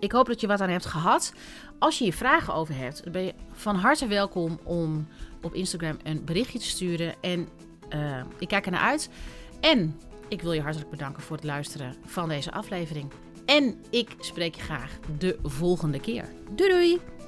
Ik 0.00 0.12
hoop 0.12 0.26
dat 0.26 0.40
je 0.40 0.46
wat 0.46 0.60
aan 0.60 0.68
hebt 0.68 0.86
gehad. 0.86 1.32
Als 1.78 1.98
je 1.98 2.04
hier 2.04 2.12
vragen 2.12 2.54
over 2.54 2.76
hebt, 2.76 3.12
ben 3.12 3.22
je 3.22 3.34
van 3.52 3.76
harte 3.76 4.06
welkom 4.06 4.60
om 4.64 5.08
op 5.42 5.54
Instagram 5.54 5.96
een 6.02 6.24
berichtje 6.24 6.58
te 6.58 6.64
sturen. 6.64 7.14
En 7.20 7.48
uh, 7.94 8.22
ik 8.38 8.48
kijk 8.48 8.64
er 8.64 8.72
naar 8.72 8.80
uit. 8.80 9.10
En 9.60 10.00
ik 10.28 10.42
wil 10.42 10.52
je 10.52 10.62
hartelijk 10.62 10.90
bedanken 10.90 11.22
voor 11.22 11.36
het 11.36 11.44
luisteren 11.44 11.94
van 12.04 12.28
deze 12.28 12.52
aflevering. 12.52 13.12
En 13.44 13.74
ik 13.90 14.08
spreek 14.18 14.54
je 14.54 14.62
graag 14.62 14.98
de 15.18 15.38
volgende 15.42 16.00
keer. 16.00 16.28
Doei 16.54 16.70
doei! 16.70 17.19